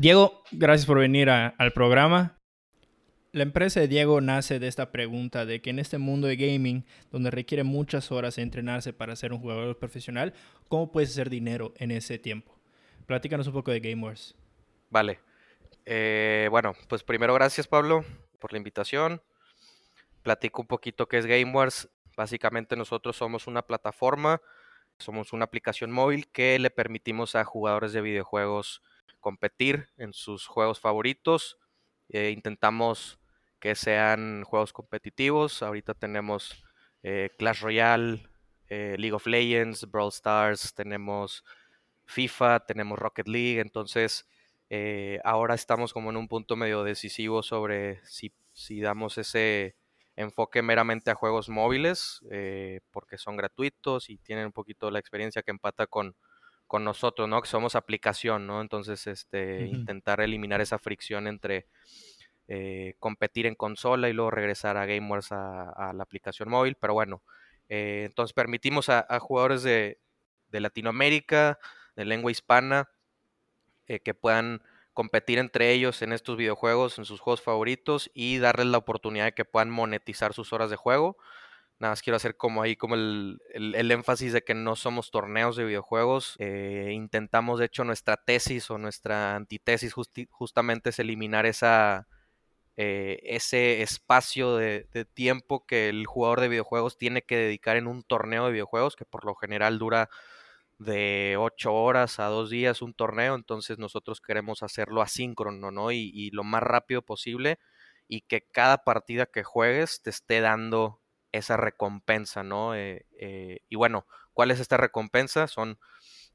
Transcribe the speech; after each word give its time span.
Diego, 0.00 0.42
gracias 0.50 0.86
por 0.86 0.98
venir 0.98 1.28
al 1.28 1.72
programa. 1.74 2.38
La 3.32 3.42
empresa 3.42 3.80
de 3.80 3.86
Diego 3.86 4.22
nace 4.22 4.58
de 4.58 4.66
esta 4.66 4.92
pregunta 4.92 5.44
de 5.44 5.60
que 5.60 5.68
en 5.68 5.78
este 5.78 5.98
mundo 5.98 6.26
de 6.26 6.36
gaming, 6.36 6.86
donde 7.10 7.30
requiere 7.30 7.64
muchas 7.64 8.10
horas 8.10 8.36
de 8.36 8.42
entrenarse 8.42 8.94
para 8.94 9.14
ser 9.14 9.34
un 9.34 9.40
jugador 9.40 9.78
profesional, 9.78 10.32
¿cómo 10.68 10.90
puedes 10.90 11.10
hacer 11.10 11.28
dinero 11.28 11.74
en 11.76 11.90
ese 11.90 12.18
tiempo? 12.18 12.58
Platícanos 13.04 13.46
un 13.48 13.52
poco 13.52 13.72
de 13.72 13.80
Game 13.80 14.02
Wars. 14.02 14.34
Vale. 14.88 15.20
Eh, 15.84 16.48
bueno, 16.50 16.72
pues 16.88 17.02
primero 17.02 17.34
gracias 17.34 17.68
Pablo 17.68 18.02
por 18.38 18.52
la 18.52 18.56
invitación. 18.56 19.20
Platico 20.22 20.62
un 20.62 20.68
poquito 20.68 21.08
qué 21.08 21.18
es 21.18 21.26
Game 21.26 21.52
Wars. 21.52 21.90
Básicamente 22.16 22.74
nosotros 22.74 23.16
somos 23.16 23.46
una 23.46 23.60
plataforma, 23.60 24.40
somos 24.98 25.34
una 25.34 25.44
aplicación 25.44 25.92
móvil 25.92 26.26
que 26.32 26.58
le 26.58 26.70
permitimos 26.70 27.34
a 27.34 27.44
jugadores 27.44 27.92
de 27.92 28.00
videojuegos 28.00 28.80
competir 29.20 29.88
en 29.96 30.12
sus 30.12 30.46
juegos 30.46 30.80
favoritos. 30.80 31.58
Eh, 32.08 32.30
intentamos 32.30 33.20
que 33.60 33.74
sean 33.74 34.42
juegos 34.44 34.72
competitivos. 34.72 35.62
Ahorita 35.62 35.94
tenemos 35.94 36.64
eh, 37.02 37.30
Clash 37.38 37.60
Royale, 37.60 38.28
eh, 38.68 38.96
League 38.98 39.14
of 39.14 39.26
Legends, 39.26 39.90
Brawl 39.90 40.08
Stars, 40.08 40.74
tenemos 40.74 41.44
FIFA, 42.06 42.60
tenemos 42.66 42.98
Rocket 42.98 43.28
League. 43.28 43.60
Entonces, 43.60 44.26
ahora 45.24 45.54
estamos 45.54 45.92
como 45.92 46.10
en 46.10 46.16
un 46.16 46.28
punto 46.28 46.54
medio 46.54 46.84
decisivo 46.84 47.42
sobre 47.42 48.04
si, 48.04 48.32
si 48.52 48.80
damos 48.80 49.18
ese 49.18 49.74
enfoque 50.14 50.62
meramente 50.62 51.10
a 51.10 51.16
juegos 51.16 51.48
móviles, 51.48 52.20
porque 52.92 53.18
son 53.18 53.36
gratuitos 53.36 54.10
y 54.10 54.18
tienen 54.18 54.46
un 54.46 54.52
poquito 54.52 54.90
la 54.92 55.00
experiencia 55.00 55.42
que 55.42 55.50
empata 55.50 55.88
con, 55.88 56.14
con 56.70 56.84
nosotros, 56.84 57.28
¿no? 57.28 57.42
Que 57.42 57.48
somos 57.48 57.74
aplicación, 57.74 58.46
¿no? 58.46 58.60
Entonces, 58.60 59.08
este, 59.08 59.66
intentar 59.66 60.20
eliminar 60.20 60.60
esa 60.60 60.78
fricción 60.78 61.26
entre 61.26 61.66
eh, 62.46 62.94
competir 63.00 63.46
en 63.46 63.56
consola 63.56 64.08
y 64.08 64.12
luego 64.12 64.30
regresar 64.30 64.76
a 64.76 64.86
GameWars 64.86 65.32
a, 65.32 65.92
la 65.92 66.02
aplicación 66.04 66.48
móvil. 66.48 66.76
Pero 66.80 66.94
bueno, 66.94 67.24
eh, 67.68 68.04
entonces 68.06 68.32
permitimos 68.32 68.88
a, 68.88 69.04
jugadores 69.18 69.64
de, 69.64 69.98
Latinoamérica, 70.52 71.58
de 71.96 72.04
lengua 72.04 72.30
hispana, 72.30 72.88
eh, 73.88 73.98
que 73.98 74.14
puedan 74.14 74.62
competir 74.92 75.40
entre 75.40 75.72
ellos 75.72 76.02
en 76.02 76.12
estos 76.12 76.36
videojuegos, 76.36 77.00
en 77.00 77.04
sus 77.04 77.18
juegos 77.18 77.42
favoritos 77.42 78.12
y 78.14 78.38
darles 78.38 78.68
la 78.68 78.78
oportunidad 78.78 79.24
de 79.24 79.32
que 79.32 79.44
puedan 79.44 79.70
monetizar 79.70 80.34
sus 80.34 80.52
horas 80.52 80.70
de 80.70 80.76
juego. 80.76 81.16
Nada 81.80 81.92
más 81.92 82.02
quiero 82.02 82.16
hacer 82.16 82.36
como 82.36 82.62
ahí 82.62 82.76
como 82.76 82.94
el, 82.94 83.40
énfasis 83.90 84.32
de 84.32 84.42
que 84.42 84.54
no 84.54 84.76
somos 84.76 85.10
torneos 85.10 85.56
de 85.56 85.64
videojuegos. 85.64 86.36
intentamos, 86.38 87.58
de 87.58 87.66
hecho, 87.66 87.84
nuestra 87.84 88.16
tesis 88.16 88.70
o 88.70 88.78
nuestra 88.78 89.34
antitesis 89.34 89.94
justamente 90.30 90.90
es 90.90 90.98
eliminar 90.98 91.46
esa, 91.46 92.06
eh, 92.82 93.20
ese 93.24 93.82
espacio 93.82 94.56
de, 94.56 94.86
tiempo 95.12 95.66
que 95.66 95.90
el 95.90 96.06
jugador 96.06 96.40
de 96.40 96.48
videojuegos 96.48 96.96
tiene 96.96 97.20
que 97.20 97.36
dedicar 97.36 97.76
en 97.76 97.86
un 97.86 98.02
torneo 98.02 98.46
de 98.46 98.52
videojuegos, 98.52 98.96
que 98.96 99.04
por 99.04 99.26
lo 99.26 99.34
general 99.34 99.78
dura 99.78 100.08
de 100.78 101.36
8 101.38 101.74
horas 101.74 102.20
a 102.20 102.26
2 102.26 102.48
días 102.48 102.80
un 102.82 102.94
torneo, 102.94 103.34
entonces 103.34 103.78
nosotros 103.78 104.22
queremos 104.22 104.62
hacerlo 104.62 105.02
asíncrono, 105.02 105.70
¿no? 105.70 105.92
Y, 105.92 106.30
lo 106.32 106.42
más 106.44 106.62
rápido 106.62 107.02
posible 107.02 107.58
y 108.08 108.22
que 108.22 108.42
cada 108.50 108.78
partida 108.84 109.26
que 109.26 109.44
juegues 109.44 110.00
te 110.02 110.10
esté 110.10 110.40
dando 110.40 111.00
esa 111.32 111.56
recompensa, 111.56 112.42
¿no? 112.42 112.74
Eh, 112.74 113.06
eh, 113.18 113.60
y 113.68 113.76
bueno, 113.76 114.06
¿cuál 114.32 114.50
es 114.50 114.60
esta 114.60 114.76
recompensa? 114.76 115.46
Son, 115.46 115.78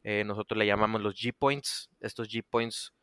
nosotros 0.04 0.58
le 0.58 0.68
llamamos 0.68 1.02
los 1.02 1.16
G-Points. 1.16 1.90
Estos 2.00 2.30
G-Points 2.30 2.94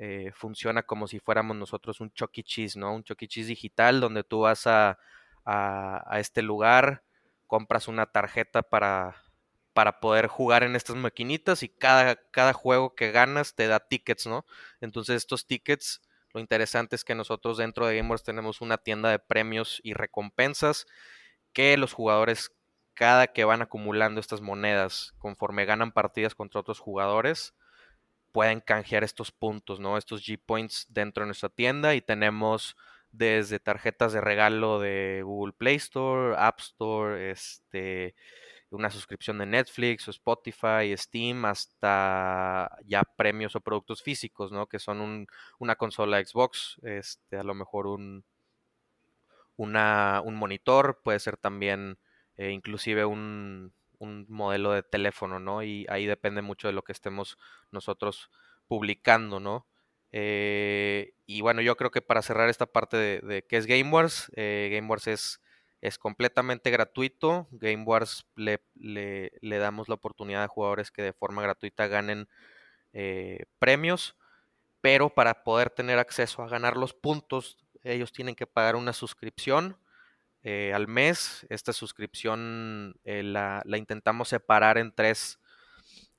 eh, 0.00 0.30
funciona 0.32 0.84
como 0.84 1.08
si 1.08 1.18
fuéramos 1.18 1.56
nosotros 1.56 2.00
un 2.00 2.12
Chucky 2.12 2.42
e. 2.42 2.44
Cheese, 2.44 2.78
¿no? 2.78 2.94
Un 2.94 3.02
Chucky 3.02 3.24
e. 3.24 3.28
Cheese 3.28 3.48
digital 3.48 4.00
donde 4.00 4.22
tú 4.22 4.40
vas 4.40 4.66
a, 4.66 4.98
este 6.18 6.42
lugar, 6.42 7.04
compras 7.46 7.88
una 7.88 8.06
tarjeta 8.06 8.62
para, 8.62 9.16
para 9.72 9.98
poder 9.98 10.26
jugar 10.28 10.62
en 10.62 10.76
estas 10.76 10.94
maquinitas 10.96 11.62
y 11.62 11.68
cada, 11.68 12.16
cada 12.30 12.52
juego 12.52 12.94
que 12.94 13.10
ganas 13.10 13.54
te 13.54 13.66
da 13.66 13.80
tickets, 13.80 14.26
¿no? 14.26 14.44
Entonces 14.80 15.16
estos 15.16 15.46
tickets, 15.46 16.02
lo 16.34 16.40
interesante 16.40 16.96
es 16.96 17.04
que 17.04 17.14
nosotros 17.14 17.56
dentro 17.56 17.86
de 17.86 17.96
Gamers 17.96 18.22
tenemos 18.22 18.60
una 18.60 18.76
tienda 18.78 19.10
de 19.10 19.18
premios 19.18 19.80
y 19.82 19.94
recompensas 19.94 20.86
que 21.58 21.76
los 21.76 21.92
jugadores 21.92 22.52
cada 22.94 23.26
que 23.26 23.44
van 23.44 23.62
acumulando 23.62 24.20
estas 24.20 24.40
monedas 24.40 25.12
conforme 25.18 25.64
ganan 25.64 25.90
partidas 25.90 26.36
contra 26.36 26.60
otros 26.60 26.78
jugadores, 26.78 27.52
pueden 28.30 28.60
canjear 28.60 29.02
estos 29.02 29.32
puntos, 29.32 29.80
¿no? 29.80 29.98
Estos 29.98 30.24
G-Points 30.24 30.86
dentro 30.88 31.22
de 31.24 31.26
nuestra 31.26 31.48
tienda 31.48 31.96
y 31.96 32.00
tenemos 32.00 32.76
desde 33.10 33.58
tarjetas 33.58 34.12
de 34.12 34.20
regalo 34.20 34.78
de 34.78 35.22
Google 35.24 35.52
Play 35.52 35.74
Store, 35.74 36.36
App 36.38 36.60
Store, 36.60 37.32
este, 37.32 38.14
una 38.70 38.88
suscripción 38.88 39.38
de 39.38 39.46
Netflix 39.46 40.06
o 40.06 40.12
Spotify, 40.12 40.96
Steam, 40.96 41.44
hasta 41.44 42.70
ya 42.84 43.02
premios 43.16 43.56
o 43.56 43.60
productos 43.60 44.00
físicos, 44.00 44.52
¿no? 44.52 44.68
Que 44.68 44.78
son 44.78 45.26
una 45.58 45.74
consola 45.74 46.24
Xbox, 46.24 46.76
este, 46.84 47.36
a 47.36 47.42
lo 47.42 47.54
mejor 47.54 47.88
un, 47.88 48.24
un 49.58 50.34
monitor, 50.36 51.00
puede 51.02 51.18
ser 51.18 51.36
también 51.36 51.98
eh, 52.36 52.50
inclusive 52.50 53.04
un, 53.04 53.72
un 53.98 54.26
modelo 54.28 54.72
de 54.72 54.82
teléfono, 54.82 55.38
¿no? 55.38 55.62
Y 55.62 55.86
ahí 55.88 56.06
depende 56.06 56.42
mucho 56.42 56.68
de 56.68 56.74
lo 56.74 56.82
que 56.82 56.92
estemos 56.92 57.38
nosotros 57.70 58.30
publicando, 58.66 59.40
¿no? 59.40 59.66
Eh, 60.10 61.12
y 61.26 61.40
bueno, 61.42 61.60
yo 61.60 61.76
creo 61.76 61.90
que 61.90 62.00
para 62.00 62.22
cerrar 62.22 62.48
esta 62.48 62.66
parte 62.66 62.96
de, 62.96 63.44
qué 63.46 63.56
es 63.56 63.66
Game 63.66 63.90
Wars, 63.90 64.30
eh, 64.36 64.70
Game 64.72 64.88
Wars 64.88 65.06
es, 65.06 65.40
es 65.80 65.98
completamente 65.98 66.70
gratuito. 66.70 67.48
Game 67.50 67.84
Wars 67.84 68.26
le, 68.36 68.62
le, 68.74 69.58
damos 69.58 69.88
la 69.88 69.96
oportunidad 69.96 70.44
a 70.44 70.48
jugadores 70.48 70.90
que 70.90 71.02
de 71.02 71.12
forma 71.12 71.42
gratuita 71.42 71.86
ganen 71.88 72.28
eh, 72.92 73.44
premios, 73.58 74.16
pero 74.80 75.10
para 75.10 75.44
poder 75.44 75.70
tener 75.70 75.98
acceso 75.98 76.42
a 76.42 76.48
ganar 76.48 76.76
los 76.76 76.94
puntos, 76.94 77.58
ellos 77.92 78.12
tienen 78.12 78.34
que 78.34 78.46
pagar 78.46 78.76
una 78.76 78.92
suscripción 78.92 79.76
eh, 80.42 80.72
al 80.74 80.88
mes. 80.88 81.46
Esta 81.50 81.72
suscripción 81.72 82.94
eh, 83.04 83.22
la, 83.22 83.62
intentamos 83.76 84.28
separar 84.28 84.78
en 84.78 84.94
tres, 84.94 85.40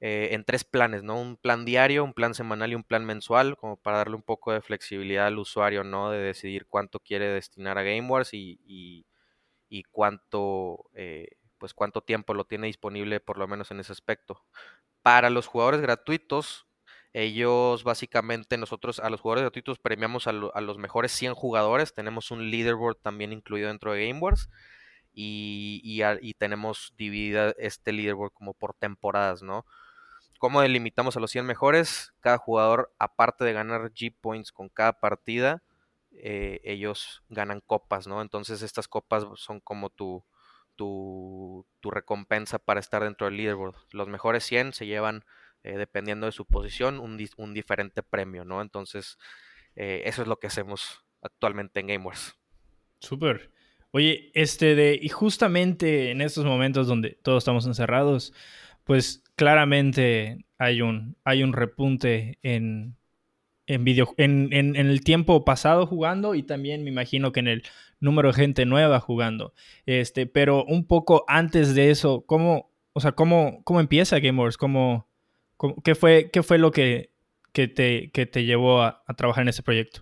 eh, 0.02 0.30
en 0.32 0.44
tres 0.44 0.64
planes, 0.64 1.04
¿no? 1.04 1.20
Un 1.20 1.38
plan 1.38 1.66
diario, 1.66 2.04
un 2.04 2.14
plan 2.14 2.34
semanal 2.34 2.72
y 2.72 2.76
un 2.76 2.84
plan 2.84 3.06
mensual, 3.06 3.58
como 3.58 3.78
para 3.78 3.98
darle 4.00 4.16
un 4.16 4.24
poco 4.24 4.52
de 4.52 4.62
flexibilidad 4.62 5.28
al 5.28 5.40
usuario, 5.40 5.84
¿no? 5.84 6.12
De 6.12 6.20
decidir 6.20 6.68
cuánto 6.68 7.00
quiere 7.00 7.28
destinar 7.28 7.78
a 7.78 7.84
Game 7.84 8.08
Wars 8.10 8.34
y, 8.34 8.60
y, 9.70 9.84
cuánto, 9.92 10.90
pues 11.58 11.74
cuánto 11.74 12.02
tiempo 12.02 12.34
lo 12.34 12.46
tiene 12.46 12.68
disponible, 12.68 13.20
por 13.20 13.38
lo 13.38 13.48
menos 13.48 13.72
en 13.72 13.80
ese 13.80 13.94
aspecto. 13.94 14.46
Para 15.02 15.30
los 15.30 15.48
jugadores 15.48 15.82
gratuitos, 15.82 16.69
ellos 17.14 17.84
básicamente, 17.84 18.58
nosotros 18.58 19.00
a 19.00 19.10
los 19.10 19.22
jugadores 19.22 19.44
gratuitos 19.44 19.80
premiamos 19.80 20.28
a, 20.28 20.32
los 20.32 20.78
mejores 20.78 21.12
100 21.12 21.34
jugadores. 21.34 21.94
Tenemos 21.94 22.32
un 22.32 22.52
leaderboard 22.52 22.98
también 22.98 23.34
incluido 23.34 23.70
dentro 23.70 23.94
de 23.94 24.08
Game 24.08 24.20
Wars. 24.20 24.50
Y, 25.12 25.82
y, 25.84 26.34
tenemos 26.36 26.94
dividida 26.98 27.54
este 27.58 27.92
leaderboard 27.92 28.32
como 28.32 28.54
por 28.54 28.74
temporadas, 28.76 29.42
¿no? 29.42 29.66
¿Cómo 30.38 30.62
delimitamos 30.62 31.18
a 31.18 31.20
los 31.20 31.32
100 31.32 31.46
mejores? 31.46 32.14
Cada 32.22 32.38
jugador, 32.38 32.94
aparte 33.00 33.44
de 33.44 33.54
ganar 33.54 33.92
G-Points 33.92 34.54
con 34.54 34.70
cada 34.70 34.94
partida, 34.94 35.64
eh, 36.12 36.62
ellos 36.64 37.24
ganan 37.30 37.62
copas, 37.62 38.08
¿no? 38.08 38.22
Entonces 38.22 38.62
estas 38.62 38.88
copas 38.88 39.26
son 39.36 39.60
como 39.60 39.90
tu, 39.90 40.24
tu, 40.76 41.66
tu 41.82 41.92
recompensa 41.92 42.60
para 42.60 42.80
estar 42.80 43.04
dentro 43.04 43.26
del 43.28 43.38
leaderboard. 43.38 43.76
Los 43.92 44.08
mejores 44.08 44.46
100 44.46 44.74
se 44.74 44.86
llevan 44.86 45.26
eh, 45.64 45.78
dependiendo 45.78 46.26
de 46.26 46.32
su 46.32 46.46
posición, 46.46 47.00
un, 47.00 47.18
un 47.38 47.54
diferente 47.54 48.04
premio, 48.04 48.46
¿no? 48.46 48.62
Entonces, 48.62 49.18
eh, 49.76 50.04
eso 50.06 50.22
es 50.22 50.28
lo 50.28 50.40
que 50.40 50.48
hacemos 50.48 51.06
actualmente 51.22 51.80
en 51.80 51.88
GameWars. 51.88 52.36
Súper. 53.00 53.52
Oye, 53.92 54.32
este 54.36 54.76
de, 54.76 55.00
y 55.02 55.10
justamente 55.10 56.12
en 56.12 56.22
estos 56.22 56.46
momentos 56.46 56.88
donde 56.88 57.18
todos 57.24 57.40
estamos 57.42 57.66
encerrados, 57.66 58.34
pues 58.84 59.24
claramente 59.36 60.46
hay 60.60 60.82
un, 60.82 61.16
hay 61.24 61.44
un 61.44 61.54
repunte 61.54 62.38
en, 62.44 62.96
en, 63.66 63.84
video, 63.84 64.14
en, 64.18 64.50
en, 64.52 64.76
el 64.76 65.04
tiempo 65.04 65.44
pasado 65.44 65.88
jugando 65.88 66.36
y 66.36 66.44
también 66.44 66.84
me 66.84 66.92
imagino 66.92 67.32
que 67.32 67.40
en 67.40 67.48
el 67.48 67.64
número 68.00 68.30
de 68.30 68.36
gente 68.36 68.66
nueva 68.66 69.00
jugando. 69.00 69.54
Este, 69.86 70.28
pero 70.28 70.66
un 70.66 70.86
poco 70.86 71.26
antes 71.28 71.74
de 71.74 71.90
eso, 71.90 72.24
¿cómo, 72.28 72.72
o 72.94 73.00
sea, 73.00 73.14
cómo, 73.14 73.64
cómo 73.64 73.80
empieza 73.80 74.20
GameWars? 74.20 74.58
¿Cómo, 74.58 75.09
¿Qué 75.84 75.96
fue, 75.96 76.30
qué 76.32 76.44
fue 76.44 76.58
lo 76.58 76.72
que, 76.72 77.12
te, 77.54 77.68
te, 77.68 78.44
llevó 78.46 78.82
a, 78.82 79.04
trabajar 79.18 79.44
en 79.44 79.50
ese 79.50 79.64
proyecto? 79.64 80.02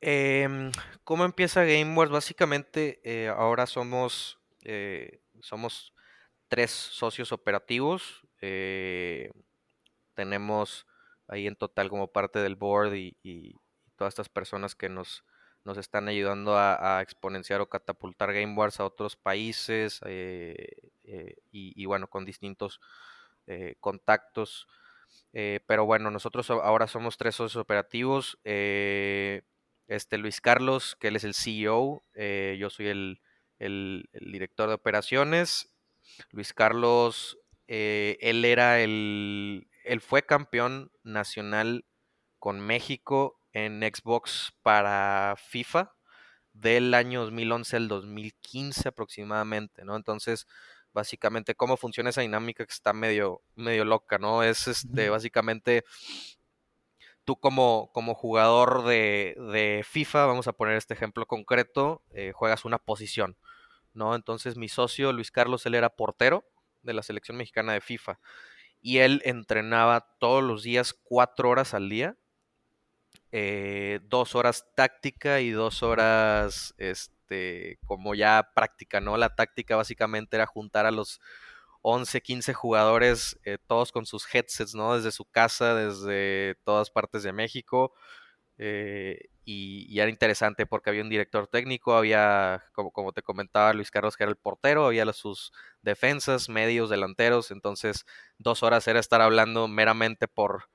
Em, 0.00 0.72
¿Cómo 1.04 1.24
empieza 1.24 1.64
Game 1.64 1.94
Wars? 1.96 2.10
Básicamente, 2.10 3.00
eh, 3.04 3.28
ahora 3.28 3.66
somos, 3.66 4.38
eh, 4.64 5.20
somos 5.40 5.92
tres 6.48 6.70
socios 6.70 7.32
operativos. 7.32 8.20
Eh, 8.42 9.30
tenemos 10.14 10.86
ahí 11.28 11.46
en 11.46 11.56
total 11.56 11.88
como 11.88 12.12
parte 12.12 12.40
del 12.40 12.56
board 12.56 12.94
y, 12.94 13.54
todas 13.96 14.12
estas 14.12 14.28
personas 14.28 14.74
que 14.74 14.88
nos, 14.88 15.24
nos 15.64 15.78
están 15.78 16.08
ayudando 16.08 16.58
a, 16.58 17.00
exponenciar 17.00 17.60
o 17.60 17.68
catapultar 17.68 18.32
Game 18.34 18.54
Wars 18.54 18.80
a 18.80 18.84
otros 18.84 19.16
países 19.16 20.00
eh, 20.04 20.90
eh, 21.04 21.36
y, 21.50 21.84
bueno, 21.86 22.08
con 22.08 22.24
distintos 22.24 22.80
eh, 23.46 23.76
contactos. 23.80 24.66
pero 25.32 25.86
bueno, 25.86 26.10
nosotros 26.10 26.50
ahora 26.50 26.86
somos 26.86 27.16
tres 27.16 27.36
socios 27.36 27.60
operativos. 27.60 28.38
este 28.44 30.18
Luis 30.18 30.40
Carlos, 30.40 30.96
que 31.00 31.08
él 31.08 31.16
es 31.16 31.24
el 31.24 31.34
CEO, 31.34 32.02
yo 32.58 32.70
soy 32.70 32.88
el, 32.88 33.20
el, 33.58 34.08
director 34.12 34.68
de 34.68 34.74
operaciones. 34.74 35.74
Luis 36.30 36.52
Carlos, 36.52 37.38
él 37.66 38.44
era 38.44 38.80
el, 38.80 39.68
él 39.84 40.00
fue 40.00 40.22
campeón 40.22 40.92
nacional 41.02 41.84
con 42.38 42.60
México 42.60 43.38
en 43.52 43.80
Xbox 43.82 44.52
para 44.62 45.36
FIFA 45.36 45.94
del 46.52 46.94
año 46.94 47.22
2011 47.22 47.76
al 47.76 47.88
2015 47.88 48.88
aproximadamente, 48.88 49.84
¿no? 49.84 49.96
Entonces, 49.96 50.46
básicamente, 50.92 51.54
cómo 51.54 51.76
funciona 51.76 52.10
esa 52.10 52.20
dinámica 52.20 52.64
que 52.64 52.72
está 52.72 52.92
medio, 52.92 53.42
medio 53.56 53.84
loca, 53.84 54.18
¿no? 54.18 54.42
Es 54.42 54.68
este, 54.68 55.10
básicamente 55.10 55.84
tú 57.24 57.36
como, 57.36 57.90
como 57.92 58.14
jugador 58.14 58.84
de, 58.84 59.84
FIFA, 59.88 60.26
vamos 60.26 60.48
a 60.48 60.52
poner 60.52 60.76
este 60.76 60.94
ejemplo 60.94 61.26
concreto, 61.26 62.02
eh, 62.12 62.32
juegas 62.34 62.64
una 62.64 62.78
posición, 62.78 63.36
¿no? 63.94 64.14
Entonces 64.14 64.56
mi 64.56 64.68
socio 64.68 65.12
Luis 65.12 65.30
Carlos, 65.30 65.66
él 65.66 65.74
era 65.74 65.90
portero 65.90 66.44
de 66.82 66.94
la 66.94 67.02
selección 67.02 67.36
mexicana 67.36 67.72
de 67.72 67.80
FIFA 67.80 68.18
y 68.80 68.98
él 68.98 69.22
entrenaba 69.24 70.00
todos 70.18 70.42
los 70.42 70.62
días 70.64 70.92
cuatro 70.92 71.48
horas 71.48 71.74
al 71.74 71.88
día, 71.88 72.16
eh, 73.30 74.00
dos 74.04 74.34
horas 74.34 74.66
táctica 74.74 75.40
y 75.40 75.50
dos 75.50 75.82
horas, 75.82 76.74
este, 76.78 77.12
como 77.84 78.14
ya 78.14 78.50
práctica, 78.54 79.00
¿no? 79.00 79.16
La 79.16 79.34
táctica 79.34 79.76
básicamente 79.76 80.36
era 80.36 80.46
juntar 80.46 80.86
a 80.86 80.90
los 80.90 81.20
11, 81.82 82.22
15 82.22 82.54
jugadores, 82.54 83.38
eh, 83.44 83.58
todos 83.66 83.92
con 83.92 84.06
sus 84.06 84.26
headsets, 84.32 84.74
¿no? 84.74 84.96
Desde 84.96 85.12
su 85.12 85.24
casa, 85.24 85.74
desde 85.74 86.56
todas 86.64 86.90
partes 86.90 87.22
de 87.24 87.32
México. 87.32 87.92
Eh, 88.58 89.18
y, 89.44 89.98
era 89.98 90.10
interesante 90.10 90.66
porque 90.66 90.90
había 90.90 91.02
un 91.02 91.08
director 91.08 91.48
técnico, 91.48 91.94
había, 91.96 92.62
como, 92.72 92.92
como 92.92 93.12
te 93.12 93.22
comentaba 93.22 93.72
Luis 93.72 93.90
Carlos, 93.90 94.16
que 94.16 94.24
era 94.24 94.30
el 94.30 94.36
portero, 94.36 94.86
había 94.86 95.10
sus 95.12 95.52
defensas, 95.82 96.48
medios, 96.48 96.90
delanteros, 96.90 97.50
entonces 97.50 98.06
dos 98.38 98.62
horas 98.62 98.86
era 98.86 99.00
estar 99.00 99.20
hablando 99.20 99.66
meramente 99.68 100.28
por, 100.28 100.68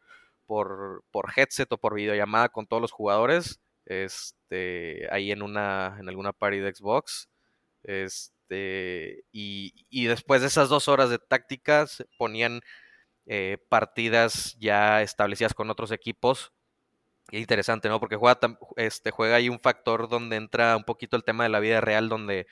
por, 0.45 1.03
por 1.11 1.31
headset 1.35 1.71
o 1.71 1.77
por 1.77 1.95
videollamada 1.95 2.49
con 2.49 2.67
todos 2.67 2.81
los 2.81 2.91
jugadores, 2.91 3.61
este, 3.87 5.07
ahí 5.11 5.31
en 5.31 5.41
una, 5.41 5.97
en 5.99 6.09
alguna 6.09 6.33
party 6.33 6.59
de 6.59 6.73
Xbox, 6.73 7.29
este, 7.83 9.23
y, 9.31 9.73
y 9.89 10.05
después 10.07 10.41
de 10.41 10.47
esas 10.47 10.69
dos 10.69 10.87
horas 10.87 11.09
de 11.09 11.19
tácticas 11.19 12.05
ponían 12.17 12.61
eh, 13.25 13.57
partidas 13.69 14.55
ya 14.59 15.01
establecidas 15.01 15.53
con 15.53 15.69
otros 15.69 15.91
equipos 15.91 16.53
interesante, 17.31 17.89
¿no? 17.89 17.99
Porque 17.99 18.15
juega, 18.15 18.39
este, 18.75 19.11
juega 19.11 19.35
ahí 19.35 19.49
un 19.49 19.59
factor 19.59 20.07
donde 20.09 20.37
entra 20.37 20.77
un 20.77 20.83
poquito 20.83 21.17
el 21.17 21.23
tema 21.23 21.43
de 21.43 21.49
la 21.49 21.59
vida 21.59 21.81
real, 21.81 22.09
donde, 22.09 22.47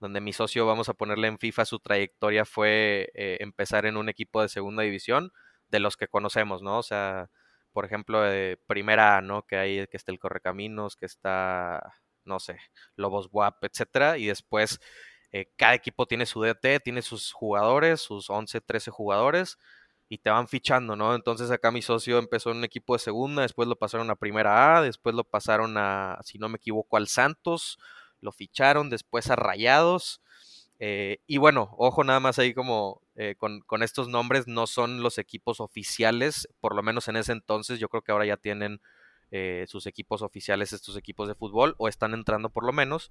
donde 0.00 0.20
mi 0.20 0.32
socio, 0.32 0.66
vamos 0.66 0.88
a 0.88 0.94
ponerle 0.94 1.28
en 1.28 1.38
FIFA, 1.38 1.64
su 1.64 1.80
trayectoria 1.80 2.44
fue 2.44 3.10
eh, 3.14 3.38
empezar 3.40 3.86
en 3.86 3.96
un 3.96 4.08
equipo 4.08 4.42
de 4.42 4.48
segunda 4.48 4.82
división, 4.82 5.32
de 5.68 5.80
los 5.80 5.96
que 5.96 6.08
conocemos, 6.08 6.62
¿no? 6.62 6.78
O 6.78 6.82
sea, 6.82 7.30
por 7.72 7.84
ejemplo, 7.84 8.20
de 8.22 8.58
primera 8.66 9.18
A, 9.18 9.22
¿no? 9.22 9.42
Que 9.46 9.56
hay, 9.56 9.86
que 9.88 9.96
está 9.96 10.12
el 10.12 10.18
Correcaminos, 10.18 10.96
que 10.96 11.06
está, 11.06 11.94
no 12.24 12.40
sé, 12.40 12.58
Lobos 12.96 13.28
WAP, 13.32 13.64
etcétera, 13.64 14.18
y 14.18 14.26
después 14.26 14.80
eh, 15.32 15.50
cada 15.56 15.74
equipo 15.74 16.06
tiene 16.06 16.26
su 16.26 16.42
DT, 16.42 16.80
tiene 16.80 17.02
sus 17.02 17.32
jugadores, 17.32 18.00
sus 18.00 18.30
11, 18.30 18.60
13 18.60 18.90
jugadores, 18.90 19.58
y 20.08 20.18
te 20.18 20.30
van 20.30 20.48
fichando, 20.48 20.96
¿no? 20.96 21.14
Entonces 21.14 21.50
acá 21.50 21.70
mi 21.70 21.82
socio 21.82 22.18
empezó 22.18 22.50
en 22.50 22.58
un 22.58 22.64
equipo 22.64 22.94
de 22.94 23.00
segunda, 23.00 23.42
después 23.42 23.68
lo 23.68 23.76
pasaron 23.76 24.10
a 24.10 24.16
primera 24.16 24.78
A, 24.78 24.82
después 24.82 25.14
lo 25.14 25.24
pasaron 25.24 25.76
a, 25.76 26.18
si 26.24 26.38
no 26.38 26.48
me 26.48 26.56
equivoco, 26.56 26.96
al 26.96 27.08
Santos, 27.08 27.78
lo 28.20 28.32
ficharon, 28.32 28.90
después 28.90 29.30
a 29.30 29.36
Rayados. 29.36 30.22
Eh, 30.80 31.18
y 31.26 31.38
bueno, 31.38 31.74
ojo 31.76 32.04
nada 32.04 32.20
más 32.20 32.38
ahí 32.38 32.54
como 32.54 33.02
eh, 33.20 33.34
con, 33.36 33.82
estos 33.82 34.06
nombres, 34.06 34.46
no 34.46 34.68
son 34.68 35.02
los 35.02 35.18
equipos 35.18 35.58
oficiales, 35.58 36.48
por 36.60 36.76
lo 36.76 36.84
menos 36.84 37.08
en 37.08 37.16
ese 37.16 37.32
entonces, 37.32 37.80
yo 37.80 37.88
creo 37.88 38.02
que 38.02 38.12
ahora 38.12 38.26
ya 38.26 38.36
tienen 38.36 38.80
eh, 39.32 39.64
sus 39.66 39.88
equipos 39.88 40.22
oficiales, 40.22 40.72
estos 40.72 40.96
equipos 40.96 41.26
de 41.26 41.34
fútbol, 41.34 41.74
o 41.78 41.88
están 41.88 42.14
entrando 42.14 42.48
por 42.50 42.64
lo 42.64 42.72
menos. 42.72 43.10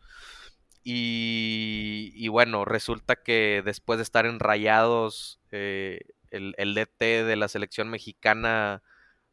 Y, 0.82 2.14
y 2.16 2.30
bueno, 2.30 2.64
resulta 2.64 3.18
que 3.18 3.62
después 3.66 3.98
de 3.98 4.04
estar 4.04 4.26
en 4.26 4.40
Rayados, 4.40 5.42
el, 5.52 6.14
DT 6.74 7.26
de 7.26 7.36
la 7.36 7.50
selección 7.50 7.90
mexicana 7.90 8.84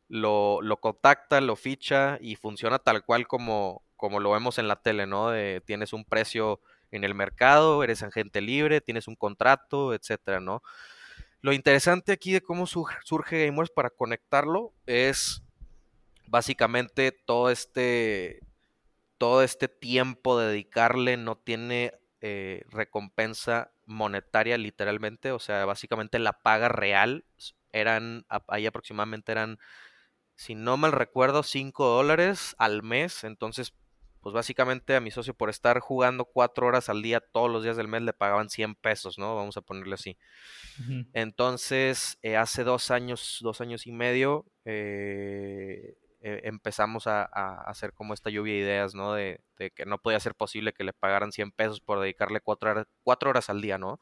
lo, 0.09 0.59
contacta, 0.81 1.41
lo 1.41 1.55
ficha 1.55 2.19
y 2.21 2.35
funciona 2.35 2.81
tal 2.81 3.05
cual 3.05 3.29
como, 3.29 3.85
como 3.95 4.19
lo 4.19 4.33
vemos 4.33 4.59
en 4.59 4.67
la 4.67 4.83
tele, 4.83 5.07
¿no? 5.07 5.31
Tienes 5.65 5.93
un 5.93 6.05
precio 6.05 6.61
en 6.97 7.05
el 7.05 7.15
mercado, 7.15 7.83
eres 7.83 8.03
agente 8.03 8.41
libre, 8.41 8.81
tienes 8.81 9.09
un 9.09 9.17
contrato, 9.17 9.95
etcétera, 9.95 10.41
¿no? 10.41 10.63
Lo 11.41 11.53
interesante 11.53 12.13
aquí 12.13 12.33
de 12.33 12.41
cómo 12.41 12.67
surge 12.67 13.47
Gamers 13.47 13.71
para 13.71 13.91
conectarlo 13.91 14.73
es 14.87 15.43
básicamente 16.27 17.13
todo 17.13 17.51
este 17.51 18.41
todo 19.19 19.43
este 19.43 19.69
tiempo 19.69 20.39
de 20.39 20.49
dedicarle 20.49 21.17
no 21.17 21.37
tiene 21.37 21.93
eh, 22.21 22.65
recompensa 22.71 23.73
monetaria 23.87 24.57
literalmente, 24.59 25.33
o 25.33 25.39
sea, 25.39 25.65
básicamente 25.67 26.19
la 26.19 26.33
paga 26.33 26.69
real 26.69 27.25
eran, 27.73 28.25
ahí 28.49 28.67
aproximadamente 28.67 29.33
eran, 29.33 29.59
si 30.35 30.55
no 30.55 30.77
mal 30.77 30.93
recuerdo, 30.93 31.43
5 31.43 31.87
dólares 31.87 32.55
al 32.59 32.83
mes, 32.83 33.25
entonces, 33.25 33.75
pues 34.25 34.33
básicamente 34.33 34.97
a 34.97 35.03
mi 35.03 35.11
socio 35.11 35.35
por 35.35 35.51
estar 35.51 35.81
jugando 35.81 36.25
4 36.25 36.67
horas 36.67 36.89
al 36.89 37.03
día 37.03 37.21
todos 37.21 37.51
los 37.51 37.63
días 37.63 37.77
del 37.77 37.89
mes 37.89 38.01
le 38.01 38.15
pagaban 38.15 38.49
100 38.49 38.75
pesos, 38.75 39.19
¿no? 39.19 39.37
Vamos 39.37 39.59
a 39.59 39.61
ponerle 39.61 39.97
así. 39.97 40.17
Entonces, 41.13 42.17
eh, 42.23 42.39
hace 42.39 42.65
dos 42.65 42.91
años, 42.91 43.41
dos 43.43 43.61
años 43.61 43.87
y 43.87 43.93
medio, 43.93 44.47
eh, 44.65 45.99
eh, 46.23 46.41
empezamos 46.45 47.07
a, 47.07 47.25
hacer 47.69 47.93
como 47.93 48.15
esta 48.15 48.31
lluvia 48.31 48.55
de 48.55 48.61
ideas, 48.61 48.95
¿no? 48.95 49.13
De, 49.13 49.43
que 49.59 49.85
no 49.85 49.99
podía 49.99 50.19
ser 50.21 50.35
posible 50.35 50.73
que 50.73 50.85
le 50.85 50.95
pagaran 50.95 51.31
100 51.31 51.53
pesos 51.53 51.83
por 51.83 52.01
dedicarle 52.01 52.41
cuatro 52.41 52.71
horas, 52.71 52.87
horas 53.05 53.51
al 53.51 53.61
día, 53.61 53.77
¿no? 53.77 54.01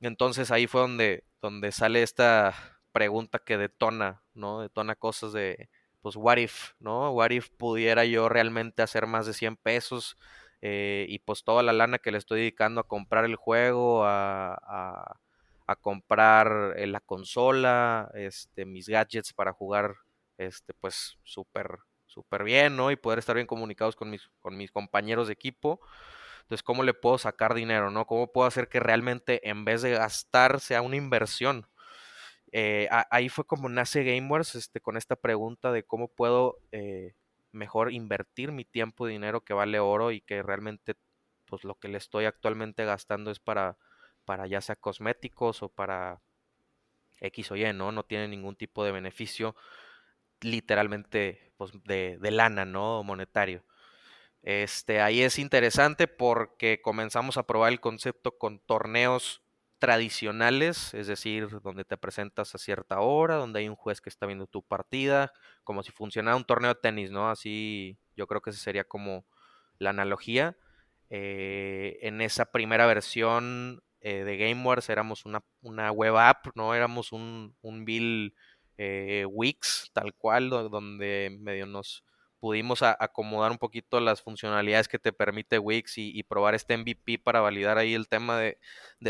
Entonces 0.00 0.52
ahí 0.52 0.68
fue 0.68 0.82
donde, 0.82 1.24
donde 1.42 1.72
sale 1.72 2.04
esta 2.04 2.54
pregunta 2.92 3.40
que 3.40 3.58
detona, 3.58 4.22
¿no? 4.32 4.60
Detona 4.60 4.94
cosas 4.94 5.32
de, 5.32 5.68
pues, 6.02 6.16
what 6.16 6.36
if, 6.38 6.72
¿no? 6.80 7.10
What 7.12 7.30
if 7.30 7.50
pudiera 7.50 8.04
yo 8.04 8.28
realmente 8.28 8.82
hacer 8.82 9.06
más 9.06 9.26
de 9.26 9.34
100 9.34 9.56
pesos 9.56 10.16
eh, 10.62 11.06
y 11.08 11.18
pues 11.20 11.44
toda 11.44 11.62
la 11.62 11.72
lana 11.72 11.98
que 11.98 12.10
le 12.12 12.18
estoy 12.18 12.40
dedicando 12.40 12.80
a 12.80 12.88
comprar 12.88 13.24
el 13.24 13.36
juego, 13.36 14.04
a, 14.04 14.54
a 15.66 15.76
comprar 15.76 16.74
eh, 16.76 16.86
la 16.86 17.00
consola, 17.00 18.10
este, 18.14 18.64
mis 18.64 18.88
gadgets 18.88 19.32
para 19.32 19.52
jugar 19.52 19.94
este, 20.38 20.72
pues 20.74 21.18
súper, 21.24 21.78
súper 22.06 22.42
bien, 22.44 22.76
¿no? 22.76 22.90
Y 22.90 22.96
poder 22.96 23.18
estar 23.18 23.34
bien 23.34 23.46
comunicados 23.46 23.94
con 23.94 24.08
mis, 24.10 24.30
con 24.40 24.56
mis 24.56 24.70
compañeros 24.72 25.26
de 25.26 25.34
equipo. 25.34 25.80
Entonces, 26.42 26.62
¿cómo 26.62 26.82
le 26.82 26.94
puedo 26.94 27.18
sacar 27.18 27.54
dinero, 27.54 27.90
no? 27.90 28.06
¿Cómo 28.06 28.32
puedo 28.32 28.46
hacer 28.48 28.68
que 28.68 28.80
realmente 28.80 29.48
en 29.48 29.64
vez 29.66 29.82
de 29.82 29.92
gastar 29.92 30.60
sea 30.60 30.80
una 30.82 30.96
inversión? 30.96 31.66
Eh, 32.52 32.88
ahí 33.10 33.28
fue 33.28 33.44
como 33.44 33.68
nace 33.68 34.04
GameWars 34.04 34.54
este, 34.54 34.80
con 34.80 34.96
esta 34.96 35.16
pregunta 35.16 35.70
de 35.72 35.82
cómo 35.82 36.08
puedo 36.08 36.58
eh, 36.72 37.14
mejor 37.52 37.92
invertir 37.92 38.52
mi 38.52 38.64
tiempo 38.64 39.08
y 39.08 39.12
dinero 39.12 39.42
que 39.42 39.54
vale 39.54 39.80
oro 39.80 40.12
y 40.12 40.20
que 40.20 40.42
realmente 40.42 40.94
pues 41.46 41.64
lo 41.64 41.74
que 41.76 41.88
le 41.88 41.98
estoy 41.98 42.26
actualmente 42.26 42.84
gastando 42.84 43.30
es 43.30 43.40
para, 43.40 43.76
para 44.24 44.46
ya 44.46 44.60
sea 44.60 44.76
cosméticos 44.76 45.62
o 45.62 45.68
para 45.68 46.20
X 47.20 47.50
o 47.52 47.56
Y, 47.56 47.72
¿no? 47.72 47.92
No 47.92 48.04
tiene 48.04 48.28
ningún 48.28 48.56
tipo 48.56 48.84
de 48.84 48.92
beneficio 48.92 49.56
literalmente 50.40 51.52
pues, 51.56 51.72
de, 51.84 52.18
lana, 52.30 52.64
¿no? 52.64 53.02
Monetario. 53.02 53.64
Este, 54.42 55.00
ahí 55.00 55.22
es 55.22 55.38
interesante 55.38 56.06
porque 56.06 56.80
comenzamos 56.80 57.36
a 57.36 57.46
probar 57.46 57.72
el 57.72 57.80
concepto 57.80 58.38
con 58.38 58.60
torneos 58.60 59.42
tradicionales, 59.78 60.92
es 60.94 61.06
decir, 61.06 61.60
donde 61.62 61.84
te 61.84 61.96
presentas 61.96 62.54
a 62.54 62.58
cierta 62.58 63.00
hora, 63.00 63.36
donde 63.36 63.60
hay 63.60 63.68
un 63.68 63.76
juez 63.76 64.00
que 64.00 64.10
está 64.10 64.26
viendo 64.26 64.46
tu 64.46 64.62
partida, 64.62 65.32
como 65.64 65.82
si 65.82 65.92
funcionara 65.92 66.36
un 66.36 66.44
torneo 66.44 66.74
de 66.74 66.80
tenis, 66.80 67.10
¿no? 67.10 67.30
Así 67.30 67.98
yo 68.16 68.26
creo 68.26 68.40
que 68.40 68.50
esa 68.50 68.58
sería 68.58 68.84
como 68.84 69.24
la 69.78 69.90
analogía. 69.90 70.56
Eh, 71.10 71.98
en 72.02 72.20
esa 72.20 72.46
primera 72.46 72.86
versión 72.86 73.82
eh, 74.00 74.24
de 74.24 74.36
Game 74.36 74.62
Wars 74.64 74.90
éramos 74.90 75.24
una, 75.24 75.42
una, 75.62 75.90
web 75.92 76.16
app, 76.16 76.48
¿no? 76.54 76.74
Éramos 76.74 77.12
un, 77.12 77.56
un 77.62 77.84
bill 77.84 78.34
eh, 78.76 79.24
Wix, 79.28 79.90
tal 79.92 80.14
cual, 80.14 80.50
donde 80.50 81.36
medio 81.40 81.66
nos 81.66 82.04
pudimos 82.40 82.82
acomodar 82.82 83.50
un 83.50 83.58
poquito 83.58 84.00
las 84.00 84.22
funcionalidades 84.22 84.88
que 84.88 84.98
te 84.98 85.12
permite 85.12 85.58
Wix 85.58 85.98
y, 85.98 86.22
probar 86.22 86.54
este 86.54 86.76
MVP 86.76 87.18
para 87.18 87.40
validar 87.40 87.78
ahí 87.78 87.94
el 87.94 88.08
tema 88.08 88.38
de, 88.38 88.58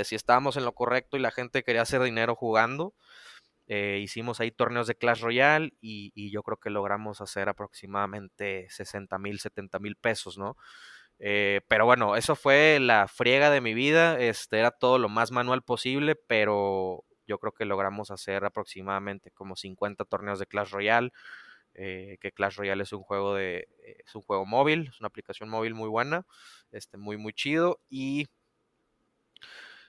si 0.05 0.15
estábamos 0.15 0.57
en 0.57 0.65
lo 0.65 0.73
correcto 0.73 1.17
y 1.17 1.21
la 1.21 1.31
gente 1.31 1.63
quería 1.63 1.83
hacer 1.83 2.03
dinero 2.03 2.35
jugando. 2.35 2.95
Eh, 3.67 4.01
hicimos 4.03 4.41
ahí 4.41 4.51
torneos 4.51 4.87
de 4.87 4.95
Clash 4.95 5.21
Royale 5.21 5.75
y, 5.81 6.31
yo 6.31 6.43
creo 6.43 6.57
que 6.57 6.71
logramos 6.71 7.21
hacer 7.21 7.49
aproximadamente 7.49 8.67
60 8.71 9.19
mil, 9.19 9.41
70 9.41 9.79
mil 9.79 9.97
pesos, 9.97 10.39
¿no? 10.39 10.57
Eh, 11.19 11.63
pero 11.69 11.85
bueno, 11.85 12.17
eso 12.17 12.37
fue 12.37 12.79
la 12.81 13.09
friega 13.09 13.51
de 13.51 13.61
mi 13.61 13.75
vida. 13.75 14.19
Este 14.19 14.59
era 14.59 14.71
todo 14.71 14.99
lo 14.99 15.09
más 15.09 15.33
manual 15.33 15.63
posible, 15.63 16.15
pero 16.17 17.05
yo 17.27 17.39
creo 17.39 17.53
que 17.53 17.67
logramos 17.67 18.11
hacer 18.11 18.45
aproximadamente 18.45 19.31
como 19.33 19.55
50 19.57 20.05
torneos 20.07 20.39
de 20.39 20.47
Clash 20.47 20.71
Royale. 20.71 21.13
Eh, 21.81 22.19
que 22.21 22.33
Clash 22.33 22.57
Royale 22.57 22.83
es 22.83 22.93
un 22.93 23.03
juego 23.05 23.37
de 23.37 23.69
es 24.05 24.13
un 24.17 24.23
juego 24.23 24.45
móvil, 24.45 24.89
es 24.89 24.99
una 24.99 25.07
aplicación 25.07 25.49
móvil 25.49 25.75
muy 25.75 25.89
buena, 25.89 26.27
este 26.73 26.99
muy 26.99 27.17
muy 27.17 27.33
chido 27.33 27.81
y 27.89 28.27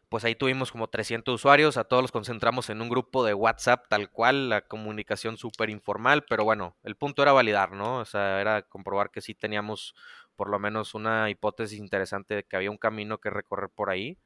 pues 0.09 0.25
ahí 0.25 0.35
tuvimos 0.35 0.71
como 0.71 0.87
300 0.87 1.35
usuarios, 1.35 1.77
a 1.77 1.83
todos 1.83 2.01
los 2.01 2.11
concentramos 2.11 2.69
en 2.69 2.81
un 2.81 2.89
grupo 2.89 3.23
de 3.23 3.33
WhatsApp 3.35 3.85
tal 3.89 4.09
cual, 4.09 4.49
la 4.49 4.61
comunicación 4.61 5.37
súper 5.37 5.69
informal, 5.69 6.25
pero 6.27 6.43
bueno, 6.43 6.75
el 6.83 6.95
punto 6.95 7.21
era 7.21 7.31
validar, 7.31 7.71
¿no? 7.73 7.97
O 7.99 8.05
sea, 8.05 8.41
era 8.41 8.63
comprobar 8.63 9.11
que 9.11 9.21
sí 9.21 9.35
teníamos 9.35 9.95
por 10.35 10.49
lo 10.49 10.57
menos 10.57 10.95
una 10.95 11.29
hipótesis 11.29 11.79
interesante 11.79 12.35
de 12.35 12.43
que 12.43 12.55
había 12.55 12.71
un 12.71 12.77
camino 12.77 13.19
que 13.19 13.29
recorrer 13.29 13.69
por 13.69 13.89
ahí. 13.89 14.17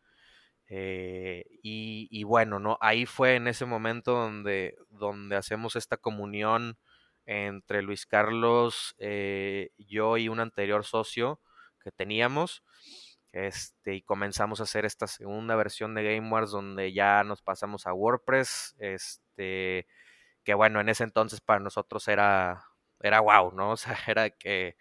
Eh, 0.69 1.45
y, 1.61 2.23
bueno, 2.23 2.59
¿no? 2.59 2.77
Ahí 2.81 3.05
fue 3.05 3.35
en 3.35 3.47
ese 3.47 3.65
momento 3.65 4.13
donde, 4.13 4.77
donde 4.89 5.35
hacemos 5.35 5.75
esta 5.75 5.97
comunión 5.97 6.77
entre 7.25 7.81
Luis 7.81 8.05
Carlos, 8.05 8.95
eh, 8.97 9.71
yo 9.77 10.17
y 10.17 10.29
un 10.29 10.39
anterior 10.39 10.85
socio 10.85 11.39
que 11.81 11.91
teníamos 11.91 12.63
este, 13.33 13.95
y 13.95 14.01
comenzamos 14.03 14.59
a 14.59 14.63
hacer 14.63 14.85
esta 14.85 15.07
segunda 15.07 15.55
versión 15.55 15.95
de 15.95 16.03
GameWars 16.03 16.51
donde 16.51 16.93
ya 16.93 17.23
nos 17.23 17.41
pasamos 17.41 17.87
a 17.87 17.93
WordPress. 17.93 18.75
Este, 18.79 19.87
que 20.43 20.53
bueno, 20.53 20.79
en 20.79 20.89
ese 20.89 21.03
entonces 21.03 21.41
para 21.41 21.59
nosotros 21.59 22.07
era, 22.07 22.63
era 23.01 23.19
wow, 23.21 23.51
¿no? 23.53 23.71
O 23.73 23.77
sea, 23.77 23.97
era 24.07 24.29
que 24.29 24.77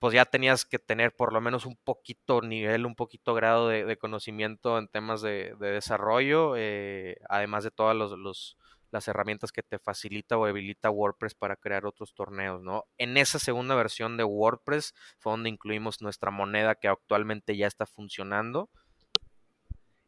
pues 0.00 0.14
ya 0.14 0.24
tenías 0.26 0.64
que 0.64 0.78
tener 0.78 1.14
por 1.14 1.32
lo 1.32 1.40
menos 1.40 1.66
un 1.66 1.76
poquito 1.76 2.42
nivel, 2.42 2.86
un 2.86 2.96
poquito 2.96 3.34
grado 3.34 3.68
de, 3.68 3.96
conocimiento 3.98 4.78
en 4.78 4.88
temas 4.88 5.22
de, 5.22 5.54
desarrollo, 5.60 6.54
eh, 6.56 7.16
además 7.28 7.64
de 7.64 7.70
todos 7.70 7.94
los, 7.96 8.12
los 8.18 8.56
las 8.90 9.08
herramientas 9.08 9.52
que 9.52 9.62
te 9.62 9.78
facilita 9.78 10.36
o 10.36 10.46
habilita 10.46 10.90
WordPress 10.90 11.34
para 11.34 11.56
crear 11.56 11.86
otros 11.86 12.14
torneos, 12.14 12.62
¿no? 12.62 12.84
En 12.98 13.16
esa 13.16 13.38
segunda 13.38 13.74
versión 13.74 14.16
de 14.16 14.24
WordPress 14.24 14.94
fue 15.18 15.32
donde 15.32 15.50
incluimos 15.50 16.02
nuestra 16.02 16.30
moneda 16.30 16.74
que 16.74 16.88
actualmente 16.88 17.56
ya 17.56 17.66
está 17.66 17.86
funcionando. 17.86 18.68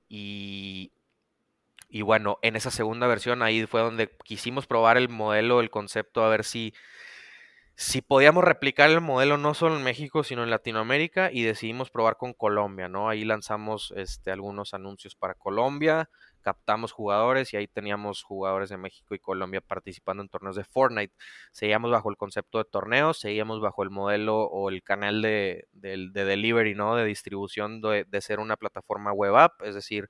Y, 0.08 0.92
y 1.88 2.02
bueno, 2.02 2.38
en 2.42 2.56
esa 2.56 2.70
segunda 2.70 3.06
versión 3.06 3.42
ahí 3.42 3.66
fue 3.66 3.80
donde 3.82 4.10
quisimos 4.24 4.66
probar 4.66 4.96
el 4.96 5.08
modelo, 5.08 5.60
el 5.60 5.70
concepto, 5.70 6.24
a 6.24 6.28
ver 6.28 6.44
si, 6.44 6.74
si 7.74 8.00
podíamos 8.00 8.44
replicar 8.44 8.90
el 8.90 9.00
modelo 9.00 9.38
no 9.38 9.54
solo 9.54 9.76
en 9.76 9.82
México, 9.82 10.24
sino 10.24 10.42
en 10.42 10.50
Latinoamérica 10.50 11.30
y 11.32 11.42
decidimos 11.42 11.90
probar 11.90 12.16
con 12.16 12.32
Colombia, 12.32 12.88
¿no? 12.88 13.08
Ahí 13.08 13.24
lanzamos 13.24 13.92
este, 13.96 14.30
algunos 14.30 14.72
anuncios 14.72 15.14
para 15.14 15.34
Colombia, 15.34 16.08
captamos 16.42 16.92
jugadores 16.92 17.52
y 17.52 17.56
ahí 17.56 17.66
teníamos 17.68 18.22
jugadores 18.22 18.68
de 18.68 18.76
México 18.76 19.14
y 19.14 19.18
Colombia 19.18 19.60
participando 19.60 20.22
en 20.22 20.28
torneos 20.28 20.56
de 20.56 20.64
Fortnite. 20.64 21.14
Seguíamos 21.52 21.90
bajo 21.90 22.10
el 22.10 22.16
concepto 22.16 22.58
de 22.58 22.64
torneos, 22.64 23.18
seguíamos 23.18 23.60
bajo 23.60 23.82
el 23.82 23.90
modelo 23.90 24.42
o 24.42 24.68
el 24.68 24.82
canal 24.82 25.22
de, 25.22 25.66
delivery, 25.72 26.74
¿no? 26.74 26.96
De 26.96 27.04
distribución 27.04 27.80
de, 27.80 28.20
ser 28.20 28.40
una 28.40 28.56
plataforma 28.56 29.12
web 29.12 29.36
app, 29.36 29.62
es 29.62 29.74
decir, 29.74 30.08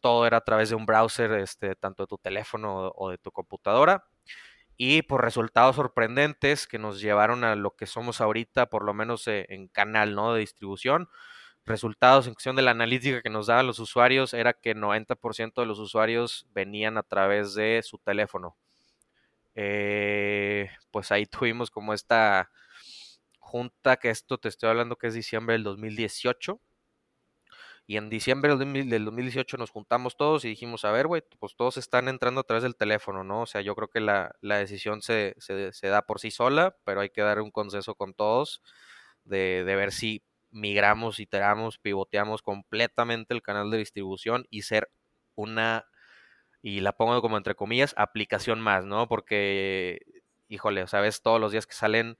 todo 0.00 0.26
era 0.26 0.38
a 0.38 0.40
través 0.42 0.70
de 0.70 0.76
un 0.76 0.86
browser, 0.86 1.32
este, 1.32 1.74
tanto 1.76 2.04
de 2.04 2.06
tu 2.08 2.18
teléfono 2.18 2.92
o 2.94 3.10
de 3.10 3.18
tu 3.18 3.30
computadora. 3.32 4.04
Y 4.76 5.02
por 5.02 5.22
resultados 5.22 5.76
sorprendentes 5.76 6.66
que 6.66 6.78
nos 6.78 7.02
llevaron 7.02 7.44
a 7.44 7.54
lo 7.54 7.76
que 7.76 7.86
somos 7.86 8.22
ahorita, 8.22 8.66
por 8.66 8.84
lo 8.84 8.94
menos 8.94 9.28
eh, 9.28 9.44
en 9.50 9.68
canal 9.68 10.14
¿no? 10.14 10.32
de 10.32 10.40
distribución, 10.40 11.10
resultados 11.70 12.26
en 12.26 12.34
cuestión 12.34 12.56
de 12.56 12.62
la 12.62 12.72
analítica 12.72 13.22
que 13.22 13.30
nos 13.30 13.46
daban 13.46 13.66
los 13.66 13.78
usuarios 13.78 14.34
era 14.34 14.52
que 14.52 14.74
90% 14.74 15.62
de 15.62 15.66
los 15.66 15.78
usuarios 15.78 16.46
venían 16.52 16.98
a 16.98 17.02
través 17.02 17.54
de 17.54 17.80
su 17.82 17.98
teléfono. 17.98 18.56
Eh, 19.54 20.70
pues 20.90 21.10
ahí 21.12 21.26
tuvimos 21.26 21.70
como 21.70 21.94
esta 21.94 22.50
junta, 23.38 23.96
que 23.96 24.10
esto 24.10 24.38
te 24.38 24.48
estoy 24.48 24.68
hablando 24.70 24.96
que 24.96 25.08
es 25.08 25.14
diciembre 25.14 25.54
del 25.54 25.64
2018. 25.64 26.60
Y 27.86 27.96
en 27.96 28.08
diciembre 28.08 28.56
del 28.56 29.04
2018 29.04 29.56
nos 29.56 29.70
juntamos 29.70 30.16
todos 30.16 30.44
y 30.44 30.48
dijimos, 30.48 30.84
a 30.84 30.92
ver, 30.92 31.08
güey, 31.08 31.22
pues 31.40 31.56
todos 31.56 31.76
están 31.76 32.08
entrando 32.08 32.40
a 32.40 32.44
través 32.44 32.62
del 32.62 32.76
teléfono, 32.76 33.24
¿no? 33.24 33.42
O 33.42 33.46
sea, 33.46 33.62
yo 33.62 33.74
creo 33.74 33.88
que 33.88 34.00
la, 34.00 34.32
decisión 34.40 35.02
se, 35.02 35.34
da 35.82 36.02
por 36.02 36.20
sí 36.20 36.30
sola, 36.30 36.76
pero 36.84 37.00
hay 37.00 37.10
que 37.10 37.22
dar 37.22 37.40
un 37.40 37.50
consenso 37.50 37.96
con 37.96 38.14
todos 38.14 38.62
de, 39.24 39.64
de 39.64 39.74
ver 39.76 39.90
si 39.90 40.22
migramos, 40.50 41.20
iteramos, 41.20 41.78
pivoteamos 41.78 42.42
completamente 42.42 43.34
el 43.34 43.42
canal 43.42 43.70
de 43.70 43.78
distribución 43.78 44.46
y 44.50 44.62
ser 44.62 44.90
una, 45.34 45.86
y 46.62 46.80
la 46.80 46.92
pongo 46.92 47.20
como 47.22 47.36
entre 47.36 47.54
comillas, 47.54 47.94
aplicación 47.96 48.60
más, 48.60 48.84
¿no? 48.84 49.08
Porque, 49.08 50.00
híjole, 50.48 50.86
sabes, 50.86 51.22
todos 51.22 51.40
los 51.40 51.52
días 51.52 51.66
que 51.66 51.74
salen 51.74 52.18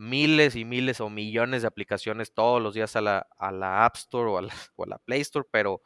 miles 0.00 0.56
y 0.56 0.64
miles 0.64 1.00
o 1.00 1.10
millones 1.10 1.62
de 1.62 1.68
aplicaciones 1.68 2.32
todos 2.32 2.62
los 2.62 2.74
días 2.74 2.96
a 2.96 3.02
la, 3.02 3.26
a 3.36 3.52
la 3.52 3.84
App 3.84 3.96
Store 3.96 4.30
o 4.30 4.38
a 4.38 4.42
la, 4.42 4.98
Play 5.04 5.20
Store, 5.20 5.46
pero, 5.50 5.82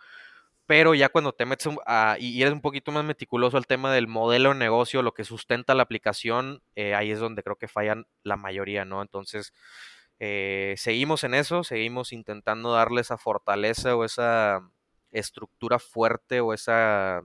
pero 0.66 0.94
ya 0.94 1.08
cuando 1.08 1.32
te 1.32 1.46
metes 1.46 1.68
a, 1.86 2.16
y 2.18 2.40
eres 2.40 2.54
un 2.54 2.60
poquito 2.60 2.92
más 2.92 3.04
meticuloso 3.04 3.56
al 3.56 3.66
tema 3.66 3.92
del 3.92 4.06
modelo 4.08 4.50
de 4.50 4.54
negocio, 4.56 5.02
lo 5.02 5.14
que 5.14 5.24
sustenta 5.24 5.74
la 5.74 5.82
aplicación, 5.82 6.62
eh, 6.76 6.94
ahí 6.94 7.10
es 7.10 7.18
donde 7.20 7.42
creo 7.42 7.56
que 7.56 7.68
fallan 7.68 8.06
la 8.22 8.36
mayoría, 8.36 8.84
¿no? 8.84 9.02
Entonces, 9.02 9.52
eh, 10.20 10.74
seguimos 10.76 11.24
en 11.24 11.34
eso, 11.34 11.64
seguimos 11.64 12.12
intentando 12.12 12.72
darle 12.72 13.00
esa 13.00 13.18
fortaleza 13.18 13.96
o 13.96 14.04
esa 14.04 14.70
estructura 15.10 15.78
fuerte 15.78 16.40
o 16.40 16.52
esa 16.52 17.22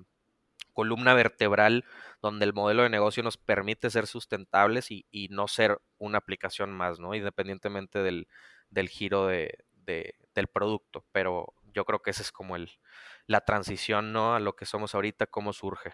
columna 0.73 1.13
vertebral 1.13 1.85
donde 2.21 2.45
el 2.45 2.53
modelo 2.53 2.83
de 2.83 2.89
negocio 2.89 3.23
nos 3.23 3.37
permite 3.37 3.89
ser 3.89 4.07
sustentables 4.07 4.91
y, 4.91 5.27
no 5.29 5.47
ser 5.47 5.79
una 5.97 6.19
aplicación 6.19 6.71
más, 6.71 6.99
¿no? 6.99 7.15
Independientemente 7.15 7.99
del, 7.99 8.27
giro 8.89 9.27
de, 9.27 9.65
del 9.85 10.47
producto. 10.47 11.05
Pero 11.11 11.53
yo 11.73 11.85
creo 11.85 12.01
que 12.01 12.11
esa 12.11 12.21
es 12.21 12.31
como 12.31 12.55
el, 12.55 12.69
la 13.27 13.41
transición, 13.41 14.11
¿no? 14.11 14.35
A 14.35 14.39
lo 14.39 14.55
que 14.55 14.65
somos 14.65 14.95
ahorita, 14.95 15.27
cómo 15.27 15.53
surge. 15.53 15.93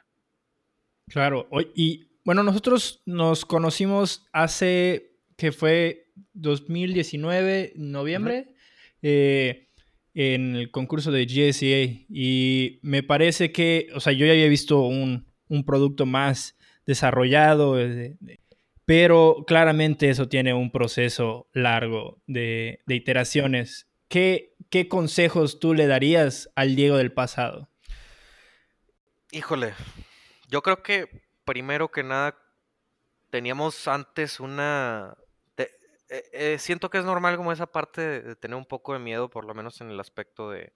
Claro, 1.07 1.47
y 1.75 2.19
bueno, 2.23 2.43
nosotros 2.43 3.03
nos 3.05 3.45
conocimos 3.45 4.27
hace 4.31 5.19
que 5.37 5.51
fue 5.51 6.04
2019, 6.33 7.73
noviembre, 7.75 8.53
eh, 9.01 9.69
en 10.13 10.55
el 10.55 10.71
concurso 10.71 11.11
de 11.11 11.25
GSA. 11.25 12.05
Y 12.09 12.79
me 12.81 13.03
parece 13.03 13.51
que, 13.51 13.89
o 13.93 13.99
sea, 13.99 14.13
yo 14.13 14.25
ya 14.25 14.31
había 14.31 14.47
visto 14.47 14.81
un, 14.81 15.25
producto 15.65 16.05
más 16.05 16.57
desarrollado, 16.85 17.79
eh, 17.79 18.17
pero 18.85 19.43
claramente 19.47 20.09
eso 20.09 20.27
tiene 20.27 20.53
un 20.53 20.71
proceso 20.71 21.47
largo 21.53 22.21
de, 22.27 22.79
iteraciones. 22.87 23.87
¿Qué, 24.07 24.53
¿Qué 24.69 24.87
consejos 24.87 25.59
tú 25.59 25.73
le 25.73 25.87
darías 25.87 26.49
al 26.55 26.75
Diego 26.75 26.97
del 26.97 27.11
pasado? 27.11 27.69
Híjole, 29.31 29.73
yo 30.49 30.61
creo 30.61 30.81
que 30.83 31.09
primero 31.45 31.89
que 31.89 32.03
nada 32.03 32.37
teníamos 33.29 33.87
antes 33.87 34.39
una, 34.39 35.17
eh, 36.09 36.23
eh, 36.33 36.57
siento 36.59 36.89
que 36.89 36.99
es 36.99 37.05
normal 37.05 37.37
como 37.37 37.51
esa 37.51 37.67
parte 37.67 38.21
de, 38.21 38.35
tener 38.35 38.55
un 38.57 38.65
poco 38.65 38.93
de 38.93 38.99
miedo, 38.99 39.29
por 39.29 39.45
lo 39.45 39.53
menos 39.53 39.81
en 39.81 39.89
el 39.89 39.99
aspecto 39.99 40.49
de, 40.51 40.73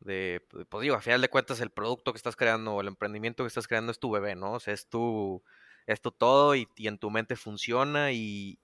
de, 0.00 0.42
pues 0.68 0.82
digo, 0.82 0.96
a 0.96 1.00
final 1.00 1.20
de 1.20 1.28
cuentas 1.28 1.60
el 1.60 1.70
producto 1.70 2.12
que 2.12 2.18
estás 2.18 2.36
creando 2.36 2.74
o 2.74 2.80
el 2.80 2.88
emprendimiento 2.88 3.44
que 3.44 3.48
estás 3.48 3.68
creando 3.68 3.92
es 3.92 3.98
tu 3.98 4.10
bebé, 4.10 4.34
¿no? 4.34 4.52
O 4.54 4.60
sea, 4.60 4.74
es 4.74 4.88
tu, 4.88 5.42
es 5.86 6.00
tu 6.00 6.10
todo 6.12 6.54
y, 6.54 6.68
en 6.78 6.98
tu 6.98 7.10
mente 7.10 7.36
funciona 7.36 8.12
y, 8.12 8.58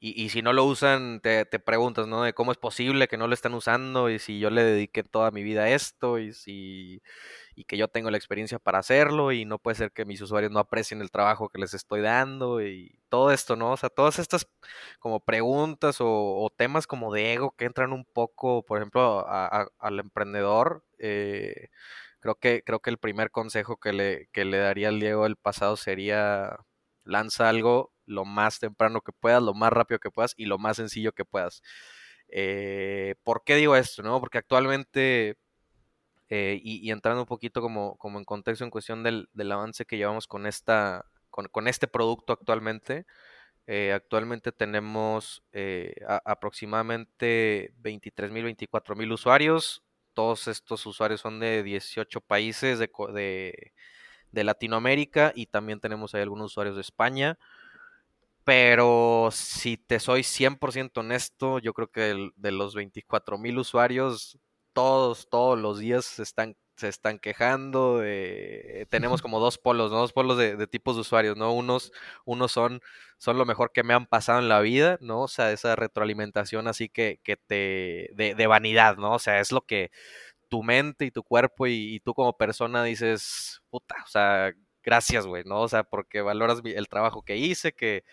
si 0.00 0.42
no 0.42 0.52
lo 0.52 0.64
usan, 0.64 1.20
te, 1.20 1.44
te, 1.44 1.58
preguntas, 1.58 2.06
¿no? 2.06 2.22
De 2.22 2.32
cómo 2.32 2.52
es 2.52 2.58
posible 2.58 3.08
que 3.08 3.16
no 3.16 3.26
lo 3.26 3.34
estén 3.34 3.54
usando 3.54 4.10
y 4.10 4.18
si 4.18 4.38
yo 4.38 4.50
le 4.50 4.62
dediqué 4.62 5.02
toda 5.02 5.30
mi 5.30 5.42
vida 5.42 5.64
a 5.64 5.70
esto 5.70 6.18
y 6.18 6.32
si 6.32 7.02
y 7.56 7.64
que 7.64 7.76
yo 7.76 7.88
tengo 7.88 8.10
la 8.10 8.16
experiencia 8.16 8.60
para 8.60 8.78
hacerlo 8.78 9.32
y 9.32 9.44
no 9.44 9.58
puede 9.58 9.74
ser 9.76 9.92
que 9.92 10.04
mis 10.04 10.20
usuarios 10.20 10.52
no 10.52 10.60
aprecien 10.60 11.00
el 11.02 11.10
trabajo 11.10 11.48
que 11.48 11.58
les 11.58 11.74
estoy 11.74 12.00
dando 12.02 12.62
y 12.62 13.00
todo 13.08 13.32
esto, 13.32 13.56
¿no? 13.56 13.72
O 13.72 13.76
sea, 13.76 13.90
todas 13.90 14.20
estas 14.20 14.48
como 15.00 15.20
preguntas 15.20 15.96
o, 16.00 16.48
temas 16.56 16.86
como 16.86 17.12
de 17.12 17.34
ego 17.34 17.54
que 17.56 17.64
entran 17.64 17.92
un 17.92 18.04
poco, 18.04 18.64
por 18.64 18.78
ejemplo, 18.78 19.26
al 19.28 19.98
emprendedor, 20.00 20.84
eh, 20.98 21.68
Creo 22.20 22.34
que, 22.36 22.62
creo 22.64 22.80
que 22.80 22.90
el 22.90 22.98
primer 22.98 23.30
consejo 23.30 23.76
que 23.78 23.92
le, 23.92 24.28
que 24.32 24.44
le 24.44 24.58
daría 24.58 24.88
al 24.88 25.00
Diego 25.00 25.24
del 25.24 25.36
pasado 25.36 25.76
sería 25.76 26.58
lanza 27.04 27.48
algo 27.48 27.92
lo 28.08 28.24
más 28.24 28.58
temprano 28.58 29.00
que 29.02 29.12
puedas, 29.12 29.42
lo 29.42 29.54
más 29.54 29.72
rápido 29.72 30.00
que 30.00 30.10
puedas 30.10 30.34
y 30.36 30.46
lo 30.46 30.58
más 30.58 30.76
sencillo 30.76 31.12
que 31.12 31.24
puedas. 31.24 31.62
Eh, 32.28 33.14
¿Por 33.24 33.44
qué 33.44 33.56
digo 33.56 33.76
esto? 33.76 34.02
No? 34.02 34.20
Porque 34.20 34.38
actualmente, 34.38 35.38
eh, 36.28 36.60
y, 36.62 36.90
entrando 36.90 37.22
un 37.22 37.26
poquito 37.26 37.60
como, 37.62 37.96
como 37.98 38.18
en 38.18 38.24
contexto 38.24 38.64
en 38.64 38.70
cuestión 38.70 39.02
del, 39.02 39.28
del 39.32 39.52
avance 39.52 39.86
que 39.86 39.96
llevamos 39.96 40.26
con, 40.26 40.46
esta, 40.46 41.06
con, 41.30 41.46
con 41.48 41.68
este 41.68 41.88
producto 41.88 42.32
actualmente, 42.34 43.06
eh, 43.66 43.92
actualmente 43.92 44.52
tenemos 44.52 45.42
aproximadamente 46.24 47.72
23 47.78 48.30
mil, 48.30 48.44
24 48.44 48.96
mil 48.96 49.12
usuarios. 49.12 49.82
Todos 50.14 50.48
estos 50.48 50.84
usuarios 50.86 51.20
son 51.20 51.40
de 51.40 51.62
18 51.62 52.20
países 52.22 52.78
de, 52.78 52.90
de, 54.32 54.44
Latinoamérica 54.44 55.32
y 55.34 55.46
también 55.46 55.80
tenemos 55.80 56.14
ahí 56.14 56.22
algunos 56.22 56.52
usuarios 56.52 56.76
de 56.76 56.82
España. 56.82 57.38
Pero 58.48 59.28
si 59.30 59.76
te 59.76 60.00
soy 60.00 60.22
100% 60.22 61.00
honesto, 61.00 61.58
yo 61.58 61.74
creo 61.74 61.90
que 61.90 62.30
de 62.34 62.50
los 62.50 62.74
24 62.74 63.36
mil 63.36 63.58
usuarios, 63.58 64.38
todos, 64.72 65.28
todos 65.28 65.58
los 65.58 65.78
días 65.80 66.18
están 66.18 66.56
se 66.74 66.88
están 66.88 67.18
quejando. 67.18 68.00
tenemos 68.88 69.20
como 69.22 69.38
dos 69.38 69.58
polos, 69.58 69.90
¿no? 69.92 69.98
dos 69.98 70.14
polos 70.14 70.38
de, 70.38 70.66
tipos 70.66 70.94
de 70.96 71.02
usuarios, 71.02 71.36
¿no? 71.36 71.52
Unos, 71.52 71.92
unos 72.24 72.50
son, 72.50 72.80
son 73.18 73.36
lo 73.36 73.44
mejor 73.44 73.70
que 73.70 73.82
me 73.82 73.92
han 73.92 74.06
pasado 74.06 74.38
en 74.38 74.48
la 74.48 74.60
vida, 74.60 74.96
¿no? 75.02 75.24
O 75.24 75.28
sea, 75.28 75.52
esa 75.52 75.76
retroalimentación 75.76 76.68
así 76.68 76.88
que, 76.88 77.20
que 77.22 77.36
te, 77.36 78.08
de, 78.14 78.46
vanidad, 78.46 78.96
¿no? 78.96 79.12
O 79.12 79.18
sea, 79.18 79.40
es 79.40 79.52
lo 79.52 79.60
que 79.60 79.90
tu 80.48 80.62
mente 80.62 81.04
y 81.04 81.10
tu 81.10 81.22
cuerpo 81.22 81.66
y, 81.66 81.96
y 81.96 82.00
tú 82.00 82.14
como 82.14 82.38
persona 82.38 82.82
dices, 82.84 83.60
puta, 83.70 83.96
o 84.06 84.08
sea, 84.08 84.54
gracias, 84.88 85.26
güey, 85.26 85.44
¿no? 85.44 85.60
O 85.62 85.68
sea, 85.68 85.84
porque 85.84 86.22
valoras 86.22 86.60
el 86.64 86.88
trabajo 86.88 87.22
que 87.22 87.36
hice, 87.36 87.72
que, 87.72 88.04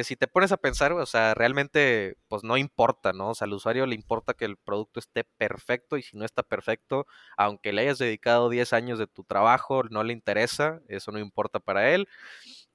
que 0.00 0.04
si 0.04 0.16
te 0.16 0.26
pones 0.28 0.50
a 0.50 0.56
pensar, 0.56 0.92
o 0.92 1.04
sea, 1.04 1.34
realmente, 1.34 2.16
pues 2.28 2.42
no 2.42 2.56
importa, 2.56 3.12
¿no? 3.12 3.30
O 3.30 3.34
sea, 3.34 3.44
al 3.44 3.52
usuario 3.52 3.84
le 3.84 3.94
importa 3.94 4.32
que 4.32 4.46
el 4.46 4.56
producto 4.56 4.98
esté 4.98 5.24
perfecto 5.24 5.98
y 5.98 6.02
si 6.02 6.16
no 6.16 6.24
está 6.24 6.42
perfecto, 6.42 7.06
aunque 7.36 7.74
le 7.74 7.82
hayas 7.82 7.98
dedicado 7.98 8.48
10 8.48 8.72
años 8.72 8.98
de 8.98 9.06
tu 9.06 9.24
trabajo, 9.24 9.82
no 9.90 10.02
le 10.02 10.14
interesa, 10.14 10.80
eso 10.88 11.12
no 11.12 11.18
importa 11.18 11.60
para 11.60 11.90
él. 11.90 12.08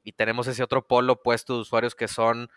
Y 0.03 0.11
tenemos 0.13 0.45
ese 0.45 0.61
otro 0.61 0.87
polo 0.87 1.23
puesto 1.23 1.55
de 1.55 1.61
usuarios 1.61 1.95
que 1.95 2.07
son 2.07 2.49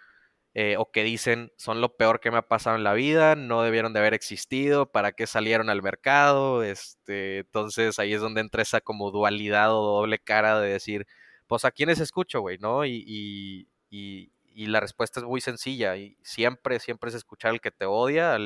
eh, 0.54 0.76
o 0.78 0.90
que 0.90 1.02
dicen 1.04 1.52
son 1.56 1.80
lo 1.80 1.96
peor 1.96 2.20
que 2.20 2.30
me 2.30 2.38
ha 2.38 2.42
pasado 2.42 2.76
en 2.76 2.84
la 2.84 2.92
vida, 2.94 3.36
no 3.36 3.62
debieron 3.62 3.94
de 3.94 4.00
haber 4.00 4.14
existido, 4.14 4.92
para 4.92 5.12
qué 5.12 5.26
salieron 5.26 5.70
al 5.70 5.82
mercado, 5.82 6.62
este, 6.62 7.38
entonces 7.38 7.98
ahí 7.98 8.12
es 8.14 8.20
donde 8.20 8.42
entra 8.42 8.62
esa 8.62 8.82
como 8.82 9.10
dualidad 9.12 9.72
o 9.74 9.82
doble 10.00 10.18
cara 10.18 10.60
de 10.60 10.70
decir, 10.72 11.06
pues 11.46 11.64
a 11.64 11.70
quiénes 11.70 12.00
escucho, 12.00 12.40
güey, 12.42 12.58
¿no? 12.58 12.84
y, 12.86 13.68
y 13.90 14.32
la 14.66 14.80
respuesta 14.80 15.20
es 15.20 15.26
muy 15.26 15.40
sencilla 15.40 15.96
y 15.96 16.18
siempre, 16.22 16.80
siempre 16.80 17.10
es 17.10 17.16
escuchar 17.16 17.52
al 17.52 17.60
que 17.60 17.70
te 17.70 17.86
odia, 17.86 18.36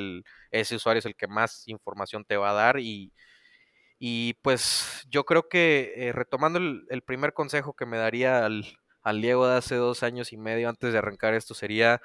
ese 0.51 0.77
usuario 0.77 0.99
es 0.99 1.07
el 1.07 1.17
que 1.17 1.27
más 1.27 1.67
información 1.69 2.25
te 2.25 2.37
va 2.37 2.51
a 2.51 2.55
dar 2.55 2.79
y, 2.79 3.13
y 3.99 4.35
pues 4.43 5.05
yo 5.09 5.25
creo 5.25 5.49
que 5.49 5.93
eh, 5.97 6.13
retomando 6.13 6.59
el, 6.59 7.03
primer 7.03 7.33
consejo 7.35 7.75
que 7.75 7.87
me 7.87 7.99
daría 7.99 8.45
al, 8.45 8.67
al, 9.03 9.23
Diego 9.23 9.47
de 9.49 9.57
hace 9.57 9.77
dos 9.77 10.03
años 10.03 10.33
y 10.33 10.37
medio 10.37 10.69
antes 10.69 10.93
de 10.93 10.99
arrancar 10.99 11.35
esto 11.35 11.55
sería 11.55 12.01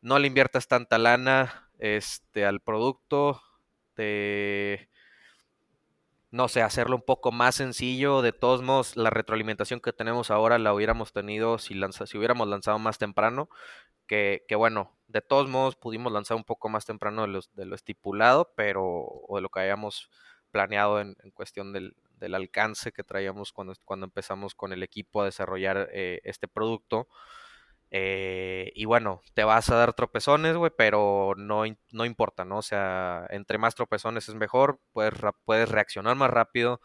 no 0.00 0.18
le 0.18 0.28
inviertas 0.28 0.68
tanta 0.68 0.98
lana 0.98 1.70
este, 1.78 2.44
al 2.44 2.60
producto, 2.60 3.42
de 3.96 4.87
no 6.30 6.48
sé, 6.48 6.62
hacerlo 6.62 6.96
un 6.96 7.02
poco 7.02 7.32
más 7.32 7.54
sencillo. 7.54 8.22
De 8.22 8.32
todos 8.32 8.62
modos, 8.62 8.96
la 8.96 9.10
retroalimentación 9.10 9.80
que 9.80 9.92
tenemos 9.92 10.30
ahora 10.30 10.58
la 10.58 10.74
hubiéramos 10.74 11.12
tenido 11.12 11.58
si, 11.58 11.74
si 12.06 12.18
hubiéramos 12.18 12.48
lanzado 12.48 12.78
más 12.78 12.98
temprano. 12.98 13.48
Que, 14.06 14.44
que, 14.48 14.56
bueno, 14.56 14.96
de 15.08 15.20
todos 15.20 15.48
modos 15.48 15.76
pudimos 15.76 16.12
lanzar 16.12 16.36
un 16.36 16.44
poco 16.44 16.68
más 16.68 16.86
temprano 16.86 17.26
de, 17.26 17.40
de 17.54 17.66
lo 17.66 17.74
estipulado, 17.74 18.52
pero 18.56 18.84
o 18.84 19.36
de 19.36 19.42
lo 19.42 19.48
que 19.50 19.60
habíamos 19.60 20.10
planeado 20.50 21.00
en, 21.00 21.14
cuestión 21.34 21.72
del, 21.72 21.94
del, 22.18 22.34
alcance 22.34 22.92
que 22.92 23.04
traíamos 23.04 23.52
cuando, 23.52 23.74
cuando 23.84 24.06
empezamos 24.06 24.54
con 24.54 24.72
el 24.72 24.82
equipo 24.82 25.22
a 25.22 25.26
desarrollar 25.26 25.88
eh, 25.92 26.20
este 26.24 26.48
producto. 26.48 27.08
Eh, 27.90 28.72
y 28.74 28.84
bueno, 28.84 29.22
te 29.34 29.44
vas 29.44 29.70
a 29.70 29.76
dar 29.76 29.94
tropezones, 29.94 30.56
güey, 30.56 30.70
pero 30.76 31.34
no, 31.36 31.64
no 31.92 32.04
importa, 32.04 32.44
¿no? 32.44 32.58
O 32.58 32.62
sea, 32.62 33.26
entre 33.30 33.58
más 33.58 33.74
tropezones 33.74 34.28
es 34.28 34.34
mejor, 34.34 34.80
puedes, 34.92 35.14
puedes 35.44 35.68
reaccionar 35.70 36.14
más 36.16 36.30
rápido 36.30 36.80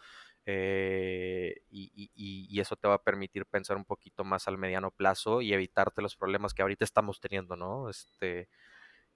eh, 0.46 1.62
y, 1.70 2.60
eso 2.60 2.76
te 2.76 2.88
va 2.88 2.96
a 2.96 3.04
permitir 3.04 3.46
pensar 3.46 3.76
un 3.78 3.86
poquito 3.86 4.24
más 4.24 4.48
al 4.48 4.58
mediano 4.58 4.92
plazo 4.92 5.42
y 5.42 5.54
evitarte 5.54 6.02
los 6.02 6.16
problemas 6.16 6.54
que 6.54 6.62
ahorita 6.62 6.86
estamos 6.86 7.20
teniendo, 7.20 7.56
¿no? 7.58 7.90
Este, 7.90 8.48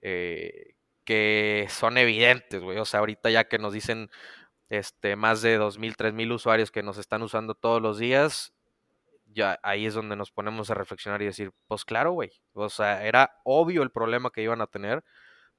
eh, 0.02 0.74
que 1.04 1.66
son 1.70 1.98
evidentes, 1.98 2.62
güey. 2.62 2.78
O 2.78 2.84
sea, 2.84 3.00
ahorita 3.00 3.30
ya 3.30 3.44
que 3.48 3.58
nos 3.58 3.72
dicen 3.72 4.10
este, 4.70 5.16
más 5.16 5.42
de 5.42 5.58
2.000, 5.58 5.96
3.000 5.96 6.32
usuarios 6.32 6.70
que 6.70 6.82
nos 6.82 6.98
están 6.98 7.22
usando 7.22 7.54
todos 7.54 7.82
los 7.82 7.98
días, 7.98 8.54
ya 9.32 9.58
ahí 9.62 9.86
es 9.86 9.94
donde 9.94 10.16
nos 10.16 10.30
ponemos 10.30 10.70
a 10.70 10.74
reflexionar 10.74 11.22
y 11.22 11.26
decir, 11.26 11.52
pues 11.66 11.84
claro, 11.84 12.12
güey, 12.12 12.30
o 12.54 12.68
sea, 12.68 13.04
era 13.06 13.30
obvio 13.44 13.82
el 13.82 13.90
problema 13.90 14.30
que 14.30 14.42
iban 14.42 14.60
a 14.60 14.66
tener, 14.66 15.04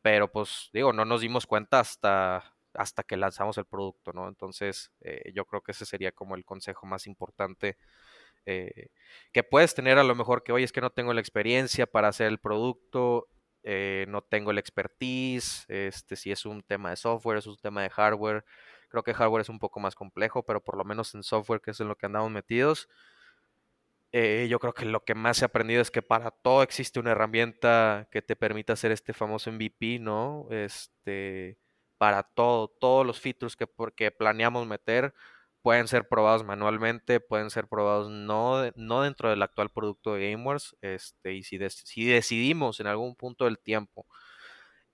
pero 0.02 0.32
pues 0.32 0.70
digo, 0.74 0.94
no 0.94 1.06
nos 1.06 1.22
dimos 1.22 1.46
cuenta 1.46 1.80
hasta, 1.80 2.56
hasta 2.74 3.04
que 3.04 3.18
lanzamos 3.18 3.58
el 3.58 3.66
producto, 3.66 4.14
¿no? 4.14 4.28
Entonces, 4.28 4.92
eh, 5.02 5.32
yo 5.34 5.46
creo 5.46 5.62
que 5.62 5.72
ese 5.74 5.86
sería 5.86 6.12
como 6.12 6.36
el 6.36 6.46
consejo 6.46 6.86
más 6.86 7.08
importante 7.08 7.78
eh, 8.46 8.90
que 9.32 9.44
puedes 9.44 9.76
tener 9.76 10.00
a 10.00 10.04
lo 10.04 10.16
mejor 10.16 10.44
que, 10.44 10.52
oye, 10.52 10.66
es 10.66 10.72
que 10.72 10.82
no 10.82 10.90
tengo 10.92 11.14
la 11.14 11.22
experiencia 11.22 11.86
para 11.86 12.08
hacer 12.08 12.28
el 12.28 12.40
producto, 12.40 13.28
eh, 13.64 14.06
no 14.08 14.22
tengo 14.22 14.54
la 14.54 14.60
expertise, 14.60 15.66
este, 15.68 16.16
si 16.16 16.32
es 16.32 16.46
un 16.46 16.64
tema 16.64 16.90
de 16.92 16.96
software, 16.96 17.38
es 17.38 17.48
un 17.48 17.58
tema 17.58 17.84
de 17.84 17.90
hardware, 17.90 18.46
creo 18.90 19.04
que 19.04 19.14
hardware 19.14 19.42
es 19.42 19.50
un 19.50 19.60
poco 19.60 19.80
más 19.80 19.96
complejo, 19.96 20.44
pero 20.44 20.64
por 20.64 20.78
lo 20.78 20.86
menos 20.86 21.14
en 21.16 21.24
software, 21.24 21.62
que 21.62 21.72
es 21.72 21.80
en 21.80 21.90
lo 21.90 21.96
que 21.96 22.06
andamos 22.06 22.32
metidos, 22.32 22.88
eh, 24.12 24.48
yo 24.50 24.60
creo 24.60 24.74
que 24.74 24.86
lo 24.86 25.04
que 25.04 25.16
más 25.16 25.42
he 25.42 25.46
aprendido 25.46 25.82
es 25.82 25.92
que 25.92 26.02
para 26.02 26.32
todo 26.32 26.64
existe 26.64 27.00
una 27.00 27.12
herramienta 27.12 28.08
que 28.12 28.22
te 28.22 28.36
permita 28.36 28.74
hacer 28.74 28.92
este 28.92 29.14
famoso 29.14 29.52
MVP, 29.52 30.00
¿no? 30.00 30.48
Este, 30.50 31.60
para 31.98 32.24
todo, 32.24 32.70
todos 32.70 33.06
los 33.06 33.20
features 33.20 33.56
que, 33.56 33.68
porque 33.68 34.12
planeamos 34.12 34.68
meter 34.68 35.14
pueden 35.62 35.88
ser 35.88 36.08
probados 36.08 36.44
manualmente, 36.44 37.20
pueden 37.20 37.50
ser 37.50 37.68
probados 37.68 38.10
no, 38.10 38.72
no 38.76 39.02
dentro 39.04 39.30
del 39.30 39.44
actual 39.44 39.70
producto 39.70 40.14
de 40.16 40.32
GameWars, 40.32 40.76
este, 40.82 41.34
y 41.34 41.44
si, 41.44 41.60
si 41.70 42.06
decidimos 42.06 42.80
en 42.80 42.88
algún 42.88 43.16
punto 43.16 43.46
del 43.46 43.60
tiempo 43.60 44.08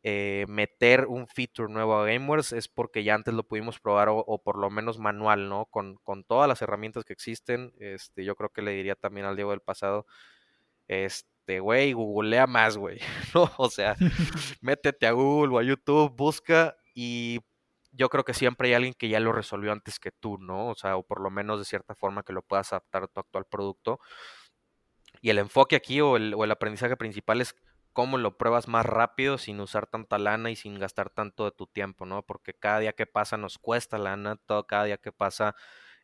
eh, 0.08 0.46
meter 0.48 1.08
un 1.08 1.28
feature 1.28 1.74
nuevo 1.74 1.96
a 1.96 2.06
GameWorks 2.06 2.54
es 2.54 2.68
porque 2.68 3.04
ya 3.04 3.16
antes 3.16 3.34
lo 3.34 3.42
pudimos 3.42 3.80
probar 3.80 4.08
o, 4.12 4.40
por 4.44 4.60
lo 4.60 4.70
menos 4.70 5.00
manual, 5.00 5.50
¿no? 5.50 5.66
Con, 5.66 5.98
todas 6.28 6.48
las 6.48 6.62
herramientas 6.62 7.04
que 7.04 7.14
existen. 7.14 7.74
Este, 7.80 8.24
yo 8.24 8.36
creo 8.36 8.52
que 8.52 8.62
le 8.62 8.70
diría 8.70 8.94
también 8.94 9.26
al 9.26 9.36
Diego 9.36 9.50
del 9.50 9.62
pasado, 9.62 10.06
este, 10.88 11.60
güey, 11.60 11.94
googlea 11.94 12.46
más, 12.46 12.78
güey, 12.78 13.00
¿no? 13.34 13.52
O 13.58 13.72
sea, 13.72 13.96
métete 14.62 15.08
a 15.08 15.12
Google 15.12 15.56
o 15.56 15.58
a 15.58 15.64
YouTube, 15.64 16.16
busca 16.16 16.78
y 16.94 17.40
yo 17.92 18.08
creo 18.10 18.24
que 18.24 18.36
siempre 18.36 18.68
hay 18.68 18.76
alguien 18.76 18.94
que 18.94 19.10
ya 19.10 19.20
lo 19.20 19.32
resolvió 19.32 19.72
antes 19.72 19.98
que 19.98 20.12
tú, 20.12 20.38
¿no? 20.38 20.68
O 20.68 20.76
sea, 20.76 20.98
o 20.98 21.04
por 21.04 21.20
lo 21.20 21.32
menos 21.32 21.58
de 21.58 21.66
cierta 21.66 21.96
forma 21.96 22.22
que 22.22 22.34
lo 22.34 22.44
puedas 22.44 22.72
adaptar 22.74 23.06
a 23.06 23.08
tu 23.08 23.22
actual 23.22 23.46
producto. 23.50 24.00
Y 25.20 25.32
el 25.32 25.40
enfoque 25.40 25.76
aquí 25.76 26.00
o 26.00 26.16
el, 26.16 26.36
o 26.36 26.44
el 26.44 26.52
aprendizaje 26.52 26.96
principal 26.96 27.42
es 27.42 27.56
cómo 27.96 28.18
lo 28.18 28.38
pruebas 28.38 28.68
más 28.68 28.86
rápido 28.86 29.38
sin 29.38 29.62
usar 29.62 29.88
tanta 29.88 30.20
lana 30.20 30.52
y 30.52 30.58
sin 30.58 30.78
gastar 30.80 31.10
tanto 31.10 31.46
de 31.46 31.52
tu 31.52 31.66
tiempo, 31.66 32.06
¿no? 32.06 32.24
Porque 32.24 32.54
cada 32.54 32.80
día 32.80 32.92
que 32.94 33.08
pasa 33.08 33.38
nos 33.38 33.58
cuesta 33.58 33.98
lana, 33.98 34.36
todo, 34.36 34.68
cada 34.68 34.84
día 34.84 34.98
que 34.98 35.14
pasa 35.14 35.56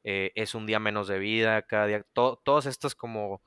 eh, 0.04 0.32
es 0.36 0.56
un 0.56 0.66
día 0.66 0.80
menos 0.80 1.10
de 1.10 1.20
vida, 1.20 1.62
cada 1.64 1.88
día, 1.88 2.06
todos 2.14 2.66
estos 2.66 2.96
como 2.96 3.42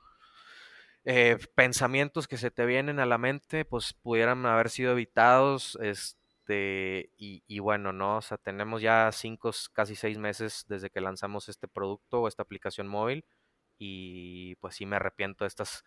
eh, 1.05 1.37
pensamientos 1.55 2.27
que 2.27 2.37
se 2.37 2.51
te 2.51 2.67
vienen 2.67 2.99
a 2.99 3.07
la 3.07 3.17
mente, 3.17 3.65
pues 3.65 3.93
pudieran 3.93 4.45
haber 4.45 4.69
sido 4.69 4.91
evitados, 4.91 5.77
este, 5.81 7.11
y, 7.17 7.43
y, 7.47 7.59
bueno, 7.59 7.93
¿no? 7.93 8.17
O 8.17 8.21
sea, 8.21 8.37
tenemos 8.37 8.81
ya 8.83 9.09
cinco, 9.11 9.51
casi 9.73 9.95
seis 9.95 10.19
meses 10.19 10.65
desde 10.69 10.91
que 10.91 11.01
lanzamos 11.01 11.49
este 11.49 11.67
producto 11.67 12.21
o 12.21 12.27
esta 12.27 12.43
aplicación 12.43 12.87
móvil, 12.87 13.25
y 13.79 14.55
pues 14.57 14.75
sí 14.75 14.85
me 14.85 14.97
arrepiento 14.97 15.45
de 15.45 15.47
estas 15.47 15.83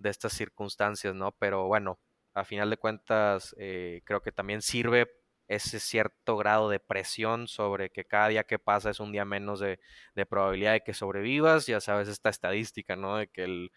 de 0.00 0.10
estas 0.10 0.32
circunstancias, 0.32 1.14
¿no? 1.14 1.32
Pero 1.32 1.66
bueno, 1.68 2.00
a 2.34 2.44
final 2.44 2.70
de 2.70 2.76
cuentas, 2.78 3.54
eh, 3.58 4.02
creo 4.04 4.20
que 4.22 4.32
también 4.32 4.62
sirve 4.62 5.08
ese 5.48 5.80
cierto 5.80 6.36
grado 6.36 6.70
de 6.70 6.80
presión 6.80 7.48
sobre 7.48 7.90
que 7.90 8.04
cada 8.04 8.28
día 8.28 8.44
que 8.44 8.58
pasa 8.60 8.90
es 8.90 9.00
un 9.00 9.12
día 9.12 9.24
menos 9.24 9.60
de, 9.60 9.78
probabilidad 10.28 10.72
de 10.72 10.80
que 10.82 10.94
sobrevivas. 10.94 11.66
Ya 11.66 11.80
sabes 11.80 12.08
esta 12.08 12.30
estadística, 12.30 12.96
¿no? 12.96 13.16
De 13.16 13.28
que 13.28 13.44
el 13.44 13.72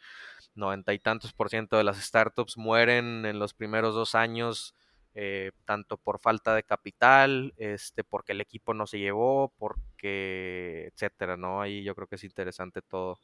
noventa 0.55 0.93
y 0.93 0.99
tantos 0.99 1.33
por 1.33 1.49
ciento 1.49 1.77
de 1.77 1.83
las 1.83 1.97
startups 1.97 2.57
mueren 2.57 3.25
en 3.25 3.39
los 3.39 3.53
primeros 3.53 3.95
dos 3.95 4.15
años 4.15 4.75
eh, 5.15 5.51
tanto 5.65 5.97
por 5.97 6.19
falta 6.19 6.55
de 6.55 6.63
capital, 6.63 7.53
este, 7.57 8.03
porque 8.03 8.31
el 8.31 8.41
equipo 8.41 8.73
no 8.73 8.87
se 8.87 8.99
llevó, 8.99 9.53
porque, 9.57 10.91
etcétera, 10.93 11.37
¿no? 11.37 11.61
Ahí 11.61 11.83
yo 11.83 11.93
creo 11.95 12.07
que 12.07 12.15
es 12.15 12.23
interesante 12.23 12.81
todo, 12.81 13.19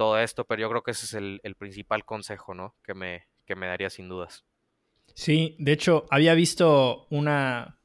todo 0.00 0.18
esto, 0.18 0.46
pero 0.46 0.62
yo 0.62 0.70
creo 0.70 0.82
que 0.82 0.92
ese 0.92 1.04
es 1.04 1.12
el, 1.12 1.40
el 1.42 1.56
principal 1.56 2.06
consejo, 2.06 2.54
¿no? 2.54 2.74
Que 2.82 2.94
me, 2.94 3.26
que 3.44 3.54
me 3.54 3.66
daría 3.66 3.90
sin 3.90 4.08
dudas. 4.08 4.46
Sí, 5.14 5.56
de 5.58 5.72
hecho, 5.72 6.06
había 6.08 6.32
visto 6.32 7.06
una, 7.10 7.78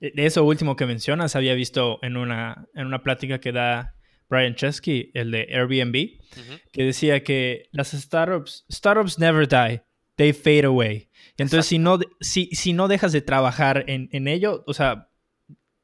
de 0.00 0.26
eso 0.26 0.42
último 0.42 0.74
que 0.74 0.86
mencionas, 0.86 1.36
había 1.36 1.54
visto 1.54 2.00
en 2.02 2.16
una, 2.16 2.66
en 2.74 2.86
una 2.86 3.04
plática 3.04 3.38
que 3.38 3.52
da 3.52 3.94
Brian 4.28 4.56
Chesky, 4.56 5.12
el 5.14 5.30
de 5.30 5.46
Airbnb, 5.54 6.18
que 6.72 6.82
decía 6.82 7.22
que 7.22 7.68
las 7.70 7.92
startups, 7.92 8.66
startups 8.68 9.20
never 9.20 9.46
die, 9.46 9.82
they 10.16 10.32
fade 10.32 10.64
away. 10.64 11.10
entonces, 11.36 11.66
si 11.66 11.78
no, 11.78 12.00
si, 12.20 12.46
si 12.46 12.72
no 12.72 12.88
dejas 12.88 13.12
de 13.12 13.20
trabajar 13.20 13.84
en, 13.86 14.08
en 14.10 14.26
ello, 14.26 14.64
o 14.66 14.74
sea, 14.74 15.11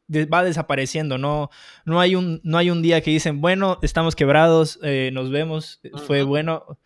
va 0.09 0.45
desapareciendo, 0.45 1.19
no, 1.19 1.51
no, 1.85 2.01
hay 2.01 2.15
un, 2.15 2.41
no 2.45 2.59
hay 2.59 2.71
un 2.71 2.83
día 2.83 3.01
que 3.01 3.11
dicen, 3.11 3.41
bueno, 3.41 3.79
estamos 3.83 4.17
quebrados, 4.17 4.79
eh, 4.83 5.11
nos 5.13 5.31
vemos, 5.31 5.81
fue 6.07 6.23
bueno. 6.23 6.79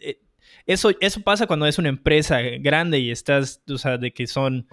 Eh, 0.00 0.20
eso, 0.66 0.90
eso 1.00 1.20
pasa 1.22 1.46
cuando 1.46 1.66
es 1.66 1.78
una 1.78 1.88
empresa 1.88 2.40
grande 2.60 3.00
y 3.00 3.10
estás, 3.10 3.62
o 3.68 3.78
sea, 3.78 3.98
de 3.98 4.12
que 4.12 4.26
son 4.26 4.68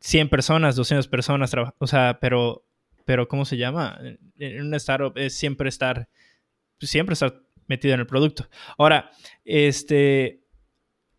100 0.00 0.28
personas, 0.28 0.76
200 0.76 1.06
personas, 1.08 1.54
o 1.78 1.86
sea, 1.86 2.18
pero, 2.20 2.64
pero 3.04 3.28
¿cómo 3.28 3.44
se 3.44 3.56
llama? 3.56 4.00
En 4.38 4.66
una 4.66 4.76
startup 4.78 5.16
es 5.16 5.34
siempre 5.34 5.68
estar, 5.68 6.08
siempre 6.80 7.12
estar 7.12 7.42
metido 7.66 7.94
en 7.94 8.00
el 8.00 8.06
producto. 8.06 8.48
Ahora, 8.76 9.10
este, 9.44 10.42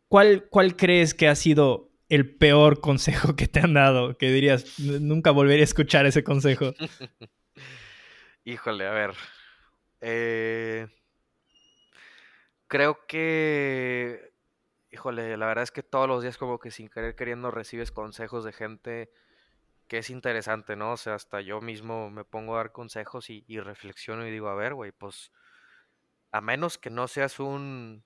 ¿cuál, 0.10 0.48
¿cuál 0.50 0.76
crees 0.76 1.14
que 1.14 1.30
ha 1.30 1.36
sido 1.36 1.91
el 2.12 2.36
peor 2.36 2.82
consejo 2.82 3.38
que 3.38 3.48
te 3.48 3.62
han 3.62 3.74
dado? 3.74 4.18
Que 4.18 4.32
dirías, 4.32 4.78
nunca 4.80 5.32
volvería 5.32 5.64
a 5.64 5.64
escuchar 5.64 6.06
ese 6.06 6.26
consejo. 6.26 6.74
Híjole, 8.44 8.86
a 8.86 8.92
ver. 8.92 9.14
Eh, 10.02 10.88
creo 12.68 13.06
que, 13.08 14.34
híjole, 14.92 15.38
la 15.38 15.46
verdad 15.46 15.64
es 15.64 15.72
que 15.72 15.84
todos 15.84 16.10
los 16.10 16.22
días 16.22 16.38
como 16.38 16.60
que 16.60 16.70
sin 16.70 16.90
querer 16.90 17.16
queriendo 17.16 17.50
recibes 17.50 17.92
consejos 17.92 18.44
de 18.44 18.52
gente 18.52 19.10
que 19.88 20.00
es 20.00 20.10
interesante, 20.10 20.76
¿no? 20.76 20.94
O 20.94 20.98
sea, 20.98 21.16
hasta 21.16 21.40
yo 21.40 21.62
mismo 21.62 22.10
me 22.10 22.26
pongo 22.26 22.56
a 22.56 22.58
dar 22.58 22.74
consejos 22.74 23.30
y, 23.30 23.60
reflexiono 23.62 24.28
y 24.28 24.32
digo, 24.32 24.50
a 24.50 24.56
ver, 24.56 24.74
güey, 24.74 24.92
pues 24.92 25.32
a 26.32 26.42
menos 26.42 26.78
que 26.78 26.90
no 26.90 27.08
seas 27.08 27.40
un, 27.40 28.04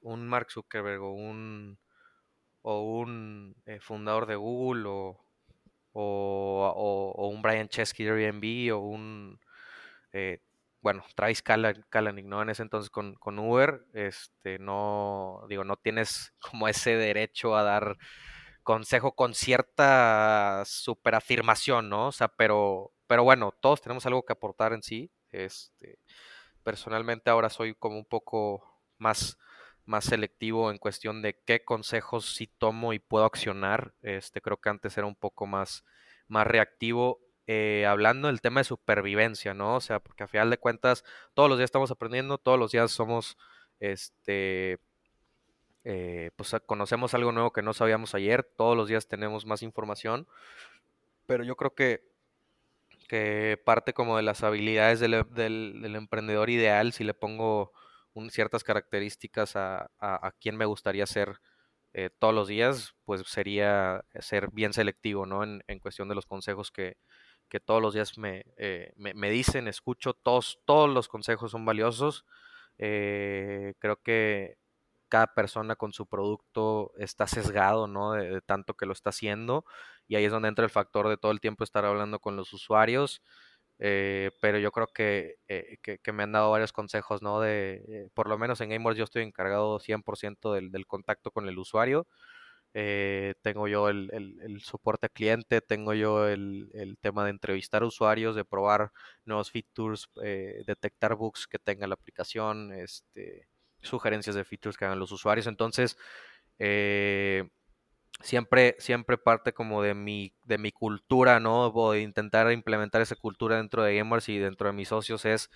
un 0.00 0.26
Mark 0.26 0.50
Zuckerberg 0.50 1.02
o 1.02 1.12
un, 1.12 1.78
o 2.68 2.80
un 2.82 3.54
eh, 3.64 3.78
fundador 3.80 4.26
de 4.26 4.34
Google 4.34 4.88
o, 4.88 5.24
o, 5.92 7.28
un 7.28 7.40
Brian 7.40 7.68
Chesky 7.68 8.02
de 8.02 8.10
Airbnb 8.10 8.74
o 8.74 8.80
un 8.80 9.38
eh, 10.12 10.40
bueno, 10.80 11.04
Travis 11.14 11.42
Kalanick, 11.42 12.26
¿no? 12.26 12.42
En 12.42 12.50
ese 12.50 12.62
entonces 12.62 12.90
con, 12.90 13.14
con, 13.14 13.38
Uber, 13.38 13.86
este, 13.92 14.58
no, 14.58 15.44
digo, 15.48 15.62
no 15.64 15.76
tienes 15.76 16.34
como 16.50 16.66
ese 16.68 16.96
derecho 16.96 17.56
a 17.56 17.62
dar 17.62 17.96
consejo 18.64 19.14
con 19.14 19.34
cierta 19.34 20.64
superafirmación, 20.66 21.88
¿no? 21.88 22.08
O 22.08 22.12
sea, 22.12 22.28
pero, 22.28 22.92
pero 23.06 23.22
bueno, 23.22 23.52
todos 23.60 23.80
tenemos 23.80 24.06
algo 24.06 24.24
que 24.24 24.32
aportar 24.32 24.72
en 24.72 24.82
sí. 24.82 25.12
Este, 25.30 26.00
personalmente 26.64 27.30
ahora 27.30 27.48
soy 27.48 27.74
como 27.74 27.96
un 27.98 28.06
poco 28.06 28.82
más, 28.98 29.38
más 29.86 30.04
selectivo 30.04 30.70
en 30.70 30.78
cuestión 30.78 31.22
de 31.22 31.40
qué 31.46 31.64
consejos 31.64 32.34
sí 32.34 32.46
tomo 32.46 32.92
y 32.92 32.98
puedo 32.98 33.24
accionar. 33.24 33.94
Este, 34.02 34.40
creo 34.40 34.58
que 34.58 34.68
antes 34.68 34.98
era 34.98 35.06
un 35.06 35.16
poco 35.16 35.46
más, 35.46 35.84
más 36.28 36.46
reactivo 36.46 37.20
eh, 37.48 37.86
hablando 37.86 38.26
del 38.26 38.40
tema 38.40 38.60
de 38.60 38.64
supervivencia, 38.64 39.54
¿no? 39.54 39.76
O 39.76 39.80
sea, 39.80 40.00
porque 40.00 40.24
a 40.24 40.28
final 40.28 40.50
de 40.50 40.58
cuentas 40.58 41.04
todos 41.32 41.48
los 41.48 41.58
días 41.58 41.68
estamos 41.68 41.92
aprendiendo, 41.92 42.38
todos 42.38 42.58
los 42.58 42.72
días 42.72 42.90
somos, 42.90 43.38
este, 43.78 44.80
eh, 45.84 46.32
pues 46.34 46.56
conocemos 46.66 47.14
algo 47.14 47.30
nuevo 47.30 47.52
que 47.52 47.62
no 47.62 47.72
sabíamos 47.72 48.16
ayer, 48.16 48.42
todos 48.42 48.76
los 48.76 48.88
días 48.88 49.06
tenemos 49.06 49.46
más 49.46 49.62
información, 49.62 50.26
pero 51.26 51.44
yo 51.44 51.54
creo 51.56 51.74
que, 51.74 52.02
que 53.08 53.62
parte 53.64 53.92
como 53.92 54.16
de 54.16 54.24
las 54.24 54.42
habilidades 54.42 54.98
del, 54.98 55.14
emprendedor 55.94 56.50
ideal, 56.50 56.92
si 56.92 57.04
le 57.04 57.14
pongo 57.14 57.72
ciertas 58.30 58.64
características 58.64 59.56
a, 59.56 59.90
a, 59.98 60.32
quien 60.40 60.56
me 60.56 60.64
gustaría 60.64 61.06
ser 61.06 61.40
eh, 61.92 62.10
todos 62.18 62.34
los 62.34 62.48
días, 62.48 62.94
pues 63.04 63.22
sería 63.26 64.04
ser 64.20 64.50
bien 64.52 64.72
selectivo, 64.72 65.26
¿no? 65.26 65.44
En, 65.44 65.62
en 65.66 65.78
cuestión 65.78 66.08
de 66.08 66.14
los 66.14 66.26
consejos 66.26 66.70
que, 66.70 66.96
que 67.48 67.60
todos 67.60 67.80
los 67.82 67.94
días 67.94 68.12
eh, 68.56 68.92
me, 68.96 69.14
me, 69.14 69.30
dicen, 69.30 69.68
escucho, 69.68 70.14
todos, 70.14 70.60
todos 70.64 70.90
los 70.90 71.08
consejos 71.08 71.50
son 71.50 71.64
valiosos. 71.64 72.24
Eh, 72.78 73.74
creo 73.78 74.02
que 74.02 74.58
cada 75.08 75.34
persona 75.34 75.76
con 75.76 75.92
su 75.92 76.06
producto 76.06 76.92
está 76.98 77.26
sesgado, 77.26 77.86
¿no? 77.86 78.12
De, 78.12 78.40
tanto 78.42 78.74
que 78.74 78.86
lo 78.86 78.92
está 78.92 79.10
haciendo. 79.10 79.64
Y 80.08 80.16
ahí 80.16 80.24
es 80.24 80.32
donde 80.32 80.48
entra 80.48 80.64
el 80.64 80.70
factor 80.70 81.08
de 81.08 81.16
todo 81.16 81.32
el 81.32 81.40
tiempo 81.40 81.64
estar 81.64 81.84
hablando 81.84 82.18
con 82.20 82.36
los 82.36 82.52
usuarios. 82.52 83.22
Eh, 83.78 84.30
pero 84.40 84.58
yo 84.58 84.72
creo 84.72 84.86
que, 84.86 85.36
que, 85.46 86.12
me 86.12 86.22
han 86.22 86.32
dado 86.32 86.50
varios 86.50 86.72
consejos, 86.72 87.22
¿no? 87.22 87.40
De, 87.40 88.08
por 88.14 88.28
lo 88.28 88.38
menos 88.38 88.60
en 88.60 88.70
Gamers 88.70 88.96
yo 88.96 89.04
estoy 89.04 89.22
encargado 89.22 89.78
100% 89.78 90.52
del, 90.54 90.70
del 90.70 90.86
contacto 90.86 91.30
con 91.30 91.48
el 91.48 91.58
usuario. 91.58 92.06
Eh, 92.78 93.34
tengo 93.40 93.68
yo 93.68 93.88
el, 93.88 94.10
el, 94.12 94.60
soporte 94.60 95.08
cliente, 95.08 95.62
tengo 95.62 95.94
yo 95.94 96.28
el, 96.28 96.68
el, 96.74 96.98
tema 96.98 97.24
de 97.24 97.30
entrevistar 97.30 97.82
usuarios, 97.82 98.36
de 98.36 98.44
probar 98.44 98.92
nuevos 99.24 99.50
features, 99.50 100.10
eh, 100.22 100.62
detectar 100.66 101.14
bugs 101.14 101.46
que 101.46 101.58
tenga 101.58 101.86
la 101.86 101.94
aplicación, 101.94 102.74
este, 102.74 103.48
sugerencias 103.80 104.36
de 104.36 104.44
features 104.44 104.76
que 104.76 104.84
hagan 104.84 104.98
los 104.98 105.10
usuarios. 105.10 105.46
Entonces, 105.46 105.96
eh, 106.58 107.48
siempre, 108.20 108.76
siempre 108.78 109.18
parte 109.18 109.52
como 109.52 109.82
de 109.82 109.94
mi, 109.94 110.34
de 110.44 110.58
mi 110.58 110.72
cultura, 110.72 111.40
¿no? 111.40 111.68
O 111.68 111.92
de 111.92 112.00
intentar 112.02 112.50
implementar 112.52 113.02
esa 113.02 113.16
cultura 113.16 113.56
dentro 113.56 113.82
de 113.82 113.96
Gamers 113.96 114.28
y 114.28 114.38
dentro 114.38 114.68
de 114.68 114.74
mis 114.74 114.88
socios 114.88 115.24
es 115.24 115.50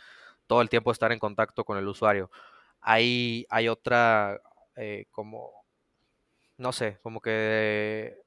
todo 0.46 0.62
el 0.62 0.68
tiempo 0.68 0.92
estar 0.92 1.12
en 1.12 1.18
contacto 1.18 1.64
con 1.64 1.78
el 1.78 1.88
usuario. 1.88 2.30
Hay, 2.80 3.46
hay 3.50 3.68
otra 3.68 4.40
como 5.10 5.60
no 6.60 6.72
sé, 6.72 6.98
como 7.02 7.20
que 7.22 8.18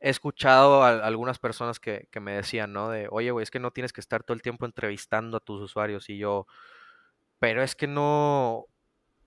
he 0.00 0.10
escuchado 0.10 0.84
algunas 0.84 1.38
personas 1.38 1.80
que, 1.80 2.08
me 2.20 2.32
decían, 2.32 2.72
¿no? 2.72 2.90
De, 2.90 3.08
oye, 3.10 3.32
güey, 3.32 3.42
es 3.42 3.50
que 3.50 3.58
no 3.58 3.72
tienes 3.72 3.92
que 3.92 4.00
estar 4.00 4.22
todo 4.22 4.34
el 4.36 4.42
tiempo 4.42 4.66
entrevistando 4.66 5.36
a 5.38 5.40
tus 5.40 5.60
usuarios 5.60 6.08
y 6.10 6.18
yo, 6.18 6.46
pero 7.40 7.62
es 7.62 7.74
que 7.74 7.88
no, 7.88 8.66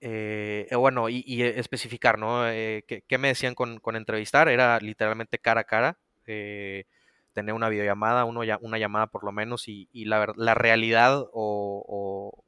eh, 0.00 0.66
eh, 0.70 0.76
bueno, 0.76 1.08
y, 1.08 1.42
especificar, 1.42 2.18
¿no? 2.18 2.48
Eh, 2.48 2.84
¿qué, 2.86 3.18
me 3.18 3.28
decían 3.28 3.54
con, 3.54 3.80
entrevistar? 3.94 4.48
Era 4.48 4.78
literalmente 4.80 5.38
cara 5.38 5.62
a 5.62 5.64
cara, 5.64 5.98
tener 6.24 7.54
una 7.54 7.68
videollamada, 7.68 8.24
una 8.24 8.78
llamada 8.78 9.06
por 9.08 9.24
lo 9.24 9.32
menos, 9.32 9.68
y, 9.68 9.88
la, 10.04 10.32
la 10.36 10.54
realidad 10.54 11.24
o 11.32 12.44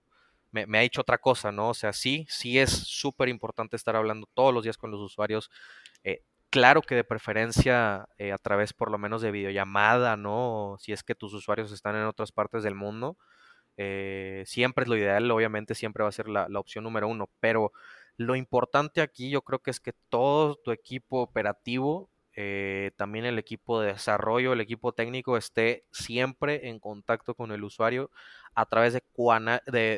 me, 0.52 0.78
ha 0.78 0.82
dicho 0.82 1.00
otra 1.00 1.18
cosa, 1.18 1.50
¿no? 1.50 1.70
O 1.70 1.74
sea, 1.74 1.92
sí, 1.92 2.26
sí 2.28 2.58
es 2.58 2.70
súper 2.70 3.28
importante 3.28 3.76
estar 3.76 3.96
hablando 3.96 4.28
todos 4.34 4.54
los 4.54 4.62
días 4.64 4.76
con 4.76 4.90
los 4.90 5.00
usuarios. 5.00 5.50
Eh, 6.04 6.22
claro 6.50 6.82
que 6.82 6.94
de 6.94 7.04
preferencia 7.04 8.06
eh, 8.18 8.32
a 8.32 8.38
través 8.38 8.72
por 8.72 8.90
lo 8.90 8.98
menos 8.98 9.22
de 9.22 9.30
videollamada, 9.30 10.16
¿no? 10.16 10.76
Si 10.78 10.92
es 10.92 11.02
que 11.02 11.14
tus 11.14 11.32
usuarios 11.34 11.72
están 11.72 11.96
en 11.96 12.04
otras 12.04 12.32
partes 12.32 12.62
del 12.62 12.74
mundo. 12.74 13.16
Eh, 13.76 14.42
siempre 14.46 14.84
es 14.84 14.88
lo 14.88 14.96
ideal, 14.96 15.30
obviamente 15.30 15.74
siempre 15.74 16.02
va 16.02 16.08
a 16.08 16.12
ser 16.12 16.28
la, 16.28 16.48
la, 16.48 16.60
opción 16.60 16.84
número 16.84 17.08
uno, 17.08 17.28
pero 17.40 17.72
lo 18.16 18.36
importante 18.36 19.00
aquí 19.00 19.30
yo 19.30 19.42
creo 19.42 19.60
que 19.60 19.70
es 19.70 19.80
que 19.80 19.94
todo 20.08 20.56
tu 20.56 20.72
equipo 20.72 21.20
operativo, 21.22 22.10
también 22.96 23.26
el 23.26 23.38
equipo 23.38 23.80
de 23.80 23.88
desarrollo, 23.92 24.54
el 24.54 24.60
equipo 24.60 24.92
técnico 24.92 25.36
esté 25.36 25.84
siempre 25.92 26.68
en 26.68 26.78
contacto 26.80 27.34
con 27.34 27.52
el 27.52 27.62
usuario 27.62 28.10
a 28.54 28.66
través 28.66 28.94
de, 28.94 29.02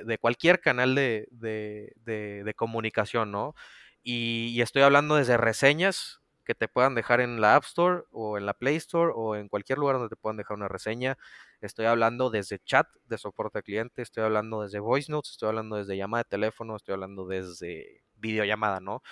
de, 0.04 0.18
cualquier 0.18 0.60
canal 0.60 0.94
de, 0.94 2.54
comunicación, 2.56 3.30
¿no? 3.30 3.54
Y, 4.02 4.60
estoy 4.60 4.82
hablando 4.82 5.16
desde 5.16 5.37
reseñas 5.37 6.20
que 6.44 6.54
te 6.54 6.68
puedan 6.68 6.94
dejar 6.94 7.20
en 7.20 7.40
la 7.40 7.57
App 7.57 7.64
Store 7.64 8.02
o 8.12 8.38
en 8.38 8.46
la 8.46 8.54
Play 8.54 8.76
Store 8.76 9.12
o 9.14 9.37
en 9.37 9.48
cualquier 9.48 9.78
lugar 9.78 9.96
donde 9.96 10.11
te 10.11 10.16
puedan 10.16 10.37
dejar 10.37 10.57
una 10.57 10.68
reseña. 10.68 11.16
Estoy 11.61 11.87
hablando 11.87 12.30
desde 12.30 12.59
chat 12.61 12.87
de 13.07 13.18
soporte 13.18 13.59
al 13.59 13.64
cliente, 13.64 14.02
estoy 14.02 14.24
hablando 14.24 14.62
desde 14.62 14.80
voice 14.80 15.11
notes, 15.11 15.33
estoy 15.33 15.48
hablando 15.48 15.76
desde 15.76 15.96
llamada 15.96 16.24
de 16.24 16.28
teléfono, 16.30 16.76
estoy 16.76 16.94
hablando 16.94 17.26
desde 17.26 18.02
videollamada, 18.16 18.80
¿no? 18.80 19.02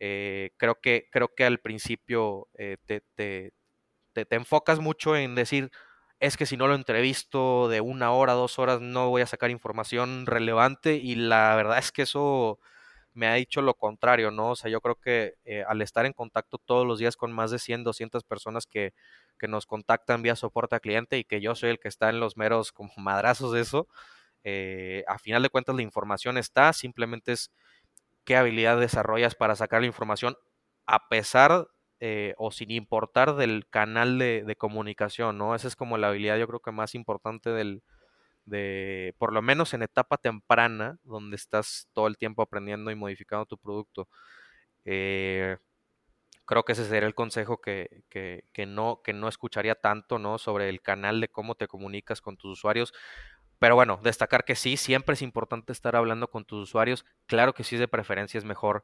Eh, 0.00 0.50
creo, 0.58 0.80
que, 0.80 1.08
creo 1.12 1.28
que 1.34 1.44
al 1.44 1.60
principio 1.60 2.48
eh, 2.58 2.76
te, 2.86 3.02
te, 3.16 3.52
te 4.26 4.34
enfocas 4.36 4.80
mucho 4.80 5.16
en 5.16 5.34
decir, 5.34 5.70
es 6.20 6.36
que 6.36 6.46
si 6.46 6.56
no 6.56 6.68
lo 6.68 6.74
entrevisto 6.74 7.68
de 7.68 7.80
una 7.80 8.12
hora, 8.12 8.32
dos 8.34 8.58
horas, 8.58 8.80
no 8.80 9.08
voy 9.10 9.22
a 9.22 9.26
sacar 9.26 9.50
información 9.50 10.26
relevante 10.26 10.94
y 10.96 11.14
la 11.16 11.54
verdad 11.56 11.78
es 11.78 11.92
que 11.92 12.02
eso 12.02 12.60
me 13.14 13.28
ha 13.28 13.34
dicho 13.34 13.62
lo 13.62 13.74
contrario, 13.74 14.30
¿no? 14.30 14.50
O 14.50 14.56
sea, 14.56 14.70
yo 14.70 14.80
creo 14.80 14.96
que 14.96 15.34
eh, 15.44 15.64
al 15.68 15.82
estar 15.82 16.06
en 16.06 16.12
contacto 16.12 16.58
todos 16.58 16.86
los 16.86 16.98
días 16.98 17.16
con 17.16 17.32
más 17.32 17.50
de 17.50 17.58
100, 17.58 17.84
200 17.84 18.24
personas 18.24 18.66
que, 18.66 18.94
que 19.38 19.48
nos 19.48 19.66
contactan 19.66 20.22
vía 20.22 20.36
soporte 20.36 20.76
a 20.76 20.80
cliente 20.80 21.18
y 21.18 21.24
que 21.24 21.40
yo 21.40 21.54
soy 21.54 21.70
el 21.70 21.78
que 21.80 21.88
está 21.88 22.08
en 22.10 22.20
los 22.20 22.36
meros 22.36 22.72
madrazos 22.96 23.52
de 23.52 23.60
eso, 23.60 23.88
eh, 24.44 25.04
a 25.08 25.18
final 25.18 25.42
de 25.42 25.50
cuentas 25.50 25.76
la 25.76 25.82
información 25.82 26.38
está, 26.38 26.72
simplemente 26.72 27.32
es 27.32 27.52
qué 28.24 28.36
habilidad 28.36 28.78
desarrollas 28.78 29.34
para 29.34 29.56
sacar 29.56 29.80
la 29.82 29.86
información 29.88 30.36
a 30.86 31.08
pesar 31.08 31.68
eh, 32.00 32.34
o 32.38 32.50
sin 32.50 32.70
importar 32.72 33.36
del 33.36 33.68
canal 33.68 34.18
de, 34.18 34.42
de, 34.44 34.56
comunicación, 34.56 35.38
¿no? 35.38 35.54
Esa 35.54 35.68
es 35.68 35.76
como 35.76 35.98
la 35.98 36.08
habilidad 36.08 36.38
yo 36.38 36.48
creo 36.48 36.60
que 36.60 36.72
más 36.72 36.94
importante 36.96 37.50
del, 37.50 37.82
de, 38.44 39.14
por 39.18 39.32
lo 39.32 39.42
menos 39.42 39.74
en 39.74 39.82
etapa 39.82 40.18
temprana, 40.18 40.98
donde 41.04 41.36
estás 41.36 41.88
todo 41.92 42.06
el 42.06 42.16
tiempo 42.16 42.42
aprendiendo 42.42 42.90
y 42.90 42.94
modificando 42.96 43.46
tu 43.46 43.58
producto. 43.58 44.08
Eh, 44.84 45.56
creo 46.44 46.64
que 46.64 46.72
ese 46.72 46.84
sería 46.86 47.06
el 47.06 47.14
consejo 47.14 47.60
que, 47.60 48.04
que, 48.08 48.44
que, 48.52 48.66
no, 48.66 49.00
que 49.02 49.12
no 49.12 49.28
escucharía 49.28 49.74
tanto, 49.74 50.18
¿no? 50.18 50.38
Sobre 50.38 50.68
el 50.68 50.82
canal 50.82 51.20
de 51.20 51.28
cómo 51.28 51.54
te 51.54 51.68
comunicas 51.68 52.20
con 52.20 52.36
tus 52.36 52.58
usuarios. 52.58 52.92
Pero 53.58 53.76
bueno, 53.76 54.00
destacar 54.02 54.44
que 54.44 54.56
sí, 54.56 54.76
siempre 54.76 55.14
es 55.14 55.22
importante 55.22 55.72
estar 55.72 55.94
hablando 55.94 56.28
con 56.28 56.44
tus 56.44 56.68
usuarios. 56.68 57.04
Claro 57.26 57.54
que 57.54 57.62
sí, 57.62 57.76
de 57.76 57.86
preferencia 57.86 58.38
es 58.38 58.44
mejor 58.44 58.82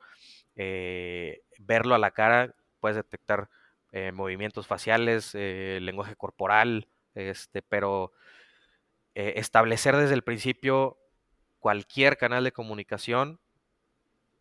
eh, 0.54 1.42
verlo 1.58 1.96
a 1.96 1.98
la 1.98 2.12
cara. 2.12 2.54
Puedes 2.78 2.96
detectar 2.96 3.50
eh, 3.90 4.12
movimientos 4.12 4.68
faciales, 4.68 5.34
lenguaje 5.34 6.14
corporal, 6.14 6.86
este, 7.14 7.62
pero 7.62 8.12
eh, 9.18 9.40
establecer 9.40 9.96
desde 9.96 10.14
el 10.14 10.22
principio 10.22 10.96
cualquier 11.59 12.18
canal 12.18 12.44
de 12.44 12.52
comunicación. 12.52 13.40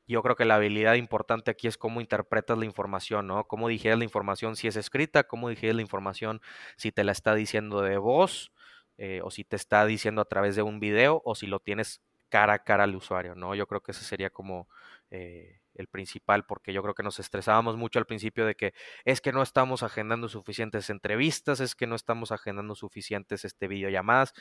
Yo 0.07 0.21
creo 0.21 0.35
que 0.35 0.45
la 0.45 0.53
habilidad 0.53 0.93
importante 0.93 1.49
aquí 1.49 1.67
es 1.67 1.79
cómo 1.79 1.99
interpretas 1.99 2.59
la 2.59 2.65
información, 2.65 3.25
¿no? 3.25 3.45
Cómo 3.45 3.69
digieres 3.69 3.97
la 3.97 4.03
información 4.03 4.55
si 4.55 4.67
es 4.67 4.75
escrita, 4.75 5.23
cómo 5.23 5.49
digieres 5.49 5.75
la 5.75 5.81
información 5.81 6.41
si 6.75 6.91
te 6.91 7.03
la 7.03 7.11
está 7.11 7.33
diciendo 7.33 7.81
de 7.81 7.97
voz, 7.97 8.51
eh, 8.99 9.21
o 9.23 9.31
si 9.31 9.43
te 9.43 9.55
está 9.55 9.83
diciendo 9.87 10.21
a 10.21 10.25
través 10.25 10.55
de 10.55 10.61
un 10.61 10.79
video, 10.79 11.23
o 11.25 11.33
si 11.33 11.47
lo 11.47 11.59
tienes 11.59 12.03
cara 12.29 12.53
a 12.53 12.59
cara 12.59 12.83
al 12.83 12.95
usuario, 12.95 13.33
¿no? 13.33 13.55
Yo 13.55 13.65
creo 13.65 13.81
que 13.81 13.93
ese 13.93 14.03
sería 14.03 14.29
como 14.29 14.69
eh, 15.09 15.59
el 15.77 15.87
principal, 15.87 16.45
porque 16.45 16.73
yo 16.73 16.81
creo 16.81 16.93
que 16.93 17.03
nos 17.03 17.19
estresábamos 17.19 17.77
mucho 17.77 17.99
al 17.99 18.05
principio 18.05 18.45
de 18.45 18.55
que 18.55 18.73
es 19.05 19.21
que 19.21 19.31
no 19.31 19.41
estamos 19.41 19.83
agendando 19.83 20.27
suficientes 20.29 20.89
entrevistas, 20.89 21.59
es 21.59 21.75
que 21.75 21.87
no 21.87 21.95
estamos 21.95 22.31
agendando 22.31 22.75
suficientes 22.75 23.45
este, 23.45 23.67
videollamadas, 23.67 24.33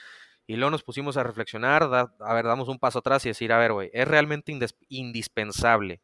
y 0.46 0.57
luego 0.57 0.70
nos 0.70 0.83
pusimos 0.85 1.16
a 1.16 1.22
reflexionar, 1.25 1.83
a 1.85 2.35
ver, 2.35 2.44
damos 2.44 2.68
un 2.68 2.79
paso 2.79 3.01
atrás 3.01 3.25
y 3.27 3.31
decir, 3.31 3.53
a 3.53 3.59
ver, 3.59 3.72
güey, 3.72 3.90
es 3.92 4.07
realmente 4.07 4.57
indispensable 4.88 6.01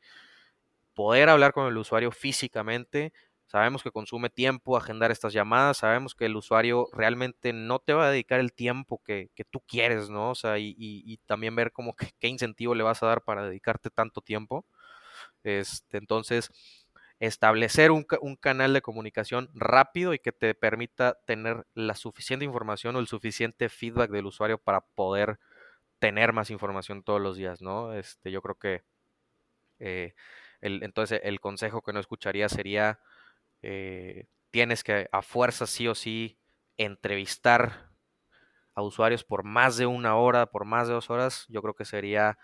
poder 0.94 1.28
hablar 1.28 1.52
con 1.52 1.66
el 1.66 1.76
usuario 1.76 2.10
físicamente, 2.10 3.12
sabemos 3.46 3.82
que 3.82 3.90
consume 3.90 4.30
tiempo 4.30 4.76
agendar 4.76 5.10
estas 5.10 5.32
llamadas, 5.32 5.78
sabemos 5.78 6.14
que 6.14 6.26
el 6.26 6.36
usuario 6.36 6.88
realmente 6.92 7.52
no 7.52 7.78
te 7.78 7.92
va 7.92 8.06
a 8.06 8.10
dedicar 8.10 8.40
el 8.40 8.52
tiempo 8.52 9.00
que, 9.04 9.30
que 9.34 9.44
tú 9.44 9.60
quieres, 9.66 10.10
¿no? 10.10 10.30
O 10.30 10.34
sea, 10.34 10.58
y, 10.58 10.68
y, 10.70 11.02
y 11.06 11.18
también 11.26 11.54
ver 11.56 11.72
como 11.72 11.94
que, 11.94 12.10
qué 12.20 12.28
incentivo 12.28 12.74
le 12.74 12.82
vas 12.82 13.02
a 13.02 13.06
dar 13.06 13.22
para 13.24 13.44
dedicarte 13.46 13.90
tanto 13.90 14.20
tiempo. 14.20 14.66
Este, 15.44 15.98
entonces, 15.98 16.50
establecer 17.20 17.92
un, 17.92 18.04
canal 18.40 18.72
de 18.72 18.82
comunicación 18.82 19.48
rápido 19.54 20.12
y 20.12 20.18
que 20.18 20.32
te 20.32 20.54
permita 20.54 21.18
tener 21.24 21.66
la 21.74 21.94
suficiente 21.94 22.44
información 22.44 22.96
o 22.96 22.98
el 22.98 23.06
suficiente 23.06 23.68
feedback 23.68 24.10
del 24.10 24.26
usuario 24.26 24.58
para 24.58 24.80
poder 24.80 25.38
tener 26.00 26.32
más 26.32 26.50
información 26.50 27.04
todos 27.04 27.20
los 27.20 27.36
días, 27.36 27.62
¿no? 27.62 27.94
Este, 27.94 28.32
yo 28.32 28.42
creo 28.42 28.56
que 28.56 28.82
eh, 29.78 30.14
el, 30.60 30.82
entonces 30.82 31.20
el 31.22 31.40
consejo 31.40 31.82
que 31.82 31.92
no 31.92 32.00
escucharía 32.00 32.48
sería 32.48 33.00
eh, 33.62 34.26
tienes 34.50 34.82
que 34.84 35.08
a 35.12 35.22
fuerza 35.22 35.66
sí 35.66 35.88
o 35.88 35.94
sí 35.94 36.38
entrevistar 36.76 37.90
a 38.74 38.82
usuarios 38.82 39.24
por 39.24 39.44
más 39.44 39.76
de 39.76 39.86
una 39.86 40.16
hora, 40.16 40.46
por 40.46 40.64
más 40.64 40.88
de 40.88 40.94
dos 40.94 41.10
horas, 41.10 41.46
yo 41.48 41.62
creo 41.62 41.74
que 41.74 41.84
sería 41.84 42.38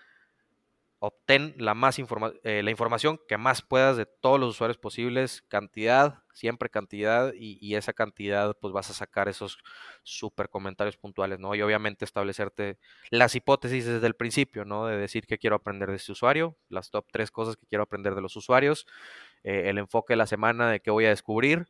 obtén 1.01 1.55
la, 1.59 1.75
más 1.75 1.99
eh, 1.99 2.63
la 2.63 2.71
información 2.71 3.21
que 3.29 3.39
más 3.39 3.63
puedas 3.63 3.97
de 3.97 4.07
todos 4.07 4.41
los 4.41 4.51
usuarios 4.51 4.79
posibles, 4.79 5.43
cantidad, 5.43 6.25
siempre 6.33 6.71
cantidad, 6.71 7.33
y, 7.35 7.59
y 7.61 7.77
esa 7.77 7.93
cantidad 7.93 8.57
pues 8.61 8.73
vas 8.73 8.91
a 8.91 8.95
sacar 8.95 9.29
esos 9.29 9.59
super 10.03 10.49
comentarios 10.49 10.97
puntuales, 10.97 11.39
¿no? 11.39 11.55
Y 11.55 11.63
obviamente 11.63 12.05
establecerte 12.05 12.79
las 13.11 13.35
hipótesis 13.37 13.87
desde 13.87 14.07
el 14.07 14.15
principio, 14.15 14.65
¿no? 14.65 14.87
De 14.87 14.97
decir 14.97 15.27
que 15.27 15.39
quiero 15.39 15.57
aprender 15.57 15.89
de 15.91 15.97
este 15.97 16.13
usuario, 16.13 16.57
las 16.69 16.91
top 16.91 17.07
tres 17.13 17.31
cosas 17.31 17.57
que 17.57 17.67
quiero 17.67 17.85
aprender 17.85 18.15
de 18.15 18.23
los 18.23 18.35
usuarios, 18.37 18.87
eh, 19.45 19.65
el 19.71 19.79
enfoque 19.79 20.15
de 20.15 20.19
la 20.19 20.27
semana 20.27 20.71
de 20.71 20.81
qué 20.81 20.91
voy 20.91 21.07
a 21.07 21.11
descubrir, 21.11 21.69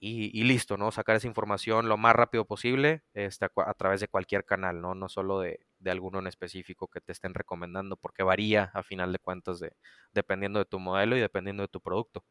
y, 0.00 0.30
y, 0.38 0.44
listo, 0.44 0.76
¿no? 0.76 0.92
Sacar 0.92 1.16
esa 1.16 1.26
información 1.26 1.88
lo 1.88 1.96
más 1.96 2.14
rápido 2.14 2.44
posible 2.44 3.02
este, 3.14 3.46
a, 3.46 3.50
a, 3.66 3.74
través 3.74 4.00
de 4.00 4.08
cualquier 4.08 4.44
canal, 4.44 4.80
¿no? 4.80 4.94
No 4.94 5.08
solo 5.08 5.40
de, 5.40 5.58
de, 5.78 5.90
alguno 5.90 6.18
en 6.18 6.26
específico 6.26 6.88
que 6.88 7.00
te 7.00 7.12
estén 7.12 7.34
recomendando, 7.34 7.96
porque 7.96 8.22
varía 8.22 8.70
a 8.74 8.82
final 8.82 9.12
de 9.12 9.18
cuentas 9.18 9.60
de, 9.60 9.72
dependiendo 10.12 10.58
de 10.58 10.64
tu 10.64 10.78
modelo 10.78 11.16
y 11.16 11.20
dependiendo 11.20 11.62
de 11.62 11.68
tu 11.68 11.80
producto. 11.80 12.24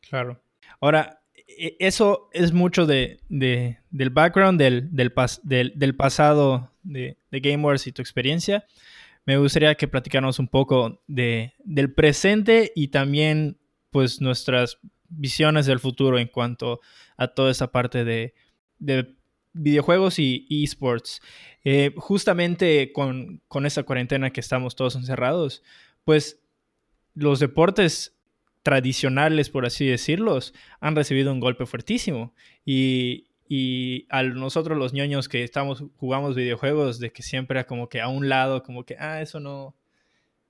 Claro. 0.00 0.42
Ahora, 0.80 1.22
e, 1.34 1.76
eso 1.78 2.28
es 2.32 2.52
mucho 2.52 2.86
de, 2.86 3.20
de 3.28 3.78
del 3.90 4.10
background, 4.10 4.58
del, 4.58 4.94
del, 4.94 5.12
pas, 5.12 5.40
del, 5.42 5.72
del 5.76 5.94
pasado 5.96 6.72
de, 6.82 7.16
de 7.30 7.78
y 7.84 7.92
tu 7.92 8.02
experiencia. 8.02 8.66
Me 9.26 9.36
gustaría 9.36 9.74
que 9.74 9.88
platicáramos 9.88 10.38
un 10.38 10.48
poco 10.48 11.02
de, 11.06 11.54
del 11.64 11.92
presente 11.92 12.72
y 12.74 12.88
también 12.88 13.58
pues 13.90 14.20
nuestras 14.20 14.78
visiones 15.08 15.66
del 15.66 15.80
futuro 15.80 16.18
en 16.18 16.28
cuanto 16.28 16.80
a 17.16 17.28
toda 17.28 17.50
esa 17.50 17.70
parte 17.70 18.04
de 18.04 18.34
videojuegos 19.52 20.18
y 20.18 20.46
esports. 20.64 21.20
Eh, 21.62 21.92
justamente 21.96 22.90
con, 22.92 23.42
con 23.48 23.66
esta 23.66 23.82
cuarentena 23.82 24.30
que 24.30 24.40
estamos 24.40 24.76
todos 24.76 24.96
encerrados, 24.96 25.62
pues 26.04 26.40
los 27.14 27.38
deportes 27.38 28.16
tradicionales, 28.62 29.50
por 29.50 29.66
así 29.66 29.86
decirlos, 29.86 30.54
han 30.80 30.96
recibido 30.96 31.32
un 31.32 31.40
golpe 31.40 31.66
fuertísimo. 31.66 32.34
Y, 32.64 33.26
y 33.46 34.06
a 34.08 34.22
nosotros 34.22 34.78
los 34.78 34.92
ñoños 34.94 35.28
que 35.28 35.42
estamos, 35.42 35.84
jugamos 35.96 36.34
videojuegos, 36.34 36.98
de 36.98 37.12
que 37.12 37.22
siempre 37.22 37.64
como 37.66 37.88
que 37.88 38.00
a 38.00 38.08
un 38.08 38.28
lado, 38.28 38.62
como 38.62 38.84
que, 38.84 38.96
ah, 38.98 39.20
eso 39.20 39.38
no, 39.38 39.76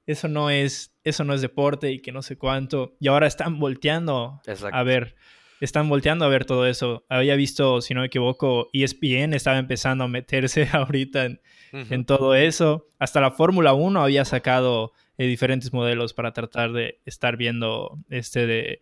eso 0.07 0.29
no 0.29 0.51
es, 0.51 0.93
eso 1.03 1.25
no 1.25 1.35
es 1.35 1.41
deporte 1.41 1.91
y 1.91 2.01
que 2.01 2.13
no 2.13 2.23
sé 2.23 2.37
cuánto. 2.37 2.97
Y 3.01 3.09
ahora 3.09 3.27
están 3.27 3.59
volteando 3.59 4.41
Exacto. 4.47 4.77
a 4.77 4.83
ver, 4.85 5.17
están 5.61 5.89
volteando 5.89 6.25
a 6.25 6.29
ver 6.29 6.45
todo 6.45 6.67
eso. 6.67 7.05
Había 7.09 7.37
visto, 7.37 7.81
si 7.83 7.95
no 7.95 8.01
me 8.01 8.07
equivoco, 8.07 8.69
ESPN 8.73 9.35
estaba 9.35 9.59
empezando 9.59 10.05
a 10.05 10.09
meterse 10.09 10.69
ahorita 10.73 11.27
en, 11.27 11.41
uh 11.73 11.77
-huh. 11.77 11.87
en 11.91 12.05
todo 12.05 12.35
eso. 12.35 12.89
Hasta 12.99 13.21
la 13.21 13.31
Fórmula 13.31 13.75
1 13.75 14.03
había 14.03 14.25
sacado 14.25 14.93
eh, 15.19 15.27
diferentes 15.27 15.73
modelos 15.73 16.15
para 16.15 16.33
tratar 16.33 16.73
de 16.73 17.01
estar 17.05 17.37
viendo 17.37 17.99
este 18.09 18.47
de 18.47 18.81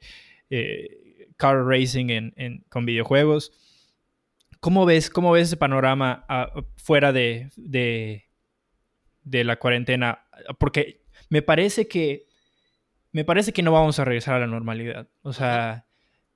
eh, 0.51 1.29
car 1.37 1.65
racing 1.65 2.11
en, 2.11 2.33
en, 2.37 2.65
con 2.69 2.87
videojuegos. 2.87 3.53
¿Cómo 4.61 4.87
ves, 4.87 5.11
cómo 5.11 5.33
ves 5.33 5.49
ese 5.49 5.57
panorama 5.57 6.25
uh, 6.29 6.63
fuera 6.77 7.13
de, 7.13 7.51
de, 7.57 8.29
de 9.23 9.45
la 9.45 9.57
cuarentena? 9.57 10.27
Porque 10.59 11.03
me 11.29 11.43
parece 11.43 11.87
que 11.87 12.27
me 13.13 13.25
parece 13.25 13.53
que 13.53 13.63
no 13.63 13.73
vamos 13.73 13.99
a 13.99 14.05
regresar 14.05 14.35
a 14.35 14.41
la 14.41 14.47
normalidad. 14.47 15.09
O 15.23 15.33
sea, 15.33 15.88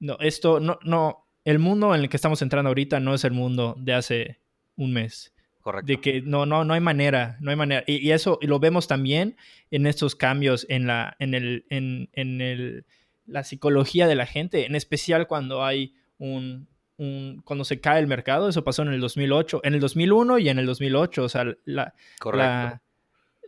no, 0.02 0.18
esto 0.18 0.58
no, 0.58 0.80
no, 0.82 1.28
el 1.44 1.60
mundo 1.60 1.94
en 1.94 2.00
el 2.00 2.08
que 2.08 2.16
estamos 2.16 2.42
entrando 2.42 2.68
ahorita 2.68 2.98
no 2.98 3.14
es 3.14 3.22
el 3.24 3.30
mundo 3.30 3.76
de 3.78 3.94
hace 3.94 4.40
un 4.74 4.92
mes. 4.92 5.32
Correcto. 5.60 5.86
De 5.86 6.00
que 6.00 6.22
no, 6.22 6.44
no, 6.44 6.64
no 6.64 6.74
hay 6.74 6.80
manera, 6.80 7.36
no 7.40 7.52
hay 7.52 7.56
manera. 7.56 7.84
Y, 7.86 7.98
y 7.98 8.10
eso 8.10 8.36
y 8.42 8.48
lo 8.48 8.58
vemos 8.58 8.88
también 8.88 9.36
en 9.70 9.86
estos 9.86 10.16
cambios 10.16 10.66
en 10.68 10.88
la, 10.88 11.16
en 11.20 11.34
el, 11.34 11.66
en, 11.70 12.10
en 12.14 12.40
el, 12.40 12.84
la 13.26 13.44
psicología 13.44 14.08
de 14.08 14.16
la 14.16 14.26
gente, 14.26 14.66
en 14.66 14.74
especial 14.74 15.28
cuando 15.28 15.64
hay 15.64 15.94
un, 16.18 16.66
un, 16.96 17.40
cuando 17.44 17.64
se 17.64 17.80
cae 17.80 18.00
el 18.00 18.08
mercado, 18.08 18.48
eso 18.48 18.64
pasó 18.64 18.82
en 18.82 18.88
el 18.88 19.00
2008, 19.00 19.60
en 19.62 19.74
el 19.74 19.80
2001 19.80 20.40
y 20.40 20.48
en 20.48 20.58
el 20.58 20.66
2008, 20.66 21.22
o 21.22 21.28
sea, 21.28 21.44
la, 21.64 21.94
Correcto. 22.18 22.44
la 22.44 22.82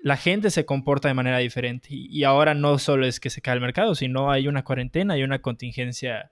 la 0.05 0.19
gente 0.19 0.51
se 0.51 0.67
comporta 0.67 1.09
de 1.09 1.15
manera 1.15 1.39
diferente. 1.39 1.89
Y, 1.91 2.07
y, 2.11 2.25
ahora 2.25 2.53
no 2.53 2.79
solo 2.79 3.07
es 3.07 3.21
que 3.21 3.31
se 3.31 3.41
cae 3.41 3.55
el 3.55 3.63
mercado, 3.63 3.95
sino 3.95 4.31
hay 4.31 4.49
una 4.49 4.63
cuarentena, 4.63 5.15
hay 5.15 5.23
una 5.23 5.41
contingencia 5.41 6.31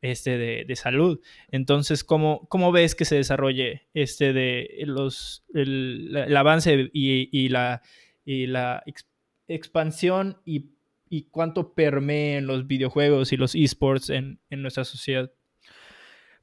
este, 0.00 0.38
de, 0.38 0.64
de 0.66 0.76
salud. 0.76 1.20
Entonces, 1.50 2.04
¿cómo, 2.04 2.46
¿cómo, 2.48 2.72
ves 2.72 2.94
que 2.94 3.04
se 3.04 3.16
desarrolle 3.16 3.88
este 3.94 4.32
de 4.32 4.68
los, 4.86 5.44
el, 5.54 6.16
el 6.16 6.36
avance 6.36 6.90
y, 6.92 7.28
y, 7.32 7.48
la, 7.48 7.82
y 8.24 8.46
la 8.46 8.82
ex, 8.86 9.06
expansión 9.48 10.40
y, 10.44 10.70
y, 11.08 11.24
cuánto 11.24 11.74
permeen 11.74 12.46
los 12.46 12.66
videojuegos 12.66 13.32
y 13.32 13.36
los 13.36 13.54
esports 13.54 14.10
en, 14.10 14.40
en 14.50 14.62
nuestra 14.62 14.84
sociedad? 14.84 15.30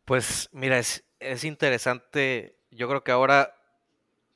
Pues 0.05 0.49
mira, 0.51 0.79
es, 0.79 1.05
es 1.19 1.43
interesante. 1.43 2.57
Yo 2.71 2.87
creo 2.87 3.03
que 3.03 3.11
ahora 3.11 3.55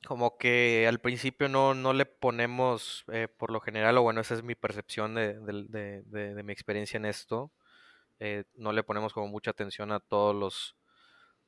como 0.06 0.38
que 0.38 0.86
al 0.88 0.99
principio 0.99 1.49
no, 1.49 1.73
no 1.73 1.93
le 1.93 2.06
ponemos, 2.06 3.06
eh, 3.12 3.28
por 3.28 3.52
lo 3.52 3.60
general, 3.60 3.97
o 3.97 4.04
bueno, 4.04 4.21
esa 4.21 4.34
es 4.34 4.43
mi 4.43 4.56
percepción 4.56 5.15
de, 5.15 5.39
de, 5.39 6.04
de, 6.04 6.43
mi 6.43 6.52
experiencia 6.52 6.97
en 6.97 7.06
esto, 7.06 7.52
eh, 8.24 8.46
no 8.56 8.72
le 8.74 8.84
ponemos 8.84 9.14
como 9.14 9.28
mucha 9.28 9.52
atención 9.52 9.92
a 9.92 10.00
todos 10.00 10.36
los, 10.36 10.76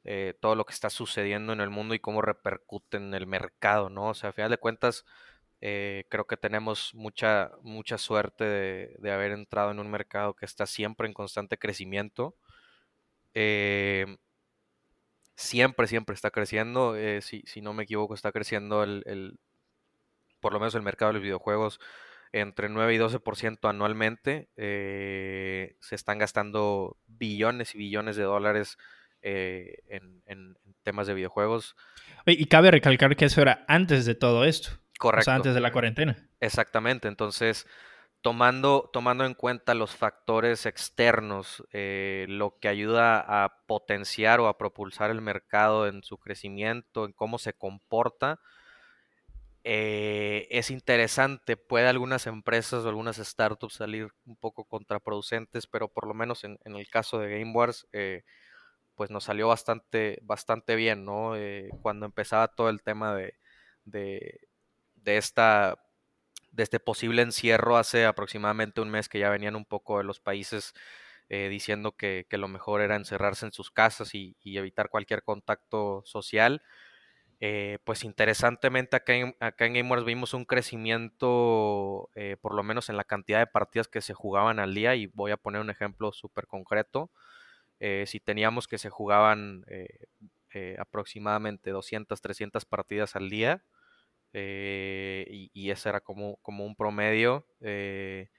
eh, 0.04 0.36
todo 0.42 0.56
lo 0.56 0.66
que 0.66 0.74
está 0.74 0.90
sucediendo 0.90 1.54
en 1.54 1.62
el 1.62 1.70
mundo 1.70 1.96
y 1.96 2.00
cómo 2.00 2.22
repercute 2.22 2.98
en 2.98 3.14
el 3.14 3.28
mercado, 3.28 3.90
¿no? 3.90 4.10
O 4.10 4.14
sea, 4.16 4.32
a 4.32 4.34
final 4.34 4.52
de 4.52 4.58
cuentas, 4.58 5.06
creo 5.62 6.28
que 6.28 6.38
tenemos 6.38 6.94
mucha, 6.94 7.52
mucha 7.64 7.98
suerte 7.98 8.44
de, 8.46 8.96
de, 9.00 9.12
haber 9.12 9.32
entrado 9.32 9.72
en 9.72 9.80
un 9.80 9.90
mercado 9.90 10.36
que 10.36 10.46
está 10.46 10.68
siempre 10.68 11.08
en 11.08 11.14
constante 11.14 11.58
crecimiento. 11.58 12.36
Eh, 13.36 14.18
siempre, 15.36 15.88
siempre 15.88 16.16
está 16.16 16.32
creciendo. 16.32 16.96
Eh, 16.96 17.22
si, 17.22 17.44
si, 17.46 17.62
no 17.62 17.74
me 17.74 17.84
equivoco, 17.84 18.14
está 18.14 18.32
creciendo 18.32 18.84
el, 18.84 19.04
el, 19.06 19.40
por 20.40 20.54
lo 20.54 20.60
menos 20.60 20.76
el 20.76 20.82
mercado 20.82 21.10
de 21.10 21.14
los 21.16 21.24
videojuegos 21.24 21.80
entre 22.36 22.68
9 22.68 22.94
y 22.94 22.98
12% 22.98 23.70
anualmente. 23.70 24.50
Eh, 24.58 25.78
se 25.80 25.96
están 25.96 26.18
gastando 26.18 26.98
billones 27.08 27.74
y 27.76 27.78
billones 27.78 28.18
de 28.18 28.24
dólares 28.24 28.78
eh, 29.22 29.80
en, 29.88 30.22
en, 30.26 30.58
temas 30.84 31.08
de 31.08 31.14
videojuegos. 31.14 31.76
Y 32.26 32.46
cabe 32.46 32.72
recalcar 32.72 33.16
que 33.16 33.26
eso 33.26 33.42
era 33.42 33.64
antes 33.68 34.06
de 34.06 34.16
todo 34.16 34.44
esto. 34.44 34.70
Correcto. 35.00 35.22
O 35.22 35.24
sea, 35.24 35.36
antes 35.36 35.56
de 35.56 35.62
la 35.62 35.72
cuarentena. 35.72 36.30
Exactamente. 36.42 37.08
Entonces, 37.08 37.66
tomando, 38.22 38.90
tomando 38.92 39.26
en 39.26 39.34
cuenta 39.34 39.74
los 39.74 39.96
factores 39.96 40.66
externos, 40.66 41.64
eh, 41.72 42.26
lo 42.28 42.60
que 42.60 42.68
ayuda 42.68 43.20
a 43.20 43.62
potenciar 43.66 44.42
o 44.42 44.48
a 44.48 44.58
propulsar 44.58 45.10
el 45.10 45.22
mercado 45.22 45.88
en 45.88 46.04
su 46.04 46.18
crecimiento, 46.18 47.06
en 47.06 47.14
cómo 47.14 47.38
se 47.38 47.54
comporta, 47.54 48.42
eh, 49.66 50.48
es 50.52 50.72
interesante. 50.72 51.58
Puede 51.58 51.88
algunas 51.88 52.28
empresas 52.28 52.86
o 52.86 52.90
algunas 52.90 53.18
startups 53.18 53.76
salir 53.76 54.10
un 54.26 54.38
poco 54.38 54.66
contraproducentes, 54.66 55.68
pero 55.68 55.90
por 55.90 56.08
lo 56.08 56.14
menos 56.14 56.44
en, 56.46 56.60
el 56.64 56.88
caso 56.90 57.20
de 57.20 57.40
Game 57.40 57.52
Wars, 57.54 57.88
eh, 57.92 58.24
pues 58.96 59.10
nos 59.12 59.26
salió 59.26 59.50
bastante, 59.50 60.20
bastante 60.24 60.76
bien, 60.76 61.06
¿no? 61.06 61.34
cuando 61.82 62.06
empezaba 62.06 62.48
todo 62.50 62.70
el 62.70 62.82
tema 62.84 63.16
de, 63.16 63.36
de, 63.86 64.48
de 64.96 65.18
esta 65.18 65.78
de 66.56 66.64
este 66.64 66.80
posible 66.80 67.22
encierro 67.22 67.78
hace 67.78 68.06
aproximadamente 68.06 68.82
un 68.82 68.90
mes 68.90 69.10
que 69.10 69.20
ya 69.20 69.30
venían 69.30 69.56
un 69.56 69.66
poco 69.66 69.98
de 69.98 70.06
los 70.06 70.22
países 70.22 70.74
eh, 71.28 71.50
diciendo 71.50 71.94
que, 71.94 72.26
lo 72.32 72.48
mejor 72.48 72.82
era 72.82 72.96
encerrarse 72.96 73.46
en 73.46 73.52
sus 73.52 73.72
casas 73.72 74.14
y, 74.16 74.36
evitar 74.44 74.90
cualquier 74.90 75.24
contacto 75.24 76.04
social. 76.06 76.62
Eh, 77.42 77.80
pues 77.84 78.04
interesantemente 78.04 78.96
acá 78.96 79.14
en, 79.14 79.36
acá 79.40 79.66
en 79.66 80.06
vimos 80.06 80.34
un 80.34 80.46
crecimiento, 80.46 82.10
eh, 82.16 82.38
por 82.42 82.56
lo 82.56 82.64
menos 82.64 82.90
en 82.90 82.98
la 82.98 83.04
cantidad 83.04 83.40
de 83.40 83.48
partidas 83.48 83.88
que 83.88 84.02
se 84.02 84.14
jugaban 84.14 84.60
al 84.60 84.74
día, 84.74 84.96
y 84.96 85.08
voy 85.08 85.32
a 85.32 85.38
poner 85.38 85.62
un 85.62 85.70
ejemplo 85.70 86.12
súper 86.12 86.48
concreto. 86.48 87.12
si 88.06 88.20
teníamos 88.20 88.68
que 88.68 88.78
se 88.78 88.90
jugaban 88.90 89.66
aproximadamente 90.80 91.72
200, 91.72 92.22
300 92.22 92.66
partidas 92.66 93.16
al 93.16 93.30
día, 93.30 93.64
eh, 94.38 95.50
y, 95.54 95.72
ese 95.72 95.88
era 95.88 96.02
como, 96.02 96.36
como 96.42 96.66
un 96.66 96.76
promedio. 96.76 97.48
Eh, 97.62 98.30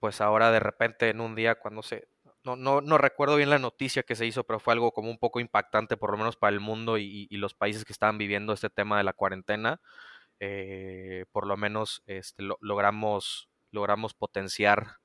pues 0.00 0.22
ahora 0.22 0.50
de 0.50 0.60
repente 0.60 1.10
en 1.10 1.20
un 1.20 1.34
día 1.34 1.56
cuando 1.56 1.82
se... 1.82 2.08
No, 2.44 2.56
no, 2.56 2.80
no, 2.80 2.98
recuerdo 2.98 3.36
bien 3.36 3.50
la 3.50 3.58
noticia 3.58 4.02
que 4.02 4.14
se 4.16 4.26
hizo, 4.26 4.44
pero 4.44 4.60
fue 4.60 4.74
algo 4.74 4.92
como 4.92 5.10
un 5.10 5.18
poco 5.18 5.40
impactante, 5.40 5.96
por 5.96 6.10
lo 6.10 6.18
menos 6.18 6.36
para 6.36 6.52
el 6.52 6.60
mundo 6.60 6.98
y, 6.98 7.26
los 7.30 7.54
países 7.54 7.84
que 7.84 7.92
estaban 7.92 8.18
viviendo 8.18 8.52
este 8.52 8.70
tema 8.70 8.98
de 8.98 9.04
la 9.04 9.14
cuarentena. 9.14 9.80
Eh, 10.40 11.24
por 11.32 11.46
lo 11.46 11.56
menos 11.56 12.02
este, 12.06 12.42
logramos, 12.60 13.48
logramos 13.70 14.14
potenciar 14.14 14.98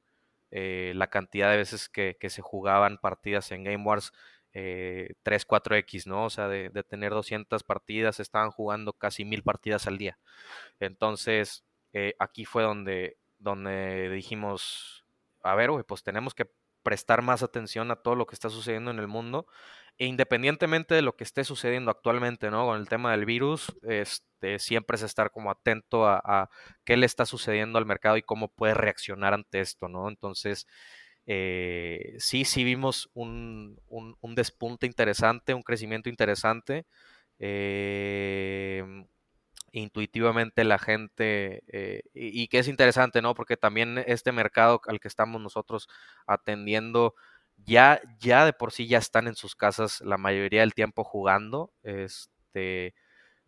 la 0.51 1.07
cantidad 1.07 1.51
de 1.51 1.57
veces 1.57 1.89
que, 1.89 2.17
que, 2.19 2.29
se 2.29 2.41
jugaban 2.41 2.97
partidas 2.97 3.51
en 3.51 3.63
Game 3.63 3.83
Wars 3.85 4.11
eh, 4.53 5.13
3, 5.23 5.47
4X, 5.47 6.07
¿no? 6.07 6.25
O 6.25 6.29
sea, 6.29 6.47
de, 6.47 6.69
tener 6.83 7.11
200 7.11 7.63
partidas, 7.63 8.19
estaban 8.19 8.51
jugando 8.51 8.93
casi 8.93 9.25
mil 9.25 9.43
partidas 9.43 9.87
al 9.87 9.97
día. 9.97 10.17
Entonces, 10.79 11.63
eh, 11.93 12.15
aquí 12.19 12.45
fue 12.45 12.63
donde, 12.63 13.17
donde 13.37 14.09
dijimos, 14.09 15.05
a 15.43 15.55
ver, 15.55 15.69
pues 15.87 16.03
tenemos 16.03 16.33
que 16.33 16.49
prestar 16.89 17.21
más 17.21 17.43
atención 17.43 17.91
a 17.91 17.97
todo 17.97 18.15
lo 18.15 18.25
que 18.25 18.33
está 18.33 18.49
sucediendo 18.49 18.89
en 18.89 18.97
el 18.97 19.07
mundo 19.07 19.45
e 19.99 20.07
independientemente 20.07 20.95
de 20.95 21.03
lo 21.03 21.15
que 21.15 21.23
esté 21.23 21.43
sucediendo 21.43 21.91
actualmente, 21.91 22.49
¿no? 22.49 22.65
Con 22.65 22.79
el 22.79 22.89
tema 22.89 23.11
del 23.11 23.25
virus, 23.25 23.71
este, 23.83 24.57
siempre 24.57 24.95
es 24.95 25.03
estar 25.03 25.29
como 25.29 25.51
atento 25.51 26.07
a, 26.07 26.49
qué 26.85 26.97
le 26.97 27.05
está 27.05 27.27
sucediendo 27.27 27.77
al 27.77 27.85
mercado 27.85 28.17
y 28.17 28.23
cómo 28.23 28.47
puede 28.47 28.73
reaccionar 28.73 29.35
ante 29.35 29.59
esto, 29.59 29.87
¿no? 29.87 30.09
Entonces, 30.09 30.65
eh, 31.27 32.15
sí, 32.17 32.43
sí 32.43 32.63
vimos 32.63 33.11
un, 33.13 33.79
despunte 34.35 34.87
interesante, 34.87 35.53
un 35.53 35.61
crecimiento 35.61 36.09
interesante. 36.09 36.87
Em, 37.37 39.05
intuitivamente 39.71 40.63
la 40.63 40.79
gente, 40.79 41.63
eh, 41.67 42.01
y, 42.13 42.47
que 42.47 42.59
es 42.59 42.67
interesante, 42.67 43.21
¿no? 43.21 43.33
Porque 43.35 43.57
también 43.57 44.03
este 44.07 44.31
mercado 44.31 44.81
al 44.87 44.99
que 44.99 45.07
estamos 45.07 45.41
nosotros 45.41 45.87
atendiendo, 46.27 47.15
ya, 47.57 48.01
ya 48.19 48.45
de 48.45 48.53
por 48.53 48.71
sí 48.71 48.87
ya 48.87 48.97
están 48.99 49.27
en 49.27 49.35
sus 49.35 49.55
casas 49.55 50.01
la 50.01 50.17
mayoría 50.17 50.61
del 50.61 50.73
tiempo 50.73 51.03
jugando. 51.03 51.71
Este, 51.83 52.93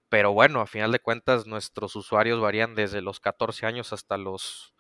pero 0.09 0.33
bueno, 0.33 0.61
a 0.61 0.67
final 0.67 0.91
de 0.91 0.99
cuentas, 0.99 1.47
nuestros 1.47 1.95
usuarios 1.95 2.41
varían 2.41 2.75
desde 2.75 3.01
los 3.01 3.19
14 3.19 3.65
años 3.65 3.93
hasta 3.93 4.17
los 4.17 4.73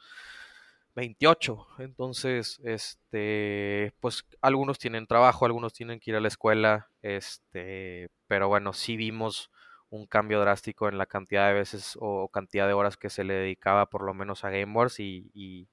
28. 0.95 1.67
Entonces, 1.79 2.59
este, 2.63 3.93
pues 3.99 4.25
algunos 4.41 4.79
tienen 4.79 5.07
trabajo, 5.07 5.45
algunos 5.45 5.73
tienen 5.73 5.99
que 5.99 6.11
ir 6.11 6.17
a 6.17 6.21
la 6.21 6.27
escuela, 6.27 6.89
este, 7.01 8.09
pero 8.27 8.47
bueno, 8.47 8.73
sí 8.73 8.97
vimos 8.97 9.49
un 9.91 10.07
cambio 10.07 10.39
drástico 10.41 10.89
en 10.89 10.97
la 10.97 11.05
cantidad 11.05 11.47
de 11.49 11.53
veces 11.53 11.97
o 12.01 12.29
cantidad 12.29 12.67
de 12.67 12.73
horas 12.73 12.97
que 12.97 13.09
se 13.09 13.23
le 13.23 13.35
dedicaba 13.35 13.87
por 13.87 14.03
lo 14.03 14.13
menos 14.13 14.43
a 14.43 14.49
Game 14.49 14.73
Wars 14.73 14.99
y, 14.99 15.29
y, 15.33 15.67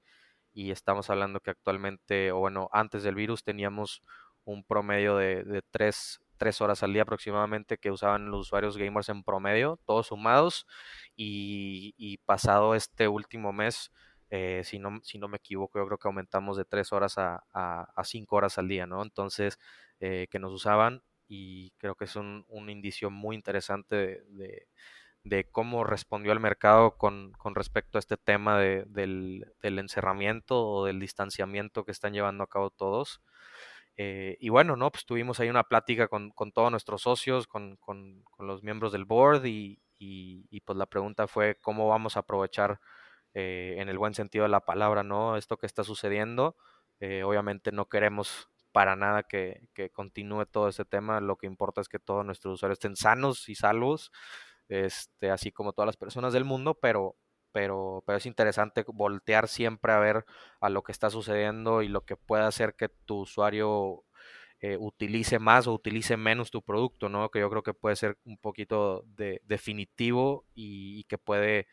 estamos 0.71 1.09
hablando 1.09 1.39
que 1.39 1.51
actualmente, 1.51 2.31
o 2.33 2.39
bueno, 2.39 2.69
antes 2.73 3.03
del 3.03 3.15
virus 3.15 3.43
teníamos 3.43 4.03
un 4.43 4.63
promedio 4.63 5.15
de, 5.17 5.43
de 5.43 5.61
tres, 5.71 6.19
horas 6.59 6.83
al 6.83 6.93
día 6.93 7.03
aproximadamente 7.03 7.77
que 7.77 7.91
usaban 7.91 8.29
los 8.29 8.41
usuarios 8.41 8.77
gamers 8.77 9.09
en 9.09 9.23
promedio, 9.23 9.79
todos 9.85 10.07
sumados, 10.07 10.67
y, 11.15 11.93
y 11.97 12.17
pasado 12.19 12.75
este 12.75 13.07
último 13.07 13.53
mes 13.53 13.91
eh, 14.31 14.61
si, 14.63 14.77
no, 14.79 14.99
si 15.03 15.17
no 15.17 15.27
me 15.27 15.37
equivoco, 15.37 15.79
yo 15.79 15.85
creo 15.87 15.97
que 15.97 16.07
aumentamos 16.07 16.57
de 16.57 16.65
3 16.65 16.93
horas 16.93 17.17
a, 17.17 17.43
a, 17.53 18.03
5 18.03 18.35
horas 18.35 18.57
al 18.59 18.67
día, 18.67 18.85
¿no? 18.85 19.01
Entonces, 19.01 19.57
eh, 19.99 20.27
que 20.29 20.39
nos 20.39 20.53
usaban 20.53 21.01
y 21.29 21.71
creo 21.77 21.95
que 21.95 22.05
es 22.05 22.15
un, 22.17 22.45
un 22.49 22.69
indicio 22.69 23.11
muy 23.11 23.35
interesante 23.35 23.95
de, 24.27 24.67
de, 25.23 25.49
cómo 25.51 25.83
respondió 25.85 26.33
el 26.33 26.39
mercado 26.39 26.97
con, 26.97 27.31
con 27.33 27.55
respecto 27.55 27.97
a 27.97 28.01
este 28.01 28.17
tema 28.17 28.59
de, 28.59 28.83
del, 28.87 29.45
del, 29.61 29.79
encerramiento 29.79 30.65
o 30.67 30.85
del 30.85 30.99
distanciamiento 30.99 31.85
que 31.85 31.91
están 31.91 32.13
llevando 32.13 32.43
a 32.43 32.47
cabo 32.47 32.71
todos. 32.71 33.21
Eh, 33.97 34.37
y 34.39 34.49
bueno, 34.49 34.75
¿no? 34.75 34.91
Pues 34.91 35.05
tuvimos 35.05 35.39
ahí 35.39 35.49
una 35.49 35.63
plática 35.65 36.07
con, 36.07 36.31
con 36.31 36.51
todos 36.51 36.71
nuestros 36.71 37.03
socios, 37.03 37.47
con, 37.47 37.75
con 37.77 38.23
los 38.39 38.63
miembros 38.63 38.91
del 38.93 39.05
board 39.05 39.45
y, 39.45 39.81
y, 39.99 40.47
y, 40.49 40.61
pues 40.61 40.77
la 40.77 40.85
pregunta 40.87 41.27
fue 41.27 41.55
cómo 41.61 41.87
vamos 41.89 42.15
a 42.17 42.21
aprovechar 42.21 42.79
eh, 43.33 43.75
en 43.77 43.89
el 43.89 43.97
buen 43.97 44.13
sentido 44.15 44.43
de 44.43 44.49
la 44.49 44.61
palabra, 44.61 45.03
¿no? 45.03 45.37
Esto 45.37 45.57
que 45.57 45.67
está 45.67 45.83
sucediendo, 45.83 46.55
eh, 46.99 47.23
obviamente 47.23 47.71
no 47.71 47.87
queremos 47.87 48.49
para 48.71 48.95
nada 48.95 49.23
que, 49.23 49.61
continúe 49.93 50.45
todo 50.45 50.69
ese 50.69 50.85
tema, 50.85 51.21
lo 51.21 51.37
que 51.37 51.47
importa 51.47 51.81
es 51.81 51.89
que 51.89 51.99
todos 51.99 52.25
nuestros 52.25 52.55
usuarios 52.55 52.77
estén 52.77 52.95
sanos 52.95 53.49
y 53.49 53.55
salvos, 53.55 54.11
este, 54.67 55.31
así 55.31 55.51
como 55.51 55.73
todas 55.73 55.87
las 55.87 55.97
personas 55.97 56.33
del 56.33 56.45
mundo, 56.45 56.77
pero, 56.81 57.15
pero, 57.51 58.03
pero 58.05 58.17
es 58.17 58.25
interesante 58.25 58.85
voltear 58.87 59.47
siempre 59.47 59.91
a 59.93 59.99
ver 59.99 60.25
a 60.61 60.69
lo 60.69 60.83
que 60.83 60.91
está 60.91 61.09
sucediendo 61.09 61.81
y 61.81 61.87
lo 61.87 62.01
que 62.05 62.15
puede 62.15 62.43
hacer 62.43 62.75
que 62.75 62.89
tu 62.89 63.21
usuario 63.21 64.03
eh, 64.61 64.75
utilice 64.77 65.39
más 65.39 65.67
o 65.67 65.73
utilice 65.73 66.17
menos 66.17 66.51
tu 66.51 66.61
producto, 66.61 67.07
¿no? 67.07 67.29
Que 67.31 67.39
yo 67.39 67.49
creo 67.49 67.63
que 67.63 67.73
puede 67.73 67.95
ser 67.95 68.17
un 68.25 68.37
poquito 68.37 69.03
de, 69.07 69.41
definitivo 69.45 70.45
y, 70.53 71.05
que 71.05 71.17
puede 71.17 71.67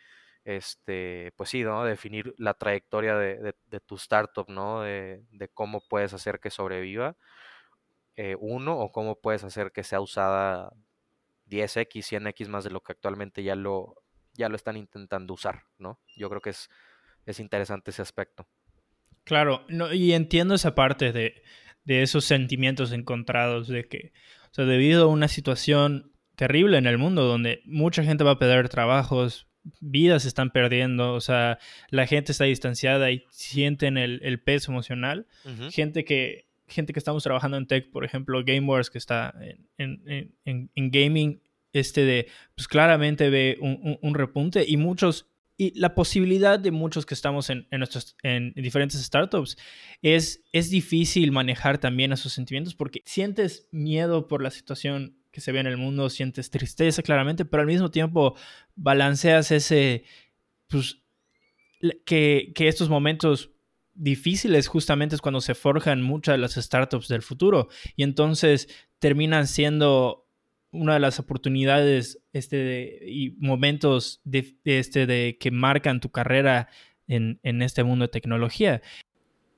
este, 0.47 1.33
pues 1.37 1.51
sí, 1.51 1.65
¿no? 1.65 1.85
Definir 1.85 2.33
la 2.39 2.55
trayectoria 2.55 3.17
de, 3.17 3.53
tu 3.85 3.97
startup, 3.97 4.49
¿no? 4.49 4.83
De, 4.83 5.51
cómo 5.53 5.83
puedes 5.89 6.15
hacer 6.15 6.39
que 6.39 6.51
sobreviva, 6.51 7.17
eh, 8.15 8.37
uno, 8.39 8.79
o 8.79 8.93
cómo 8.93 9.21
puedes 9.21 9.43
hacer 9.43 9.73
que 9.73 9.83
sea 9.83 10.01
usada 10.01 10.73
10x, 11.51 12.21
100x 12.21 12.47
más 12.47 12.63
de 12.63 12.71
lo 12.71 12.81
que 12.81 12.93
actualmente 12.93 13.43
ya 13.43 13.57
lo, 13.57 13.97
ya 14.35 14.49
lo 14.49 14.55
están 14.55 14.77
intentando 14.77 15.35
usar, 15.35 15.65
¿no? 15.79 15.99
Yo 16.17 16.31
creo 16.31 16.41
que 16.41 16.51
es, 16.51 16.71
es 17.27 17.41
interesante 17.41 17.91
ese 17.91 18.03
aspecto. 18.03 18.47
Claro, 19.25 19.67
no, 19.69 19.93
y 19.93 20.13
entiendo 20.13 20.55
esa 20.55 20.77
parte 20.77 21.11
de, 21.11 21.43
de 21.83 22.03
esos 22.03 22.25
sentimientos 22.25 22.93
encontrados, 22.93 23.67
de 23.67 23.89
que, 23.89 24.13
debido 24.57 25.05
a 25.05 25.09
una 25.09 25.27
situación 25.27 26.13
terrible 26.37 26.79
en 26.79 26.87
el 26.87 26.99
mundo, 26.99 27.25
donde 27.25 27.63
mucha 27.65 28.05
gente 28.05 28.23
va 28.23 28.33
a 28.33 28.39
perder 28.39 28.69
trabajos, 28.69 29.49
vidas 29.81 30.23
se 30.23 30.29
están 30.29 30.51
perdiendo, 30.51 31.15
o 31.15 31.21
sea, 31.21 31.59
la 31.91 32.07
gente 32.07 32.33
está 32.33 32.45
distanciada 32.45 33.11
y 33.11 33.25
sienten 33.31 33.99
el, 33.99 34.41
peso 34.41 34.73
emocional. 34.73 35.27
Gente 35.71 36.05
que 36.05 36.47
gente 36.69 36.93
que 36.93 36.99
estamos 36.99 37.23
trabajando 37.23 37.57
en 37.57 37.67
tech, 37.67 37.91
por 37.91 38.05
ejemplo, 38.05 38.43
Game 38.45 38.67
Wars, 38.67 38.91
que 38.91 38.99
está 38.99 39.35
en, 39.79 40.71
gaming, 40.75 41.41
este 41.73 42.05
de, 42.05 42.29
pues 42.55 42.69
claramente 42.69 43.31
ve 43.31 43.59
un, 43.61 44.15
repunte 44.15 44.65
y 44.67 44.77
muchos, 44.77 45.27
y 45.59 45.79
la 45.79 45.95
posibilidad 45.95 46.59
de 46.59 46.71
muchos 46.71 47.07
que 47.07 47.15
estamos 47.15 47.51
en, 47.51 47.67
nuestros, 47.71 48.17
en 48.23 48.53
diferentes 48.55 49.03
startups 49.03 49.57
es, 50.03 50.43
es 50.53 50.71
difícil 50.71 51.33
manejar 51.33 51.79
también 51.79 52.13
esos 52.13 52.33
sentimientos 52.33 52.75
porque 52.75 53.03
sientes 53.07 53.69
miedo 53.71 54.29
por 54.29 54.43
la 54.43 54.51
situación 54.51 55.16
que 55.37 55.43
se 55.43 55.53
ve 55.53 55.61
en 55.61 55.67
el 55.67 55.77
mundo, 55.77 56.09
sientes 56.09 56.51
tristeza 56.51 57.03
claramente, 57.03 57.45
pero 57.45 57.61
al 57.61 57.67
mismo 57.67 57.91
tiempo 57.91 58.35
balanceas 58.75 59.51
ese, 59.51 60.05
pues, 60.67 61.03
que, 62.07 62.53
que 62.55 62.69
estos 62.69 62.89
momentos 62.89 63.51
difíciles 63.93 64.67
justamente 64.67 65.15
es 65.15 65.21
cuando 65.21 65.43
se 65.43 65.55
forjan 65.55 66.01
muchas 66.01 66.33
de 66.33 66.39
las 66.39 66.55
startups 66.55 67.09
del 67.09 67.21
futuro. 67.21 67.69
Y 67.97 68.03
entonces 68.03 68.67
terminan 68.99 69.47
siendo 69.47 70.27
una 70.71 70.95
de 70.95 71.01
las 71.01 71.21
oportunidades 71.21 72.23
este, 72.33 72.99
y 73.07 73.33
momentos 73.33 74.23
este, 74.65 75.07
de 75.07 75.37
que 75.39 75.51
marcan 75.51 76.01
tu 76.01 76.11
carrera 76.11 76.71
en, 77.09 77.41
en 77.43 77.61
este 77.61 77.85
mundo 77.85 78.07
de 78.07 78.09
tecnología 78.09 78.81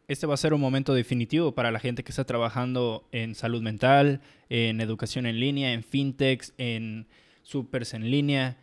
este 0.08 0.26
va 0.26 0.34
a 0.34 0.38
ser 0.38 0.54
un 0.54 0.60
momento 0.60 0.94
definitivo 0.94 1.54
para 1.54 1.70
la 1.70 1.78
gente 1.78 2.02
que 2.02 2.10
está 2.10 2.24
trabajando 2.24 3.06
en 3.12 3.34
salud 3.34 3.60
mental, 3.60 4.22
en 4.48 4.80
educación 4.80 5.26
en 5.26 5.38
línea, 5.38 5.74
en 5.74 5.82
fintechs, 5.82 6.54
en 6.56 7.06
supers 7.42 7.92
en 7.92 8.10
línea, 8.10 8.56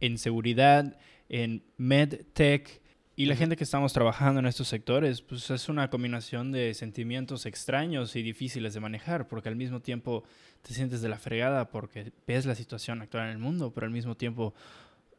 en 0.00 0.16
seguridad, 0.16 0.98
en 1.28 1.62
medtech. 1.76 2.80
Y 3.14 3.26
la 3.26 3.36
gente 3.36 3.56
que 3.56 3.64
estamos 3.64 3.92
trabajando 3.92 4.40
en 4.40 4.46
estos 4.46 4.68
sectores, 4.68 5.20
pues 5.20 5.50
es 5.50 5.68
una 5.68 5.90
combinación 5.90 6.50
de 6.50 6.72
sentimientos 6.72 7.44
extraños 7.44 8.16
y 8.16 8.22
difíciles 8.22 8.72
de 8.72 8.80
manejar, 8.80 9.28
porque 9.28 9.50
al 9.50 9.56
mismo 9.56 9.80
tiempo 9.80 10.24
te 10.62 10.72
sientes 10.72 11.02
de 11.02 11.10
la 11.10 11.18
fregada 11.18 11.70
porque 11.70 12.12
ves 12.26 12.46
la 12.46 12.54
situación 12.54 13.02
actual 13.02 13.26
en 13.26 13.32
el 13.32 13.38
mundo, 13.38 13.74
pero 13.74 13.84
al 13.84 13.92
mismo 13.92 14.16
tiempo 14.16 14.54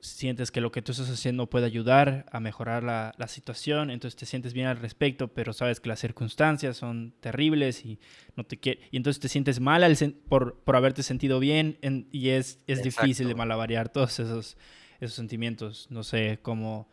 sientes 0.01 0.51
que 0.51 0.61
lo 0.61 0.71
que 0.71 0.81
tú 0.81 0.91
estás 0.91 1.09
haciendo 1.09 1.47
puede 1.47 1.67
ayudar 1.67 2.25
a 2.31 2.39
mejorar 2.39 2.83
la, 2.83 3.27
situación, 3.27 3.91
entonces 3.91 4.17
te 4.19 4.25
sientes 4.25 4.53
bien 4.53 4.67
al 4.67 4.77
respecto, 4.77 5.29
pero 5.29 5.53
sabes 5.53 5.79
que 5.79 5.89
las 5.89 5.99
circunstancias 5.99 6.75
son 6.75 7.13
terribles 7.19 7.85
y 7.85 7.99
no 8.35 8.43
te 8.43 8.59
y 8.91 8.97
entonces 8.97 9.21
te 9.21 9.29
sientes 9.29 9.59
mal 9.59 9.81
por, 10.27 10.59
por, 10.59 10.75
haberte 10.75 11.03
sentido 11.03 11.39
bien 11.39 11.77
y 12.11 12.29
es, 12.29 12.59
es 12.67 12.83
difícil 12.83 13.27
de 13.27 13.35
malavariar 13.35 13.89
todos 13.89 14.19
esos, 14.19 14.57
esos 14.99 15.15
sentimientos. 15.15 15.87
No 15.89 16.03
sé 16.03 16.39
cómo 16.41 16.89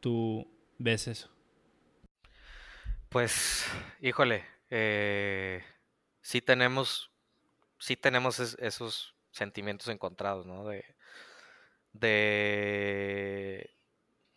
tú 0.00 0.46
ves 0.78 1.08
eso. 1.08 1.30
Pues, 3.08 3.66
híjole, 4.00 4.44
eh, 4.70 5.62
sí 6.20 6.40
tenemos, 6.40 7.10
sí 7.78 7.96
tenemos 7.96 8.40
esos 8.40 9.14
sentimientos 9.30 9.88
encontrados, 9.88 10.46
¿no? 10.46 10.66
De, 10.66 10.84
de, 11.92 13.70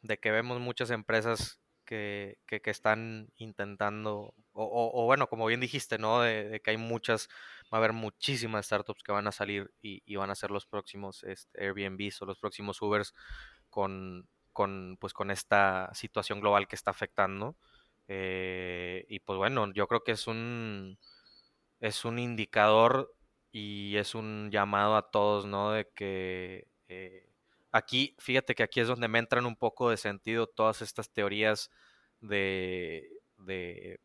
de 0.01 0.17
que 0.19 0.31
vemos 0.31 0.59
muchas 0.59 0.91
empresas 0.91 1.59
que, 1.85 2.39
que, 2.47 2.61
están 2.65 3.29
intentando, 3.37 4.33
o, 4.53 5.05
bueno, 5.05 5.27
como 5.27 5.45
bien 5.45 5.59
dijiste, 5.59 5.97
¿no? 5.97 6.21
De, 6.21 6.61
que 6.63 6.71
hay 6.71 6.77
muchas, 6.77 7.29
va 7.73 7.77
a 7.77 7.79
haber 7.79 7.93
muchísimas 7.93 8.65
startups 8.65 9.03
que 9.03 9.11
van 9.11 9.27
a 9.27 9.31
salir 9.31 9.71
y, 9.81 10.15
van 10.15 10.31
a 10.31 10.35
ser 10.35 10.51
los 10.51 10.65
próximos 10.65 11.23
este, 11.23 11.63
Airbnbs 11.63 12.21
o 12.21 12.25
los 12.25 12.39
próximos 12.39 12.81
Ubers 12.81 13.13
con, 13.69 14.27
con, 14.53 14.97
pues, 14.99 15.13
con 15.13 15.31
esta 15.31 15.91
situación 15.93 16.41
global 16.41 16.67
que 16.67 16.75
está 16.75 16.91
afectando. 16.91 17.55
Eh, 18.07 19.05
y 19.09 19.19
pues 19.19 19.37
bueno, 19.37 19.71
yo 19.73 19.87
creo 19.87 20.03
que 20.03 20.11
es 20.13 20.27
un, 20.27 20.99
es 21.79 22.05
un 22.05 22.19
indicador 22.19 23.13
y 23.51 23.97
es 23.97 24.15
un 24.15 24.51
llamado 24.51 24.95
a 24.95 25.09
todos, 25.11 25.45
¿no? 25.45 25.71
De 25.71 25.89
que 25.95 26.67
eh, 26.87 27.24
Aquí, 27.75 28.15
fíjate 28.19 28.55
que 28.55 28.63
aquí 28.63 28.79
es 28.79 28.87
donde 28.87 29.09
me 29.09 29.19
entran 29.19 29.45
un 29.45 29.57
poco 29.57 29.89
de 29.89 29.97
sentido 29.97 30.47
todas 30.47 30.81
estas 30.81 31.11
teorías 31.11 31.71
de, 32.21 33.09
de, 33.37 33.99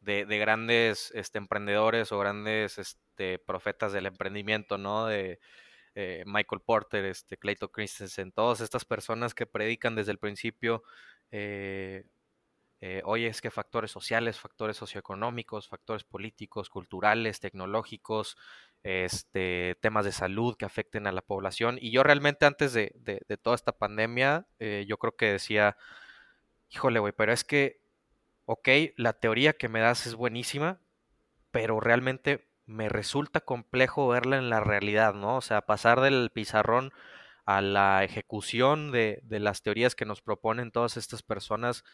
de, 0.00 0.38
grandes 0.38 1.10
este, 1.14 1.36
emprendedores 1.36 2.10
o 2.10 2.18
grandes 2.18 2.78
este, 2.78 3.38
profetas 3.38 3.92
del 3.92 4.06
emprendimiento, 4.06 4.78
¿no? 4.78 5.04
De 5.04 5.40
eh, 5.94 6.24
Michael 6.24 6.62
Porter, 6.62 7.04
este, 7.04 7.36
Clayton 7.36 7.68
Christensen, 7.68 8.32
todas 8.32 8.62
estas 8.62 8.86
personas 8.86 9.34
que 9.34 9.44
predican 9.44 9.94
desde 9.94 10.12
el 10.12 10.18
principio, 10.18 10.84
eh, 11.32 12.06
eh, 12.80 13.02
oye, 13.04 13.26
es 13.26 13.42
que 13.42 13.50
factores 13.50 13.90
sociales, 13.90 14.40
factores 14.40 14.78
socioeconómicos, 14.78 15.68
factores 15.68 16.04
políticos, 16.04 16.70
culturales, 16.70 17.40
tecnológicos, 17.40 18.38
este, 18.84 19.76
temas 19.80 20.04
de 20.04 20.12
salud 20.12 20.56
que 20.56 20.66
afecten 20.66 21.06
a 21.06 21.12
la 21.12 21.22
población. 21.22 21.78
Y 21.80 21.90
yo 21.90 22.02
realmente 22.02 22.46
antes 22.46 22.74
de, 22.74 22.92
toda 23.42 23.56
esta 23.56 23.72
pandemia, 23.72 24.46
eh, 24.60 24.84
yo 24.86 24.98
creo 24.98 25.16
que 25.16 25.32
decía, 25.32 25.76
híjole, 26.70 27.00
güey, 27.00 27.12
pero 27.16 27.32
es 27.32 27.44
que, 27.44 27.80
ok, 28.44 28.68
la 28.96 29.14
teoría 29.14 29.54
que 29.54 29.68
me 29.68 29.80
das 29.80 30.06
es 30.06 30.14
buenísima, 30.14 30.80
pero 31.50 31.80
realmente 31.80 32.46
me 32.66 32.88
resulta 32.88 33.40
complejo 33.40 34.08
verla 34.08 34.36
en 34.36 34.50
la 34.50 34.60
realidad, 34.60 35.14
¿no? 35.14 35.36
O 35.36 35.40
sea, 35.40 35.62
pasar 35.62 36.00
del 36.00 36.30
pizarrón 36.30 36.92
a 37.46 37.60
la 37.62 38.04
ejecución 38.04 38.92
de, 38.92 39.20
de 39.22 39.40
las 39.40 39.62
teorías 39.62 39.94
que 39.94 40.06
nos 40.06 40.20
proponen 40.22 40.72
todas 40.72 40.96
estas 40.96 41.22
personas, 41.22 41.84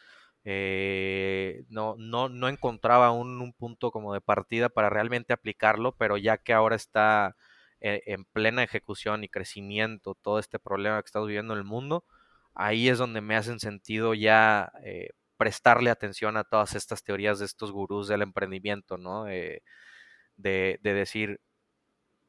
eh, 0.43 1.65
no, 1.69 1.95
no, 1.97 2.29
no 2.29 2.49
encontraba 2.49 3.11
un, 3.11 3.53
punto 3.53 3.91
como 3.91 4.13
de 4.13 4.21
partida 4.21 4.69
para 4.69 4.89
realmente 4.89 5.33
aplicarlo, 5.33 5.95
pero 5.97 6.17
ya 6.17 6.37
que 6.37 6.53
ahora 6.53 6.75
está 6.75 7.35
eh, 7.79 8.01
en 8.07 8.25
plena 8.25 8.63
ejecución 8.63 9.23
y 9.23 9.29
crecimiento 9.29 10.15
todo 10.15 10.39
este 10.39 10.59
problema 10.59 11.01
que 11.01 11.07
estamos 11.07 11.27
viviendo 11.27 11.53
en 11.53 11.59
el 11.59 11.65
mundo, 11.65 12.05
ahí 12.55 12.89
es 12.89 12.97
donde 12.97 13.21
me 13.21 13.35
hacen 13.35 13.59
sentido 13.59 14.13
ya 14.13 14.71
eh, 14.83 15.09
prestarle 15.37 15.89
atención 15.91 16.37
a 16.37 16.43
todas 16.43 16.75
estas 16.75 17.03
teorías 17.03 17.39
de 17.39 17.45
estos 17.45 17.71
gurús 17.71 18.07
del 18.07 18.21
emprendimiento, 18.23 18.97
¿no? 18.97 19.25
de, 19.25 19.61
de 20.37 20.79
decir, 20.81 21.39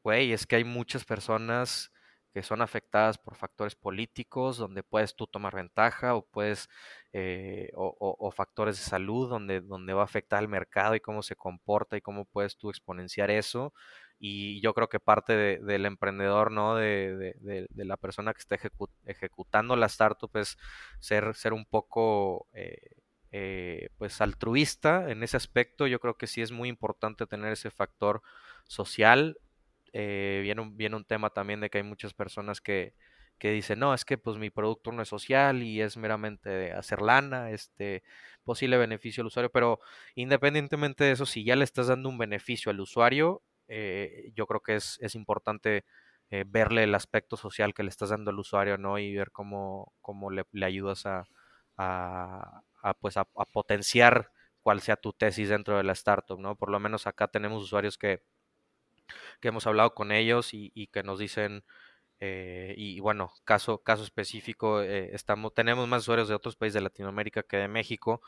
güey, 0.03 0.33
es 0.33 0.47
que 0.47 0.57
hay 0.57 0.65
muchas 0.65 1.05
personas 1.05 1.93
que 2.33 2.43
son 2.43 2.63
afectadas 2.63 3.19
por 3.19 3.37
factores 3.37 3.75
políticos, 3.75 4.57
donde 4.57 4.83
puedes 4.83 5.15
tú 5.15 5.27
tomar 5.27 5.55
ventaja 5.55 6.15
o 6.15 6.25
puedes, 6.27 6.69
eh, 7.13 7.71
o, 7.75 8.31
factores 8.35 8.79
de 8.79 8.85
salud, 8.85 9.29
donde, 9.29 9.61
donde 9.61 9.93
va 9.93 10.03
a 10.03 10.05
afectar 10.05 10.39
al 10.39 10.49
mercado 10.49 10.95
y 10.95 11.01
cómo 11.01 11.23
se 11.23 11.37
comporta 11.37 11.97
y 11.97 12.01
cómo 12.01 12.25
puedes 12.25 12.57
tú 12.57 12.71
exponenciar 12.71 13.31
eso. 13.31 13.75
Y 14.19 14.61
yo 14.63 14.73
creo 14.73 14.89
que 14.89 15.01
parte 15.01 15.37
del 15.59 15.85
emprendedor, 15.85 16.53
¿no? 16.53 16.77
De, 16.77 17.37
la 17.75 17.97
persona 17.97 18.33
que 18.33 18.41
está 18.41 18.57
ejecutando 19.05 19.77
la 19.77 19.87
startup 19.87 20.31
es 20.37 20.57
ser, 21.01 21.35
ser 21.35 21.53
un 21.53 21.67
poco... 21.67 22.49
Eh, 22.55 22.97
eh, 23.35 23.89
pues 23.97 24.21
altruista 24.21 25.11
en 25.11 25.23
ese 25.23 25.39
aspecto 25.39 25.87
yo 25.87 26.01
creo 26.01 26.19
que 26.19 26.27
sí 26.27 26.43
es 26.43 26.53
muy 26.53 26.69
importante 26.69 27.27
tener 27.27 27.51
ese 27.53 27.71
factor 27.71 28.21
social 28.69 29.39
eh, 29.93 30.41
viene, 30.43 30.61
un, 30.63 30.77
viene 30.77 30.97
un 30.97 31.05
tema 31.05 31.31
también 31.31 31.61
de 31.61 31.71
que 31.71 31.79
hay 31.79 31.85
muchas 31.85 32.15
personas 32.15 32.61
que, 32.61 32.95
que 33.39 33.51
dicen, 33.51 33.81
no, 33.81 33.93
es 33.95 34.05
que 34.05 34.19
pues 34.19 34.39
mi 34.39 34.51
producto 34.51 34.93
no 34.93 35.03
es 35.03 35.09
social 35.09 35.63
y 35.63 35.81
es 35.81 35.97
meramente 35.97 36.49
de 36.49 36.73
hacer 36.73 37.03
lana, 37.03 37.51
este 37.51 38.03
posible 38.45 38.79
beneficio 38.79 39.23
al 39.23 39.27
usuario, 39.27 39.51
pero 39.51 39.81
independientemente 40.15 41.05
de 41.05 41.13
eso, 41.13 41.27
si 41.27 41.45
ya 41.45 41.57
le 41.57 41.65
estás 41.65 41.89
dando 41.89 42.09
un 42.09 42.19
beneficio 42.19 42.71
al 42.71 42.81
usuario, 42.81 43.43
eh, 43.69 44.31
yo 44.35 44.47
creo 44.47 44.61
que 44.61 44.77
es, 44.77 44.99
es 45.01 45.15
importante 45.15 45.85
eh, 46.31 46.45
verle 46.47 46.85
el 46.85 46.95
aspecto 46.95 47.37
social 47.37 47.75
que 47.75 47.83
le 47.83 47.91
estás 47.91 48.11
dando 48.11 48.31
al 48.31 48.39
usuario, 48.39 48.79
¿no? 48.79 48.99
Y 48.99 49.15
ver 49.15 49.31
cómo, 49.33 49.93
cómo 50.01 50.31
le, 50.31 50.45
ayudas 50.65 51.05
a, 51.07 51.25
a, 51.77 52.63
a 52.83 52.95
pues 52.95 53.17
a, 53.17 53.23
a, 53.37 53.45
potenciar 53.47 54.31
cuál 54.63 54.81
sea 54.81 54.97
tu 54.97 55.13
tesis 55.13 55.49
dentro 55.49 55.77
de 55.77 55.85
la 55.85 55.93
startup, 55.93 56.39
¿no? 56.39 56.57
Por 56.57 56.71
lo 56.71 56.81
menos 56.81 57.07
acá 57.07 57.29
tenemos 57.29 57.63
usuarios 57.63 57.99
que 57.99 58.23
que 59.41 59.49
hemos 59.49 59.67
hablado 59.67 59.95
con 59.95 60.13
ellos 60.13 60.51
y, 60.53 60.89
que 60.89 61.03
nos 61.03 61.19
dicen, 61.19 61.65
eh, 62.21 62.75
y 62.77 63.01
bueno, 63.01 63.33
caso, 63.45 63.83
caso 63.83 64.05
específico, 64.05 64.81
eh, 64.83 65.11
estamos, 65.15 65.55
tenemos 65.55 65.89
más 65.89 66.03
usuarios 66.03 66.29
de 66.29 66.35
otros 66.37 66.57
países 66.57 66.75
de 66.75 66.81
Latinoamérica 66.83 67.43
que 67.43 67.57
de 67.57 67.69
México, 67.69 68.23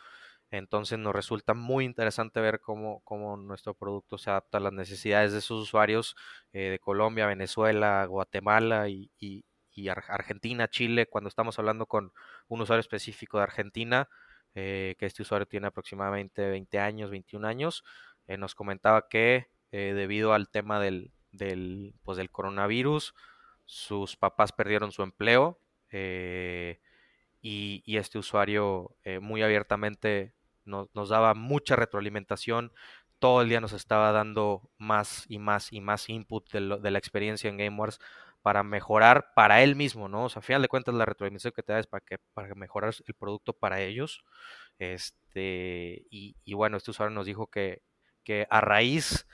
entonces 0.50 0.98
nos 0.98 1.14
resulta 1.14 1.54
muy 1.54 1.84
interesante 1.84 2.40
ver 2.40 2.60
cómo, 2.60 3.00
cómo 3.04 3.36
nuestro 3.36 3.74
producto 3.74 4.18
se 4.18 4.30
adapta 4.30 4.58
a 4.58 4.60
las 4.60 4.72
necesidades 4.72 5.32
de 5.32 5.38
esos 5.38 5.62
usuarios 5.62 6.16
eh, 6.52 6.70
de 6.70 6.78
Colombia, 6.80 7.26
Venezuela, 7.26 8.04
Guatemala 8.06 8.88
y, 8.88 9.10
y, 9.20 9.44
Argentina, 9.88 10.68
Chile, 10.68 11.06
cuando 11.06 11.28
estamos 11.28 11.58
hablando 11.58 11.86
con 11.86 12.12
un 12.48 12.60
usuario 12.60 12.80
específico 12.80 13.38
de 13.38 13.44
Argentina, 13.44 14.08
que 14.54 14.96
este 15.00 15.22
usuario 15.22 15.46
tiene 15.46 15.66
aproximadamente 15.66 16.48
20 16.48 16.78
años, 16.78 17.10
21 17.10 17.46
años, 17.48 17.84
nos 18.38 18.54
comentaba 18.54 19.08
que 19.08 19.48
eh, 19.76 19.92
debido 19.92 20.34
al 20.34 20.48
tema 20.48 20.78
del, 20.78 21.10
del, 21.32 21.96
pues, 22.04 22.16
del 22.16 22.30
coronavirus, 22.30 23.12
sus 23.64 24.16
papás 24.16 24.52
perdieron 24.52 24.92
su 24.92 25.02
empleo 25.02 25.58
eh, 25.90 26.78
y, 27.42 27.82
este 27.96 28.18
usuario 28.18 28.94
eh, 29.02 29.18
muy 29.18 29.42
abiertamente 29.42 30.32
nos, 30.64 31.08
daba 31.08 31.34
mucha 31.34 31.74
retroalimentación, 31.74 32.72
todo 33.18 33.42
el 33.42 33.48
día 33.48 33.60
nos 33.60 33.72
estaba 33.72 34.12
dando 34.12 34.70
más 34.78 35.24
y 35.28 35.40
más 35.40 35.72
y 35.72 35.80
más 35.80 36.08
input 36.08 36.48
de, 36.52 36.78
de 36.78 36.90
la 36.92 36.98
experiencia 37.00 37.50
en 37.50 37.56
GameWars 37.56 37.98
para 38.42 38.62
mejorar 38.62 39.32
para 39.34 39.60
él 39.64 39.74
mismo, 39.74 40.08
¿no? 40.08 40.26
O 40.26 40.28
sea, 40.28 40.38
a 40.38 40.42
final 40.44 40.62
de 40.62 40.68
cuentas 40.68 40.94
la 40.94 41.04
retroalimentación 41.04 41.52
que 41.52 41.64
te 41.64 41.72
da 41.72 41.80
es 41.80 41.88
para 41.88 42.04
que 42.04 42.18
para 42.32 42.54
mejorar 42.54 42.94
el 43.04 43.14
producto 43.14 43.52
para 43.52 43.80
ellos. 43.80 44.22
Este, 44.78 46.06
y, 46.10 46.36
y 46.44 46.54
bueno, 46.54 46.76
este 46.76 46.92
usuario 46.92 47.12
nos 47.12 47.26
dijo 47.26 47.48
que, 47.48 47.82
que 48.22 48.46
a 48.50 48.60
raíz 48.60 49.26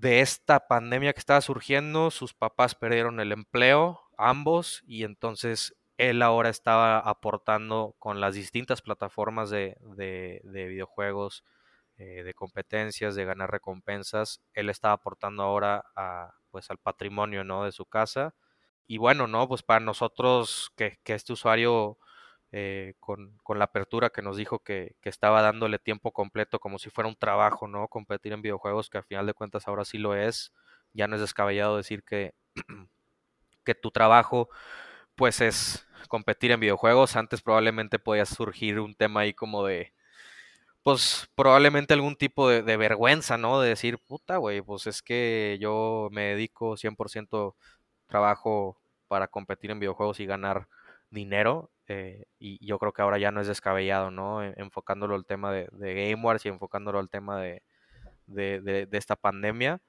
de 0.00 0.20
esta 0.20 0.68
pandemia 0.68 1.12
que 1.12 1.18
estaba 1.18 1.40
surgiendo, 1.40 2.12
sus 2.12 2.32
papás 2.32 2.76
perdieron 2.76 3.18
el 3.18 3.32
empleo, 3.32 4.00
ambos, 4.16 4.84
y 4.86 5.02
entonces 5.02 5.76
él 5.96 6.22
ahora 6.22 6.50
estaba 6.50 7.00
aportando 7.00 7.96
con 7.98 8.20
las 8.20 8.34
distintas 8.34 8.80
plataformas 8.80 9.50
de, 9.50 9.76
videojuegos, 10.44 11.42
eh, 11.96 12.22
de 12.22 12.34
competencias, 12.34 13.16
de 13.16 13.24
ganar 13.24 13.50
recompensas, 13.50 14.40
él 14.52 14.70
estaba 14.70 14.94
aportando 14.94 15.42
ahora 15.42 15.84
a, 15.96 16.32
pues, 16.52 16.70
al 16.70 16.78
patrimonio 16.78 17.42
¿no? 17.42 17.64
de 17.64 17.72
su 17.72 17.84
casa. 17.84 18.34
Y 18.86 18.98
bueno, 18.98 19.26
¿no? 19.26 19.48
Pues 19.48 19.62
para 19.62 19.80
nosotros 19.80 20.72
que, 20.76 20.98
que 21.02 21.14
este 21.14 21.32
usuario 21.32 21.98
eh, 22.50 22.94
con, 23.00 23.38
la 23.48 23.64
apertura 23.64 24.10
que 24.10 24.22
nos 24.22 24.36
dijo 24.36 24.60
que, 24.60 24.96
estaba 25.02 25.42
dándole 25.42 25.78
tiempo 25.78 26.12
completo 26.12 26.58
como 26.58 26.78
si 26.78 26.90
fuera 26.90 27.08
un 27.08 27.16
trabajo, 27.16 27.68
¿no? 27.68 27.88
Competir 27.88 28.32
en 28.32 28.42
videojuegos, 28.42 28.90
que 28.90 28.98
al 28.98 29.04
final 29.04 29.26
de 29.26 29.34
cuentas 29.34 29.68
ahora 29.68 29.84
sí 29.84 29.98
lo 29.98 30.14
es. 30.14 30.52
Ya 30.94 31.06
no 31.08 31.16
es 31.16 31.20
descabellado 31.20 31.76
decir 31.76 32.02
que, 32.04 32.34
que 33.64 33.74
tu 33.74 33.90
trabajo, 33.90 34.48
pues 35.16 35.40
es 35.40 35.86
competir 36.08 36.52
en 36.52 36.60
videojuegos. 36.60 37.16
Antes 37.16 37.42
probablemente 37.42 37.98
podía 37.98 38.26
surgir 38.26 38.80
un 38.80 38.94
tema 38.94 39.20
ahí 39.20 39.34
como 39.34 39.64
de, 39.66 39.92
pues 40.82 41.28
probablemente 41.34 41.94
algún 41.94 42.16
tipo 42.16 42.48
de, 42.48 42.62
de 42.62 42.76
vergüenza, 42.76 43.38
¿no? 43.38 43.60
De 43.60 43.70
decir, 43.70 43.98
puta, 43.98 44.38
güey, 44.38 44.62
pues 44.62 44.86
es 44.86 45.02
que 45.02 45.58
yo 45.60 46.08
me 46.12 46.22
dedico 46.34 46.76
100% 46.76 47.56
trabajo 48.06 48.80
para 49.08 49.28
competir 49.28 49.70
en 49.70 49.80
videojuegos 49.80 50.20
y 50.20 50.26
ganar 50.26 50.68
dinero. 51.10 51.70
Eh, 51.88 52.26
y 52.38 52.64
yo 52.66 52.78
creo 52.78 52.92
que 52.92 53.02
ahora 53.02 53.18
ya 53.18 53.32
no 53.32 53.40
es 53.40 53.48
descabellado, 53.48 54.10
¿no? 54.10 54.42
Enfocándolo 54.42 55.14
al 55.14 55.24
tema 55.24 55.52
de, 55.52 55.68
de 55.72 55.94
Game 56.10 56.22
Wars 56.22 56.44
y 56.44 56.48
enfocándolo 56.48 56.98
al 56.98 57.08
tema 57.08 57.40
de, 57.40 57.62
de, 58.26 58.88
esta 58.92 59.16
pandemia. 59.16 59.80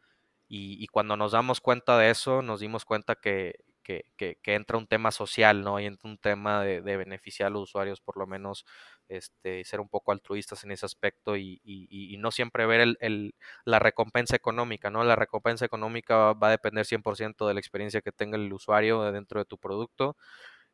Y, 0.48 0.88
cuando 0.88 1.16
nos 1.18 1.34
damos 1.34 1.62
cuenta 1.62 1.98
de 2.00 2.10
eso, 2.10 2.42
nos 2.42 2.60
dimos 2.62 2.84
cuenta 2.86 3.16
que, 3.16 3.56
que, 3.84 4.36
entra 4.46 4.78
un 4.78 4.88
tema 4.88 5.12
social, 5.12 5.64
¿no? 5.64 5.80
Y 5.80 5.86
entra 5.86 6.10
un 6.10 6.18
tema 6.18 6.64
de, 6.64 6.82
beneficiar 6.82 7.48
a 7.48 7.50
los 7.52 7.64
usuarios, 7.64 8.02
por 8.02 8.18
lo 8.18 8.26
menos, 8.26 8.66
este, 9.10 9.64
ser 9.64 9.80
un 9.80 9.90
poco 9.90 10.12
altruistas 10.12 10.64
en 10.64 10.72
ese 10.72 10.86
aspecto 10.86 11.38
y, 11.38 11.62
y, 11.64 12.14
y 12.14 12.18
no 12.18 12.32
siempre 12.32 12.66
ver 12.66 12.82
el, 12.82 12.98
el, 13.02 13.36
la 13.66 13.80
recompensa 13.80 14.36
económica, 14.36 14.90
¿no? 14.90 15.04
La 15.04 15.16
recompensa 15.16 15.66
económica 15.66 16.34
va 16.34 16.48
a 16.48 16.52
depender 16.52 16.86
100% 16.86 17.48
de 17.48 17.54
la 17.54 17.60
experiencia 17.60 18.02
que 18.02 18.12
tenga 18.12 18.38
el 18.38 18.52
usuario 18.52 19.12
dentro 19.12 19.40
de 19.40 19.46
tu 19.46 19.58
producto 19.60 20.18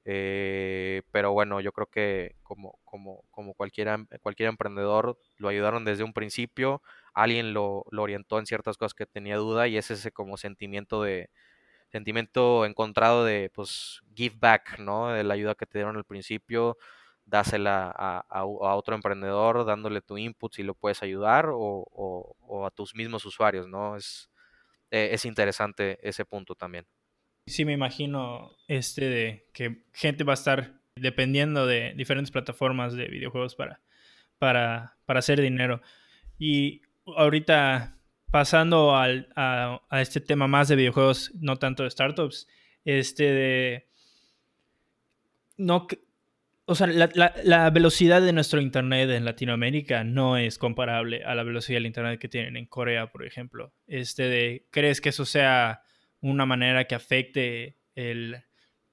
eh, 0.06 1.02
pero 1.12 1.34
bueno, 1.34 1.60
yo 1.62 1.72
creo 1.72 1.88
que 1.88 2.36
como, 2.44 2.80
como, 2.86 3.24
como 3.32 3.56
cualquier, 3.56 3.90
cualquier 4.22 4.50
emprendedor, 4.50 5.18
lo 5.38 5.48
ayudaron 5.50 5.84
desde 5.84 6.04
un 6.04 6.14
principio, 6.14 6.84
alguien 7.14 7.54
lo, 7.54 7.86
lo, 7.92 8.04
orientó 8.04 8.38
en 8.40 8.46
ciertas 8.46 8.78
cosas 8.78 8.94
que 8.94 9.08
tenía 9.08 9.38
duda 9.38 9.68
y 9.68 9.78
es 9.78 9.90
ese 9.92 10.12
como 10.12 10.38
sentimiento 10.38 11.02
de 11.04 11.30
sentimiento 11.90 12.66
encontrado 12.66 13.26
de 13.26 13.52
pues 13.54 14.02
give 14.16 14.36
back, 14.40 14.80
¿no? 14.80 15.10
De 15.10 15.24
la 15.24 15.34
ayuda 15.36 15.56
que 15.56 15.66
te 15.66 15.80
dieron 15.80 15.98
al 15.98 16.06
principio, 16.06 16.78
dásela 17.26 17.94
a, 17.98 18.26
a, 18.30 18.46
otro 18.46 18.96
emprendedor, 18.96 19.66
dándole 19.66 20.02
tu 20.02 20.18
input 20.18 20.54
si 20.54 20.64
lo 20.64 20.76
puedes 20.76 21.04
ayudar 21.04 21.50
o, 21.52 21.86
o, 22.42 22.66
a 22.66 22.72
tus 22.72 22.96
mismos 22.96 23.26
usuarios, 23.26 23.68
¿no? 23.68 23.96
Es, 23.98 24.30
eh, 24.92 25.10
es 25.14 25.26
interesante 25.26 26.00
ese 26.08 26.26
punto 26.26 26.56
también 26.56 26.88
sí 27.46 27.66
me 27.66 27.74
imagino 27.74 28.52
este 28.68 29.06
de 29.06 29.48
que 29.54 29.84
gente 29.94 30.24
va 30.24 30.34
a 30.34 30.36
estar 30.36 30.80
dependiendo 30.96 31.68
de 31.68 31.94
diferentes 31.96 32.32
plataformas 32.32 32.94
de 32.94 33.08
videojuegos 33.08 33.56
para, 33.56 33.82
para, 34.40 34.98
para 35.06 35.20
hacer 35.20 35.42
dinero. 35.42 35.82
Y 36.40 36.82
ahorita 37.06 37.98
pasando 38.32 38.96
al, 38.96 39.30
a, 39.36 39.80
este 39.92 40.22
tema 40.22 40.48
más 40.48 40.68
de 40.68 40.76
videojuegos, 40.76 41.32
no 41.36 41.58
tanto 41.58 41.84
de 41.84 41.92
startups, 41.92 42.48
este 42.84 43.24
de... 43.24 43.88
No, 45.58 45.88
o 46.66 46.76
sea, 46.76 46.88
la, 46.88 47.10
la, 47.44 47.70
velocidad 47.70 48.22
de 48.22 48.34
nuestro 48.34 48.60
Internet 48.60 49.10
en 49.12 49.24
Latinoamérica 49.24 50.04
no 50.04 50.36
es 50.36 50.58
comparable 50.58 51.24
a 51.24 51.34
la 51.36 51.44
velocidad 51.44 51.78
del 51.78 51.86
Internet 51.86 52.20
que 52.20 52.28
tienen 52.28 52.58
en 52.58 52.66
Corea, 52.66 53.12
por 53.12 53.26
ejemplo. 53.26 53.72
Este 53.88 54.24
de, 54.24 54.66
¿crees 54.72 55.00
que 55.00 55.10
eso 55.10 55.24
sea 55.24 55.84
una 56.30 56.46
manera 56.48 56.86
que 56.86 56.96
afecte 56.96 57.78
el, 57.94 58.44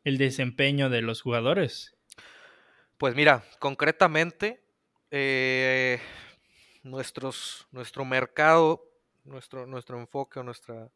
desempeño 0.04 0.90
de 0.90 1.00
los 1.00 1.22
jugadores? 1.22 1.96
Pues 2.98 3.14
mira, 3.14 3.42
concretamente, 3.58 4.62
eh, 5.10 5.98
nuestros, 6.82 7.66
nuestro 7.70 8.04
mercado, 8.04 8.84
nuestro, 9.24 9.66
nuestro 9.66 9.98
enfoque, 9.98 10.42
nuestra, 10.44 10.90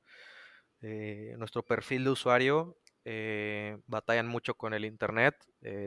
eh, 0.82 1.34
nuestro 1.38 1.62
perfil 1.62 2.04
de 2.04 2.10
usuario 2.10 2.76
eh, 3.06 3.78
batallan 3.86 4.26
mucho 4.26 4.54
con 4.54 4.74
el 4.74 4.84
Internet. 4.84 5.36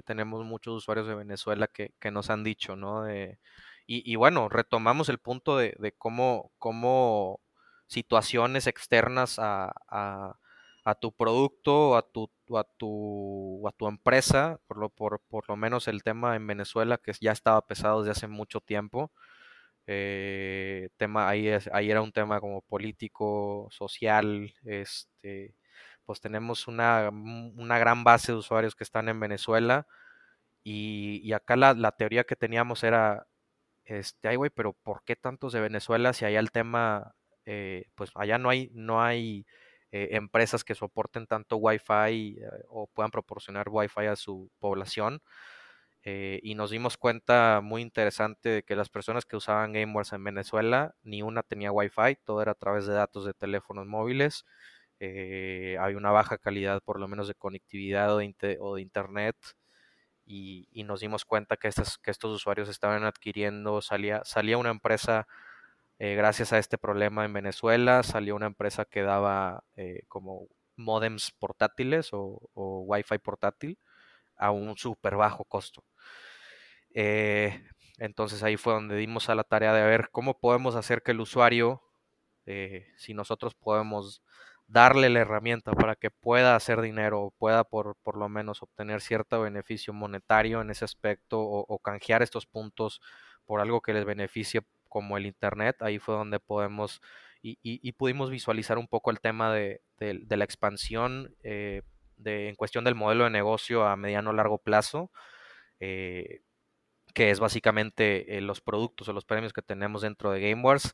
tenemos 0.06 0.44
muchos 0.46 0.76
usuarios 0.76 1.08
de 1.08 1.16
Venezuela 1.16 1.68
que, 1.68 2.12
nos 2.12 2.30
han 2.32 2.44
dicho, 2.44 2.76
¿no? 2.76 3.06
y, 3.86 4.16
bueno, 4.16 4.50
retomamos 4.50 5.10
el 5.10 5.20
punto 5.20 5.58
de, 5.58 5.76
de 5.80 5.92
cómo, 5.92 6.52
cómo 6.58 7.40
situaciones 7.90 8.68
externas 8.68 9.40
a, 9.40 9.74
a, 10.86 10.96
tu 10.96 11.12
producto, 11.12 11.98
a 11.98 12.04
tu, 12.04 12.32
a 12.58 12.64
tu, 12.64 13.68
a 13.68 13.72
tu 13.72 13.88
empresa, 13.88 14.60
por 14.68 14.78
lo, 14.78 14.90
por, 14.90 15.22
por 15.30 15.50
lo 15.50 15.56
menos 15.58 15.88
el 15.88 16.04
tema 16.04 16.36
en 16.36 16.48
Venezuela, 16.48 16.98
que 16.98 17.14
ya 17.20 17.32
estaba 17.32 17.66
pesado 17.68 18.02
desde 18.02 18.12
hace 18.12 18.28
mucho 18.28 18.62
tiempo. 18.62 19.12
Eh, 19.88 20.90
tema, 20.98 21.30
ahí, 21.30 21.50
ahí 21.74 21.92
era 21.92 22.02
un 22.02 22.12
tema 22.12 22.40
como 22.40 22.62
político, 22.62 23.68
social, 23.72 24.54
este, 24.64 25.56
pues 26.06 26.22
tenemos 26.22 26.68
una, 26.68 27.10
una 27.10 27.80
gran 27.80 28.04
base 28.04 28.32
de 28.32 28.38
usuarios 28.40 28.76
que 28.76 28.84
están 28.84 29.10
en 29.10 29.20
Venezuela 29.20 29.88
y, 30.64 31.22
y 31.24 31.34
acá 31.34 31.56
la, 31.56 31.74
la, 31.74 31.92
teoría 31.94 32.26
que 32.26 32.36
teníamos 32.36 32.84
era, 32.84 33.28
este, 33.86 34.30
ay 34.30 34.36
güey, 34.38 34.52
pero 34.52 34.74
¿por 34.74 35.04
qué 35.04 35.16
tantos 35.16 35.54
de 35.54 35.62
Venezuela 35.62 36.14
si 36.14 36.26
allá 36.26 36.40
el 36.40 36.52
tema 36.52 37.16
eh, 37.52 37.86
pues 37.96 38.12
allá 38.14 38.38
no 38.38 38.52
hay, 38.52 38.70
no 38.74 39.02
hay 39.02 39.48
eh, 39.92 40.10
empresas 40.12 40.64
que 40.64 40.76
soporten 40.76 41.26
tanto 41.26 41.58
Wi-Fi 41.58 42.38
eh, 42.40 42.48
o 42.68 42.86
puedan 42.86 43.10
proporcionar 43.10 43.70
Wi-Fi 43.72 44.06
a 44.06 44.16
su 44.16 44.52
población. 44.60 45.22
y 46.04 46.56
nos 46.56 46.72
dimos 46.72 46.98
cuenta 46.98 47.62
muy 47.64 47.82
interesante 47.82 48.50
de 48.50 48.64
que 48.64 48.76
las 48.76 48.90
personas 48.90 49.26
que 49.26 49.36
usaban 49.36 49.74
GameWars 49.74 50.14
en 50.14 50.24
Venezuela, 50.24 50.96
ni 51.04 51.22
una 51.24 51.44
tenía 51.44 51.72
Wi-Fi, 51.72 52.18
todo 52.24 52.42
era 52.42 52.52
a 52.54 52.56
través 52.56 52.86
de 52.88 52.94
datos 52.94 53.26
de 53.26 53.34
teléfonos 53.34 53.88
móviles. 53.88 54.46
hay 55.00 55.96
una 55.96 56.12
baja 56.12 56.38
calidad 56.38 56.82
por 56.84 57.00
lo 57.00 57.08
menos 57.08 57.28
de 57.28 57.36
conectividad 57.36 58.14
o 58.16 58.20
de, 58.20 58.82
internet. 58.82 59.36
Y, 60.26 60.84
nos 60.86 61.02
dimos 61.02 61.26
cuenta 61.26 61.58
que, 61.58 61.70
que 62.04 62.12
estos 62.12 62.32
usuarios 62.36 62.70
estaban 62.70 63.04
adquiriendo, 63.06 63.82
salía, 63.82 64.22
salía 64.26 64.58
una 64.58 64.72
empresa 64.72 65.28
eh, 66.00 66.16
gracias 66.16 66.54
a 66.54 66.60
este 66.60 66.78
problema 66.78 67.26
en 67.26 67.34
Venezuela 67.34 68.04
salió 68.04 68.36
una 68.36 68.48
empresa 68.48 68.86
que 68.86 69.02
daba 69.04 69.66
eh, 69.76 70.04
como 70.08 70.48
modems 70.78 71.32
portátiles 71.32 72.14
o, 72.14 72.50
o, 72.54 72.82
Wi-Fi 72.88 73.18
portátil 73.20 73.78
a 74.38 74.52
un 74.52 74.78
súper 74.78 75.18
bajo 75.18 75.44
costo. 75.46 75.84
Eh, 76.94 77.64
entonces 77.98 78.44
ahí 78.44 78.58
fue 78.58 78.74
donde 78.74 78.96
dimos 78.96 79.30
a 79.30 79.36
la 79.36 79.44
tarea 79.44 79.74
de 79.74 79.84
ver 79.84 80.10
cómo 80.12 80.40
podemos 80.40 80.76
hacer 80.76 81.04
que 81.04 81.12
el 81.12 81.22
usuario, 81.22 81.84
si 82.98 83.14
nosotros 83.14 83.54
podemos 83.54 84.24
darle 84.66 85.10
la 85.10 85.20
herramienta 85.20 85.72
para 85.74 85.96
que 85.96 86.10
pueda 86.10 86.56
hacer 86.56 86.82
dinero 86.82 87.32
pueda 87.38 87.64
por, 87.64 87.96
por 88.02 88.18
lo 88.18 88.28
menos 88.28 88.64
obtener 88.64 89.02
cierto 89.02 89.42
beneficio 89.42 89.94
monetario 89.94 90.62
en 90.62 90.72
ese 90.72 90.86
aspecto 90.86 91.40
o 91.42 91.80
canjear 91.80 92.24
estos 92.24 92.48
puntos 92.48 93.02
por 93.46 93.62
algo 93.62 93.82
que 93.82 93.94
les 93.94 94.06
beneficie 94.06 94.62
como 94.90 95.18
el 95.18 95.26
Internet, 95.26 95.78
ahí 95.82 96.00
fue 96.00 96.16
donde 96.16 96.40
podemos 96.40 97.02
y, 97.42 97.92
pudimos 97.94 98.30
visualizar 98.30 98.78
un 98.78 98.88
poco 98.88 99.12
el 99.12 99.22
tema 99.22 99.54
de, 99.54 99.82
la 100.00 100.44
expansión 100.44 101.36
eh, 101.44 101.84
en 102.26 102.56
cuestión 102.56 102.84
del 102.84 102.96
modelo 102.96 103.24
de 103.24 103.30
negocio 103.30 103.86
a 103.86 103.96
mediano 103.96 104.34
largo 104.34 104.58
plazo, 104.58 105.10
eh, 105.80 106.42
que 107.14 107.32
es 107.32 107.40
básicamente 107.40 108.38
eh, 108.38 108.42
los 108.42 108.62
productos 108.62 109.08
o 109.08 109.14
los 109.14 109.26
premios 109.26 109.54
que 109.54 109.62
tenemos 109.62 110.02
dentro 110.02 110.32
de 110.32 110.42
GameWars, 110.42 110.94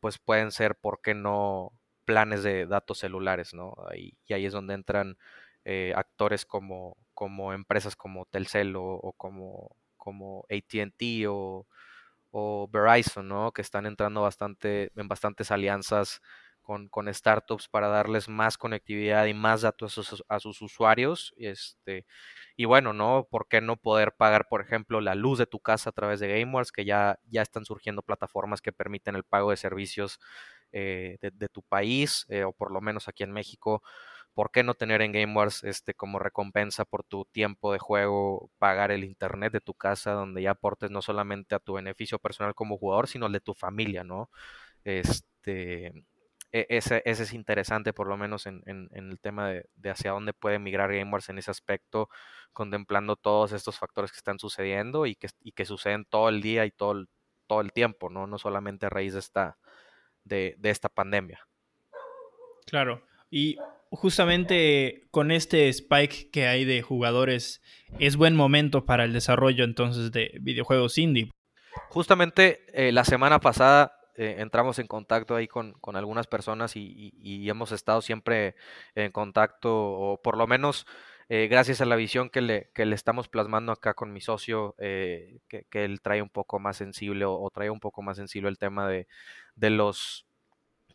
pues 0.00 0.18
pueden 0.18 0.50
ser, 0.50 0.76
¿por 0.76 1.02
qué 1.02 1.14
no? 1.14 1.72
planes 2.04 2.42
de 2.42 2.66
datos 2.66 2.98
celulares, 2.98 3.54
¿no? 3.54 3.74
y 3.94 4.16
ahí 4.32 4.46
es 4.46 4.52
donde 4.52 4.74
entran 4.74 5.16
eh, 5.64 5.92
actores 5.94 6.44
como, 6.44 6.96
como 7.14 7.52
empresas 7.52 7.94
como 7.94 8.26
Telcel 8.26 8.74
o, 8.76 9.14
como, 9.16 9.76
como 9.96 10.44
ATT 10.50 11.26
o, 11.28 11.68
o, 12.32 12.68
Verizon, 12.68 13.28
¿no? 13.28 13.52
Que 13.52 13.62
están 13.62 13.86
entrando 13.86 14.22
bastante, 14.22 14.90
en 14.96 15.08
bastantes 15.08 15.50
alianzas 15.50 16.20
con, 16.62 16.88
con, 16.88 17.12
startups 17.12 17.68
para 17.68 17.88
darles 17.88 18.28
más 18.28 18.56
conectividad 18.58 19.26
y 19.26 19.34
más 19.34 19.62
datos 19.62 19.98
a 19.98 20.02
sus, 20.02 20.24
a 20.28 20.40
sus, 20.40 20.62
usuarios. 20.62 21.34
Este, 21.36 22.06
y 22.56 22.64
bueno, 22.64 22.92
¿no? 22.92 23.28
¿Por 23.30 23.48
qué 23.48 23.60
no 23.60 23.76
poder 23.76 24.12
pagar, 24.16 24.48
por 24.48 24.62
ejemplo, 24.62 25.00
la 25.00 25.14
luz 25.14 25.38
de 25.38 25.46
tu 25.46 25.60
casa 25.60 25.90
a 25.90 25.92
través 25.92 26.20
de 26.20 26.28
GameWars? 26.28 26.72
Que 26.72 26.84
ya, 26.84 27.18
ya 27.28 27.42
están 27.42 27.64
surgiendo 27.64 28.02
plataformas 28.02 28.62
que 28.62 28.72
permiten 28.72 29.16
el 29.16 29.24
pago 29.24 29.50
de 29.50 29.56
servicios 29.56 30.18
eh, 30.72 31.18
de, 31.20 31.48
tu 31.48 31.62
país, 31.62 32.24
eh, 32.30 32.44
o 32.44 32.52
por 32.52 32.72
lo 32.72 32.80
menos 32.80 33.08
aquí 33.08 33.24
en 33.24 33.32
México 33.32 33.82
¿por 34.34 34.50
qué 34.50 34.62
no 34.62 34.74
tener 34.74 35.02
en 35.02 35.12
Game 35.12 35.34
Wars 35.34 35.64
este, 35.64 35.94
como 35.94 36.18
recompensa 36.18 36.84
por 36.84 37.04
tu 37.04 37.24
tiempo 37.26 37.72
de 37.72 37.78
juego, 37.78 38.50
pagar 38.58 38.90
el 38.90 39.04
internet 39.04 39.52
de 39.52 39.60
tu 39.60 39.74
casa, 39.74 40.12
donde 40.12 40.42
ya 40.42 40.52
aportes 40.52 40.90
no 40.90 41.02
solamente 41.02 41.54
a 41.54 41.58
tu 41.58 41.74
beneficio 41.74 42.18
personal 42.18 42.54
como 42.54 42.78
jugador, 42.78 43.08
sino 43.08 43.26
al 43.26 43.32
de 43.32 43.40
tu 43.40 43.54
familia, 43.54 44.04
¿no? 44.04 44.30
Este, 44.84 46.04
e, 46.52 46.66
ese, 46.68 47.02
es 47.04 47.32
interesante, 47.32 47.92
por 47.92 48.08
lo 48.08 48.16
menos 48.16 48.46
en, 48.46 48.62
el 48.66 49.18
tema 49.20 49.48
de, 49.48 49.90
hacia 49.90 50.12
dónde 50.12 50.32
puede 50.32 50.58
migrar 50.58 50.92
Game 50.92 51.10
Wars 51.12 51.28
en 51.28 51.38
ese 51.38 51.50
aspecto, 51.50 52.08
contemplando 52.52 53.16
todos 53.16 53.52
estos 53.52 53.78
factores 53.78 54.12
que 54.12 54.18
están 54.18 54.38
sucediendo 54.38 55.06
y 55.06 55.16
que, 55.16 55.64
suceden 55.64 56.04
todo 56.04 56.28
el 56.28 56.42
día 56.42 56.64
y 56.66 56.70
todo 56.70 56.92
el, 56.92 57.08
el 57.60 57.72
tiempo, 57.72 58.08
¿no? 58.08 58.26
No 58.26 58.38
solamente 58.38 58.86
a 58.86 58.90
raíz 58.90 59.12
de 59.12 59.18
esta, 59.18 59.58
de 60.24 60.56
esta 60.62 60.88
pandemia. 60.88 61.46
Claro. 62.66 63.02
Y 63.30 63.58
justamente 63.92 65.06
con 65.10 65.30
este 65.30 65.68
spike 65.68 66.30
que 66.30 66.46
hay 66.46 66.64
de 66.64 66.82
jugadores, 66.82 67.62
es 67.98 68.16
buen 68.16 68.34
momento 68.34 68.86
para 68.86 69.04
el 69.04 69.12
desarrollo 69.12 69.64
entonces 69.64 70.10
de 70.10 70.32
videojuegos 70.40 70.98
indie. 70.98 71.30
Justamente 71.90 72.64
eh, 72.72 72.90
la 72.90 73.04
semana 73.04 73.38
pasada 73.38 73.98
eh, 74.16 74.36
entramos 74.38 74.78
en 74.78 74.86
contacto 74.86 75.36
ahí 75.36 75.46
con, 75.46 75.76
algunas 75.94 76.26
personas 76.26 76.72
y, 76.74 77.48
hemos 77.48 77.72
estado 77.72 78.00
siempre 78.00 78.54
en 78.94 79.12
contacto, 79.12 79.70
o 79.74 80.20
por 80.22 80.38
lo 80.38 80.46
menos 80.46 80.86
eh, 81.28 81.48
gracias 81.48 81.80
a 81.80 81.86
la 81.86 81.96
visión 81.96 82.30
que 82.30 82.40
le, 82.40 82.70
que 82.74 82.86
le, 82.86 82.94
estamos 82.94 83.28
plasmando 83.28 83.72
acá 83.72 83.94
con 83.94 84.12
mi 84.12 84.20
socio, 84.20 84.74
que, 84.78 85.66
él 85.72 86.00
trae 86.00 86.22
un 86.22 86.30
poco 86.30 86.58
más 86.58 86.78
sensible 86.78 87.26
o, 87.26 87.48
trae 87.52 87.68
un 87.68 87.80
poco 87.80 88.02
más 88.02 88.16
sensible 88.16 88.48
el 88.48 88.58
tema 88.58 88.88
de, 88.88 89.06
de 89.54 89.70
los 89.70 90.26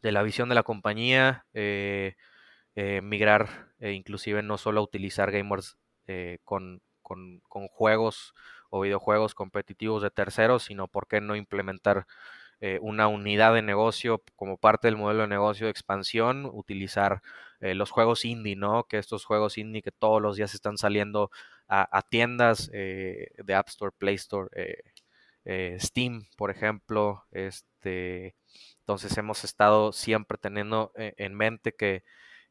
de 0.02 0.12
la 0.12 0.24
visión 0.24 0.50
de 0.50 0.56
la 0.56 0.64
compañía. 0.64 1.46
Eh, 2.80 3.02
migrar, 3.02 3.72
e 3.80 3.94
inclusive 3.94 4.44
no 4.44 4.60
solo 4.60 4.84
utilizar 4.84 5.32
gamers 5.32 5.80
eh, 6.06 6.38
con, 6.44 6.84
con, 7.02 7.42
juegos 7.70 8.36
o 8.70 8.82
videojuegos 8.82 9.34
competitivos 9.34 10.04
de 10.04 10.12
terceros, 10.12 10.66
sino 10.66 10.88
por 10.88 11.08
qué 11.08 11.20
no 11.20 11.36
implementar 11.36 12.06
eh, 12.62 12.78
una 12.84 13.08
unidad 13.08 13.56
de 13.56 13.64
negocio 13.64 14.24
como 14.36 14.58
parte 14.58 14.88
del 14.88 14.96
modelo 14.96 15.24
de 15.24 15.28
negocio 15.28 15.66
de 15.66 15.72
expansión, 15.72 16.46
utilizar 16.54 17.24
los 17.60 17.90
juegos 17.90 18.26
indie, 18.26 18.56
¿no? 18.56 18.84
Que 18.84 19.00
estos 19.00 19.26
juegos 19.26 19.58
indie 19.58 19.82
que 19.82 19.92
todos 19.92 20.22
los 20.22 20.38
días 20.38 20.54
están 20.54 20.78
saliendo 20.78 21.32
a, 21.68 22.04
tiendas 22.04 22.70
de 22.70 23.56
App 23.56 23.70
Store, 23.70 23.92
Play 23.98 24.16
Store, 24.16 24.50
Steam, 25.80 26.28
por 26.38 26.52
ejemplo. 26.52 27.26
Este, 27.32 28.36
entonces 28.82 29.18
hemos 29.18 29.44
estado 29.44 29.92
siempre 29.92 30.38
teniendo 30.38 30.92
en 30.96 31.34
mente 31.34 31.74
que 31.74 32.04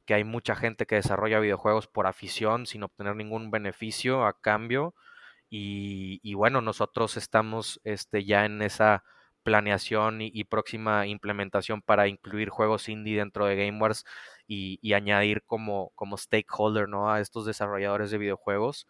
que 0.06 0.14
hay 0.14 0.24
mucha 0.24 0.54
gente 0.56 0.86
que 0.86 0.96
desarrolla 0.96 1.40
videojuegos 1.40 1.88
por 1.88 2.06
afición 2.06 2.66
sin 2.66 2.84
obtener 2.84 3.16
ningún 3.16 3.50
beneficio 3.50 4.24
a 4.24 4.40
cambio. 4.40 4.94
Y, 5.50 6.34
bueno, 6.34 6.60
nosotros 6.60 7.16
estamos 7.16 7.80
este, 7.84 8.24
ya 8.24 8.44
en 8.44 8.62
esa 8.62 9.04
planeación 9.42 10.20
y, 10.22 10.44
próxima 10.44 11.06
implementación 11.06 11.82
para 11.82 12.08
incluir 12.08 12.48
juegos 12.50 12.88
indie 12.88 13.18
dentro 13.18 13.46
de 13.46 13.56
GameWars 13.56 14.04
y, 14.46 14.78
y 14.82 14.94
añadir 14.94 15.44
como, 15.44 15.92
como 15.94 16.16
stakeholder 16.16 16.88
¿no? 16.88 17.10
a 17.10 17.20
estos 17.20 17.46
desarrolladores 17.46 18.10
de 18.10 18.18
videojuegos. 18.18 18.86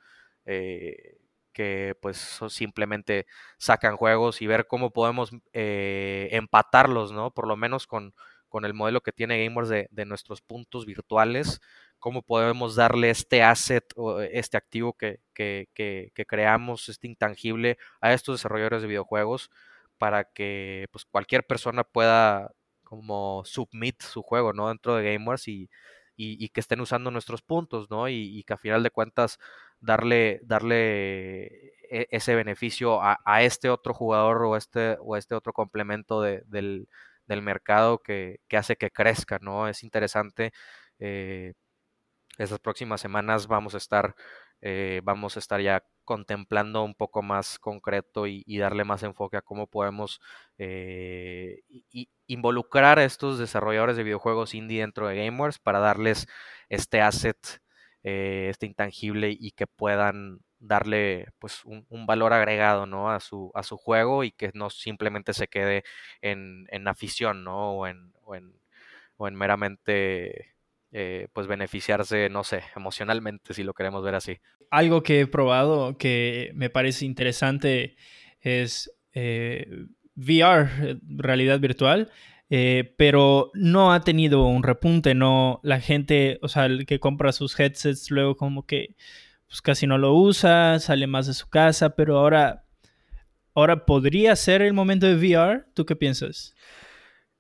Eh, 0.46 1.18
que 1.52 1.96
pues 2.02 2.40
simplemente 2.50 3.26
sacan 3.56 3.96
juegos 3.96 4.42
y 4.42 4.46
ver 4.46 4.66
cómo 4.66 4.90
podemos 4.92 5.30
eh, 5.54 6.28
empatarlos, 6.32 7.12
¿no? 7.12 7.30
Por 7.30 7.48
lo 7.48 7.56
menos 7.56 7.86
con, 7.86 8.14
con 8.56 8.64
el 8.64 8.72
modelo 8.72 9.02
que 9.02 9.12
tiene 9.12 9.44
Gamers 9.44 9.68
de, 9.68 9.86
de 9.90 10.06
nuestros 10.06 10.40
puntos 10.40 10.86
virtuales, 10.86 11.60
cómo 11.98 12.22
podemos 12.22 12.74
darle 12.74 13.10
este 13.10 13.42
asset 13.42 13.84
o 13.96 14.22
este 14.22 14.56
activo 14.56 14.94
que, 14.94 15.20
que, 15.34 15.68
que, 15.74 16.24
creamos, 16.26 16.88
este 16.88 17.06
intangible 17.06 17.76
a 18.00 18.14
estos 18.14 18.38
desarrolladores 18.38 18.80
de 18.80 18.88
videojuegos 18.88 19.50
para 19.98 20.24
que 20.24 20.86
pues, 20.90 21.04
cualquier 21.04 21.46
persona 21.46 21.84
pueda 21.84 22.50
como 22.82 23.42
submit 23.44 24.00
su 24.00 24.22
juego 24.22 24.54
¿no? 24.54 24.68
dentro 24.68 24.96
de 24.96 25.12
Gamers 25.12 25.48
y, 25.48 25.68
y, 26.16 26.48
que 26.48 26.60
estén 26.60 26.80
usando 26.80 27.10
nuestros 27.10 27.42
puntos, 27.42 27.90
¿no? 27.90 28.08
Y, 28.08 28.42
que 28.44 28.54
a 28.54 28.56
final 28.56 28.82
de 28.82 28.90
cuentas 28.90 29.38
darle, 29.80 30.40
darle 30.44 31.44
e, 31.90 32.08
ese 32.10 32.34
beneficio 32.34 33.02
a, 33.02 33.20
a, 33.22 33.42
este 33.42 33.68
otro 33.68 33.92
jugador 33.92 34.44
o 34.44 34.56
este, 34.56 34.96
o 35.00 35.14
este 35.14 35.34
otro 35.34 35.52
complemento 35.52 36.22
de, 36.22 36.42
del, 36.46 36.88
del 37.26 37.42
mercado 37.42 37.98
que, 37.98 38.40
hace 38.52 38.76
que 38.76 38.90
crezca, 38.90 39.38
¿no? 39.40 39.68
Es 39.68 39.82
interesante. 39.82 40.52
Eh, 40.98 41.54
estas 42.38 42.60
próximas 42.60 43.00
semanas 43.00 43.46
vamos 43.48 43.74
a 43.74 43.78
estar, 43.78 44.14
eh, 44.60 45.00
vamos 45.04 45.36
a 45.36 45.40
estar 45.40 45.60
ya 45.60 45.84
contemplando 46.04 46.84
un 46.84 46.94
poco 46.94 47.22
más 47.22 47.58
concreto 47.58 48.26
y, 48.26 48.44
darle 48.58 48.84
más 48.84 49.02
enfoque 49.02 49.36
a 49.38 49.42
cómo 49.42 49.66
podemos 49.66 50.20
eh, 50.58 51.62
involucrar 52.26 52.98
a 52.98 53.04
estos 53.04 53.38
desarrolladores 53.38 53.96
de 53.96 54.04
videojuegos 54.04 54.54
indie 54.54 54.80
dentro 54.80 55.08
de 55.08 55.16
GameWars 55.16 55.58
para 55.58 55.80
darles 55.80 56.28
este 56.68 57.00
asset, 57.00 57.38
este 58.02 58.66
intangible 58.66 59.36
y 59.38 59.50
que 59.52 59.66
puedan 59.66 60.40
darle 60.66 61.28
pues 61.38 61.62
un, 61.64 62.06
valor 62.06 62.32
agregado 62.32 62.86
¿no? 62.86 63.10
a, 63.10 63.20
su, 63.20 63.50
a 63.54 63.62
su 63.62 63.76
juego 63.76 64.24
y 64.24 64.32
que 64.32 64.50
no 64.54 64.70
simplemente 64.70 65.32
se 65.32 65.48
quede 65.48 65.84
en, 66.20 66.66
en 66.70 66.88
afición 66.88 67.44
¿no? 67.44 67.72
o, 67.72 67.86
en, 67.86 68.12
o, 68.22 68.34
en, 68.34 68.54
o 69.16 69.28
en 69.28 69.34
meramente 69.34 70.54
eh, 70.92 71.28
pues 71.32 71.46
beneficiarse, 71.46 72.28
no 72.30 72.44
sé, 72.44 72.62
emocionalmente 72.74 73.54
si 73.54 73.62
lo 73.62 73.74
queremos 73.74 74.02
ver 74.02 74.14
así. 74.14 74.38
Algo 74.70 75.02
que 75.02 75.20
he 75.20 75.26
probado 75.26 75.96
que 75.98 76.50
me 76.54 76.70
parece 76.70 77.04
interesante 77.04 77.96
es 78.40 78.90
eh, 79.12 79.66
VR, 80.16 80.98
realidad 81.02 81.60
virtual. 81.60 82.10
Eh, 82.48 82.94
pero 82.96 83.50
no 83.54 83.92
ha 83.92 84.02
tenido 84.02 84.46
un 84.46 84.62
repunte, 84.62 85.16
no, 85.16 85.58
la 85.64 85.80
gente, 85.80 86.38
o 86.42 86.48
sea, 86.48 86.66
el 86.66 86.86
que 86.86 87.00
compra 87.00 87.32
sus 87.32 87.58
headsets 87.58 88.10
luego 88.12 88.36
como 88.36 88.64
que 88.66 88.94
pues 89.48 89.62
casi 89.62 89.86
no 89.86 89.98
lo 89.98 90.14
usa, 90.14 90.78
sale 90.80 91.06
más 91.06 91.26
de 91.26 91.34
su 91.34 91.48
casa, 91.48 91.90
pero 91.90 92.18
ahora, 92.18 92.64
ahora 93.54 93.86
podría 93.86 94.34
ser 94.36 94.62
el 94.62 94.72
momento 94.72 95.06
de 95.06 95.14
VR. 95.14 95.64
¿Tú 95.74 95.86
qué 95.86 95.96
piensas? 95.96 96.54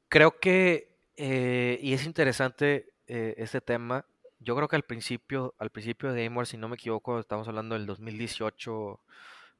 Creo 0.08 0.38
que, 0.38 0.96
eh, 1.16 1.78
y 1.82 1.92
es 1.92 2.06
interesante 2.06 2.94
eh, 3.06 3.34
este 3.38 3.60
tema, 3.60 4.06
yo 4.38 4.54
creo 4.54 4.68
que 4.68 4.76
al 4.76 4.84
principio, 4.84 5.54
al 5.58 5.70
principio 5.70 6.12
de 6.12 6.24
Gameware, 6.24 6.46
si 6.46 6.56
no 6.56 6.68
me 6.68 6.76
equivoco, 6.76 7.18
estamos 7.18 7.48
hablando 7.48 7.74
del 7.74 7.86
2018, 7.86 9.00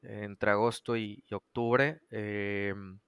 entre 0.03 0.51
agosto 0.51 0.95
y, 0.95 1.23
octubre, 1.31 2.01
em, 2.11 2.99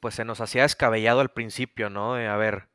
pues 0.00 0.14
se 0.14 0.24
nos 0.24 0.40
hacía 0.40 0.62
descabellado 0.62 1.20
al 1.20 1.32
principio, 1.32 1.90
¿no? 1.90 2.14
De, 2.14 2.26
a 2.26 2.36
ver, 2.36 2.68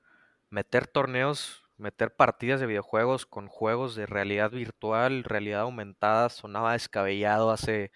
meter 0.49 0.87
torneos 0.87 1.62
meter 1.77 2.15
partidas 2.15 2.59
de 2.59 2.67
videojuegos 2.67 3.25
con 3.25 3.47
juegos 3.47 3.95
de 3.95 4.05
realidad 4.05 4.51
virtual, 4.51 5.23
realidad 5.23 5.61
aumentada, 5.61 6.29
sonaba 6.29 6.73
descabellado 6.73 7.51
hace 7.51 7.91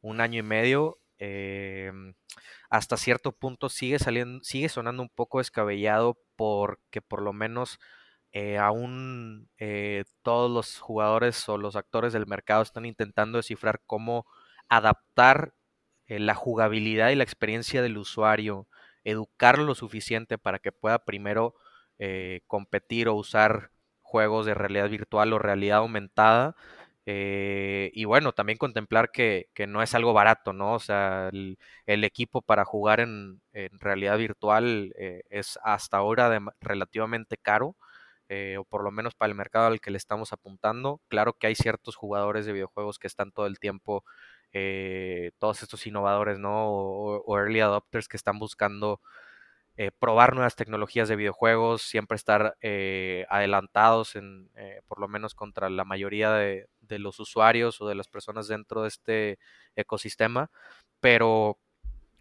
un 0.00 0.20
año 0.20 0.40
y 0.40 0.42
medio. 0.42 0.98
Em, 1.18 2.14
hasta 2.70 2.96
cierto 2.96 3.32
punto 3.32 3.68
sigue 3.68 3.98
saliendo, 3.98 4.42
sigue 4.44 4.68
sonando 4.68 5.02
un 5.02 5.10
poco 5.10 5.38
descabellado 5.38 6.18
porque 6.36 7.02
por 7.02 7.22
lo 7.22 7.32
menos 7.32 7.78
eh, 8.32 8.58
aún 8.58 9.50
eh, 9.58 10.04
todos 10.22 10.50
los 10.50 10.78
jugadores 10.78 11.48
o 11.48 11.58
los 11.58 11.76
actores 11.76 12.12
del 12.12 12.26
mercado 12.26 12.62
están 12.62 12.86
intentando 12.86 13.38
descifrar 13.38 13.80
cómo 13.86 14.24
adaptar 14.68 15.52
eh, 16.06 16.20
la 16.20 16.34
jugabilidad 16.34 17.10
y 17.10 17.16
la 17.16 17.24
experiencia 17.24 17.82
del 17.82 17.98
usuario, 17.98 18.68
educarlo 19.04 19.64
lo 19.64 19.74
suficiente 19.74 20.38
para 20.38 20.60
que 20.60 20.72
pueda 20.72 21.04
primero 21.04 21.54
eh, 22.02 22.40
competir 22.46 23.08
o 23.08 23.14
usar 23.14 23.72
juegos 24.02 24.46
de 24.46 24.54
realidad 24.54 24.88
virtual 24.90 25.32
o 25.34 25.38
realidad 25.38 25.78
aumentada 25.80 26.56
Eh, 27.06 27.90
y 27.94 28.04
bueno, 28.06 28.32
también 28.32 28.58
contemplar 28.58 29.10
que, 29.10 29.48
no 29.68 29.82
es 29.82 29.94
algo 29.94 30.12
barato, 30.14 30.52
¿no? 30.52 30.74
O 30.74 30.80
sea, 30.80 31.30
el, 31.32 32.04
equipo 32.04 32.42
para 32.42 32.64
jugar 32.64 33.00
en, 33.00 33.40
realidad 33.80 34.18
virtual 34.18 34.92
eh, 34.98 35.22
es 35.30 35.58
hasta 35.64 35.96
ahora 35.98 36.40
relativamente 36.60 37.36
caro, 37.38 37.76
o 38.58 38.64
por 38.64 38.84
lo 38.84 38.90
menos 38.92 39.14
para 39.14 39.30
el 39.30 39.36
mercado 39.36 39.66
al 39.66 39.80
que 39.80 39.90
le 39.90 39.98
estamos 39.98 40.32
apuntando. 40.32 41.00
Claro 41.08 41.34
que 41.34 41.48
hay 41.48 41.54
ciertos 41.56 41.96
jugadores 41.96 42.46
de 42.46 42.52
videojuegos 42.52 42.98
que 42.98 43.08
están 43.08 43.32
todo 43.32 43.46
el 43.46 43.58
tiempo, 43.58 44.04
todos 45.38 45.62
estos 45.62 45.86
innovadores, 45.86 46.38
¿no? 46.38 46.68
o 46.70 47.38
early 47.38 47.60
adopters 47.60 48.08
que 48.08 48.16
están 48.16 48.38
buscando 48.38 49.00
eh, 49.82 49.92
probar 49.98 50.34
nuevas 50.34 50.56
tecnologías 50.56 51.08
de 51.08 51.16
videojuegos, 51.16 51.80
siempre 51.80 52.14
estar 52.14 52.54
eh, 52.60 53.24
adelantados 53.30 54.14
en, 54.14 54.50
eh, 54.54 54.82
por 54.86 55.00
lo 55.00 55.08
menos 55.08 55.34
contra 55.34 55.70
la 55.70 55.86
mayoría 55.86 56.34
de, 56.34 56.68
los 56.98 57.18
usuarios 57.18 57.80
o 57.80 57.88
de 57.88 57.94
las 57.94 58.06
personas 58.06 58.46
dentro 58.46 58.82
de 58.82 58.88
este 58.88 59.38
ecosistema, 59.76 60.50
pero 61.00 61.58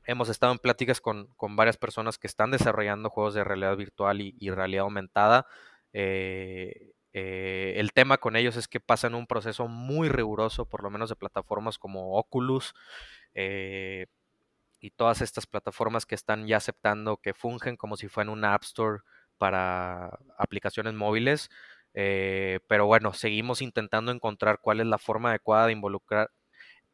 hemos 0.05 0.30
estado 0.30 0.53
en 0.53 0.60
pláticas 0.60 1.01
con, 1.01 1.28
varias 1.57 1.76
personas 1.76 2.18
que 2.18 2.28
están 2.28 2.51
desarrollando 2.51 3.10
juegos 3.10 3.34
de 3.34 3.43
realidad 3.43 3.76
virtual 3.76 4.22
y, 4.22 4.49
realidad 4.51 4.84
aumentada. 4.84 5.45
el 5.91 7.91
tema 7.93 8.20
con 8.20 8.38
ellos 8.38 8.55
es 8.55 8.70
que 8.70 8.80
pasan 8.80 9.16
un 9.16 9.28
proceso 9.28 9.68
muy 9.68 10.07
riguroso, 10.07 10.66
por 10.66 10.82
lo 10.82 10.91
menos 10.91 11.10
de 11.10 11.18
plataformas 11.18 11.78
como 11.78 12.18
Oculus, 12.18 12.74
y 14.80 14.91
todas 14.91 15.21
estas 15.21 15.45
plataformas 15.47 16.05
que 16.05 16.15
están 16.15 16.47
ya 16.47 16.57
aceptando 16.57 17.17
que 17.17 17.34
fungen 17.34 17.77
como 17.77 17.97
si 17.97 18.07
fueran 18.07 18.30
una 18.32 18.53
App 18.53 18.63
Store 18.63 18.99
para 19.38 20.19
aplicaciones 20.38 20.93
móviles. 20.93 21.49
Eh, 21.93 22.59
pero 22.67 22.86
bueno, 22.86 23.13
seguimos 23.13 23.61
intentando 23.61 24.11
encontrar 24.11 24.59
cuál 24.61 24.80
es 24.80 24.88
la 24.88 24.99
forma 24.99 25.30
adecuada 25.30 25.67
de 25.67 25.73
involucrar 25.73 26.32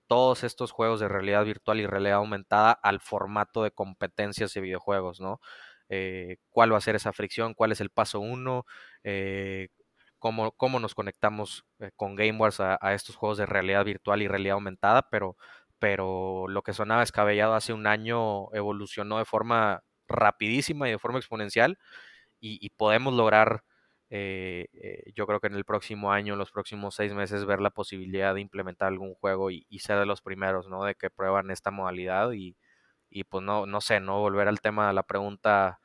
todos 0.07 0.43
estos 0.43 0.71
juegos 0.71 0.99
de 0.99 1.07
realidad 1.09 1.45
virtual 1.45 1.79
y 1.79 1.88
realidad 1.88 2.17
aumentada 2.17 2.71
al 2.73 3.01
formato 3.01 3.63
de 3.63 3.71
competencias 3.71 4.53
de 4.53 4.61
videojuegos, 4.61 5.19
¿no? 5.21 5.41
Eh, 5.89 6.38
¿Cuál 6.51 6.73
va 6.73 6.77
a 6.77 6.81
ser 6.81 6.95
esa 6.95 7.13
fricción? 7.13 7.53
¿Cuál 7.53 7.71
es 7.71 7.81
el 7.81 7.89
paso 7.91 8.19
uno? 8.19 8.65
Eh, 9.03 9.69
cómo, 10.19 10.51
cómo, 10.53 10.79
nos 10.79 10.95
conectamos 10.95 11.65
con 11.95 12.15
GameWars 12.15 12.59
a, 12.59 12.77
a, 12.81 12.93
estos 12.93 13.15
juegos 13.15 13.38
de 13.38 13.45
realidad 13.45 13.86
virtual 13.86 14.21
y 14.21 14.27
realidad 14.27 14.55
aumentada, 14.55 15.03
pero 15.09 15.38
pero 15.86 16.47
lo 16.47 16.63
que 16.63 16.73
sonaba 16.73 17.03
escabellado 17.03 17.53
hace 17.53 17.71
un 17.71 17.86
año 17.86 18.51
evolucionó 18.55 19.19
de 19.19 19.25
forma 19.25 19.83
rapidísima 20.07 20.88
y 20.88 20.91
de 20.93 20.97
forma 20.97 21.19
exponencial 21.19 21.77
y, 22.39 22.71
podemos 22.71 23.13
lograr, 23.13 23.63
eh, 24.09 24.65
eh, 24.73 25.11
yo 25.15 25.27
creo 25.27 25.39
que 25.39 25.45
en 25.45 25.53
el 25.53 25.63
próximo 25.63 26.11
año, 26.11 26.33
en 26.33 26.39
los 26.39 26.51
próximos 26.51 26.95
seis 26.95 27.13
meses, 27.13 27.45
ver 27.45 27.61
la 27.61 27.69
posibilidad 27.69 28.33
de 28.33 28.41
implementar 28.41 28.88
algún 28.88 29.13
juego 29.13 29.51
y, 29.51 29.67
ser 29.77 29.99
de 29.99 30.07
los 30.07 30.23
primeros, 30.23 30.67
¿no? 30.69 30.83
De 30.86 30.95
que 30.95 31.11
prueban 31.11 31.51
esta 31.51 31.69
modalidad 31.69 32.31
y, 32.33 32.55
pues 33.29 33.43
no, 33.43 33.67
no 33.67 33.79
sé, 33.79 33.99
¿no? 33.99 34.19
Volver 34.21 34.47
al 34.47 34.61
tema 34.61 34.88
de 34.88 34.93
la 34.93 35.03
pregunta 35.03 35.79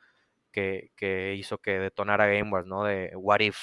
que, 0.51 0.91
que 0.95 1.35
hizo 1.35 1.59
que 1.59 1.77
detonara 1.79 2.25
GameWars, 2.25 2.65
¿no? 2.65 2.85
De 2.85 3.11
what 3.15 3.41
if, 3.41 3.59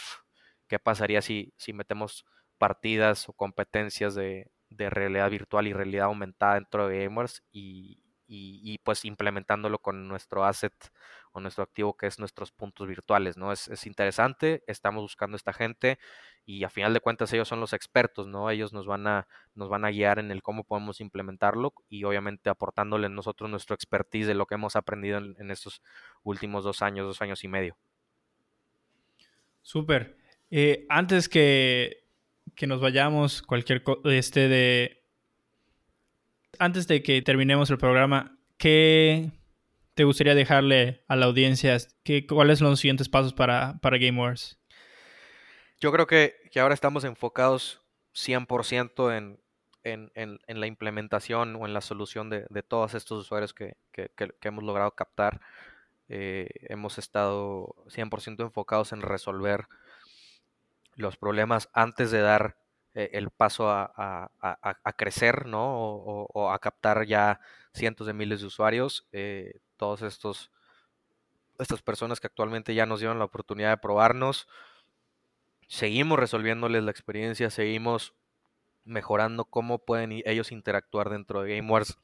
¿qué 0.69 0.79
pasaría 0.79 1.21
si, 1.21 1.53
si 1.57 1.73
metemos 1.73 2.25
partidas 2.59 3.29
o 3.29 3.33
competencias 3.33 4.15
de, 4.15 4.53
de 4.71 4.91
realidad 4.91 5.31
virtual 5.31 5.67
y 5.67 5.73
realidad 5.73 6.07
aumentada 6.07 6.55
dentro 6.55 6.89
de 6.89 7.05
Gamers 7.05 7.43
y, 7.53 8.03
y, 8.29 8.79
pues 8.85 9.05
implementándolo 9.05 9.79
con 9.79 10.07
nuestro 10.07 10.45
asset 10.45 10.75
o 11.33 11.41
nuestro 11.41 11.65
activo 11.65 11.97
que 11.97 12.07
es 12.07 12.19
nuestros 12.19 12.53
puntos 12.53 12.87
virtuales, 12.87 13.37
¿no? 13.39 13.53
Es, 13.53 13.87
interesante, 13.87 14.63
estamos 14.67 15.03
buscando 15.03 15.37
esta 15.37 15.53
gente 15.53 15.99
y 16.45 16.65
a 16.65 16.71
final 16.71 16.93
de 16.93 17.01
cuentas 17.01 17.33
ellos 17.33 17.49
son 17.49 17.61
los 17.61 17.73
expertos, 17.73 18.27
¿no? 18.27 18.51
Ellos 18.51 18.73
nos 18.73 18.87
van 18.87 19.07
a, 19.07 19.27
nos 19.55 19.71
van 19.71 19.85
a 19.85 19.91
guiar 19.91 20.19
en 20.19 20.31
el 20.31 20.43
cómo 20.43 20.65
podemos 20.65 21.01
implementarlo 21.01 21.73
y 21.89 22.05
obviamente 22.05 22.51
aportándole 22.51 23.09
nosotros 23.09 23.49
nuestro 23.51 23.75
expertise 23.75 24.27
de 24.27 24.35
lo 24.35 24.47
que 24.47 24.57
hemos 24.57 24.77
aprendido 24.77 25.19
en, 25.19 25.51
estos 25.51 25.83
últimos 26.23 26.65
dos 26.65 26.83
años, 26.83 27.07
dos 27.07 27.23
años 27.23 27.43
y 27.45 27.49
medio. 27.49 27.77
Súper. 29.63 30.19
Eh, 30.51 30.87
antes 30.89 31.29
que 31.29 32.08
que 32.55 32.67
nos 32.67 32.81
vayamos, 32.81 33.43
cualquier 33.43 33.83
este 34.05 34.49
de 34.49 34.99
antes 36.59 36.87
de 36.89 37.03
que 37.03 37.23
terminemos 37.23 37.71
el 37.71 37.79
programa, 37.79 38.39
¿qué 38.57 39.31
te 39.95 40.05
gustaría 40.05 40.35
dejarle 40.35 41.05
a 41.09 41.17
la 41.17 41.27
audiencia? 41.27 41.77
¿Qué, 42.05 42.27
¿Cuáles 42.27 42.59
son 42.59 42.71
los 42.71 42.81
siguientes 42.81 43.09
pasos 43.09 43.33
para, 43.33 43.79
para 43.81 43.99
Game 43.99 44.21
Wars? 44.21 44.59
Yo 45.81 45.93
creo 45.93 46.07
que, 46.07 46.37
ahora 46.57 46.75
estamos 46.75 47.05
enfocados 47.05 47.83
100% 48.15 49.17
en, 49.17 49.41
en, 49.85 50.11
en, 50.15 50.61
la 50.61 50.67
implementación 50.67 51.57
o 51.57 51.67
en 51.67 51.73
la 51.73 51.81
solución 51.81 52.31
de, 52.31 52.47
todos 52.67 52.95
estos 52.95 53.21
usuarios 53.21 53.55
que, 53.55 53.77
hemos 54.43 54.65
logrado 54.65 54.91
captar. 54.93 55.41
Eh, 56.11 56.49
hemos 56.63 56.99
estado 56.99 57.75
100% 57.89 58.43
enfocados 58.43 58.93
en 58.93 59.03
resolver 59.03 59.67
los 60.99 61.17
problemas 61.17 61.69
antes 61.73 62.11
de 62.11 62.21
dar 62.21 62.59
eh, 62.95 63.11
el 63.13 63.31
paso 63.31 63.71
a, 63.71 64.31
crecer, 64.97 65.47
¿no? 65.47 65.65
O, 65.71 66.51
a 66.51 66.59
captar 66.59 67.07
ya 67.07 67.41
cientos 67.73 68.07
de 68.07 68.13
miles 68.13 68.41
de 68.41 68.47
usuarios. 68.47 69.07
Eh, 69.13 69.61
todos 69.77 70.03
estos 70.03 70.51
estas 71.59 71.83
personas 71.83 72.21
que 72.21 72.29
actualmente 72.29 72.75
ya 72.75 72.87
nos 72.87 73.01
dieron 73.01 73.19
la 73.19 73.25
oportunidad 73.25 73.71
de 73.71 73.77
probarnos, 73.79 74.49
seguimos 75.67 76.19
resolviéndoles 76.19 76.85
la 76.85 76.91
experiencia, 76.91 77.51
seguimos 77.51 78.15
mejorando 78.85 79.45
cómo 79.45 79.79
pueden 79.79 80.13
ellos 80.25 80.53
interactuar 80.53 81.11
dentro 81.11 81.43
de 81.43 81.57
GameWars. 81.57 81.99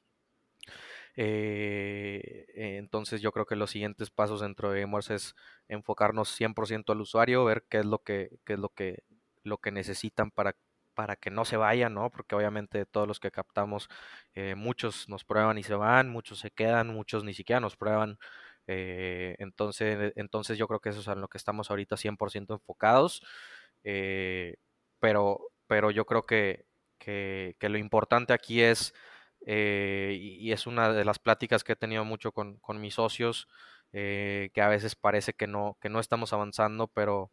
Eh, 1.16 2.46
entonces 2.78 3.20
yo 3.20 3.32
creo 3.32 3.46
que 3.46 3.56
los 3.56 3.70
siguientes 3.70 4.10
pasos 4.10 4.40
dentro 4.40 4.70
de 4.70 4.80
GameWars 4.80 5.10
es 5.10 5.34
enfocarnos 5.68 6.28
100% 6.28 6.92
al 6.92 7.00
usuario, 7.00 7.44
ver 7.44 7.64
qué 7.68 7.78
es 7.78 7.86
lo 7.86 8.00
que, 8.00 8.38
es 8.46 8.58
lo 8.58 8.68
que, 8.70 9.04
lo 9.42 9.58
que 9.58 9.70
necesitan 9.70 10.30
para, 10.30 10.56
para 10.94 11.16
que 11.16 11.30
no 11.30 11.44
se 11.44 11.56
vayan, 11.56 11.94
¿no? 11.94 12.10
Porque 12.10 12.34
obviamente 12.34 12.86
todos 12.86 13.06
los 13.08 13.20
que 13.20 13.30
captamos, 13.30 13.88
eh, 14.34 14.54
muchos 14.54 15.08
nos 15.08 15.24
prueban 15.24 15.58
y 15.58 15.62
se 15.62 15.74
van, 15.74 16.08
muchos 16.10 16.40
se 16.40 16.50
quedan, 16.50 16.88
muchos 16.88 17.24
ni 17.24 17.34
siquiera 17.34 17.60
nos 17.60 17.76
prueban. 17.76 18.18
Eh, 18.66 19.36
entonces, 19.38 20.12
entonces 20.16 20.58
yo 20.58 20.66
creo 20.68 20.80
que 20.80 20.88
eso 20.90 21.00
es 21.00 21.08
en 21.08 21.20
lo 21.20 21.28
que 21.28 21.38
estamos 21.38 21.70
ahorita 21.70 21.96
100% 21.96 22.54
enfocados. 22.54 23.22
Eh, 23.84 24.56
pero, 25.00 25.50
pero 25.66 25.90
yo 25.90 26.06
creo 26.06 26.24
que, 26.26 26.66
que, 26.98 27.56
lo 27.68 27.78
importante 27.78 28.32
aquí 28.32 28.62
es, 28.62 28.94
y, 29.46 30.52
es 30.52 30.66
una 30.66 30.92
de 30.92 31.04
las 31.04 31.18
pláticas 31.18 31.64
que 31.64 31.72
he 31.72 31.76
tenido 31.76 32.04
mucho 32.04 32.32
con, 32.32 32.56
con 32.58 32.80
mis 32.80 32.94
socios, 32.94 33.48
eh, 33.92 34.50
que 34.54 34.62
a 34.62 34.68
veces 34.68 34.96
parece 34.96 35.34
que 35.34 35.46
no, 35.46 35.78
que 35.80 35.88
no 35.88 36.00
estamos 36.00 36.32
avanzando, 36.32 36.88
pero, 36.88 37.30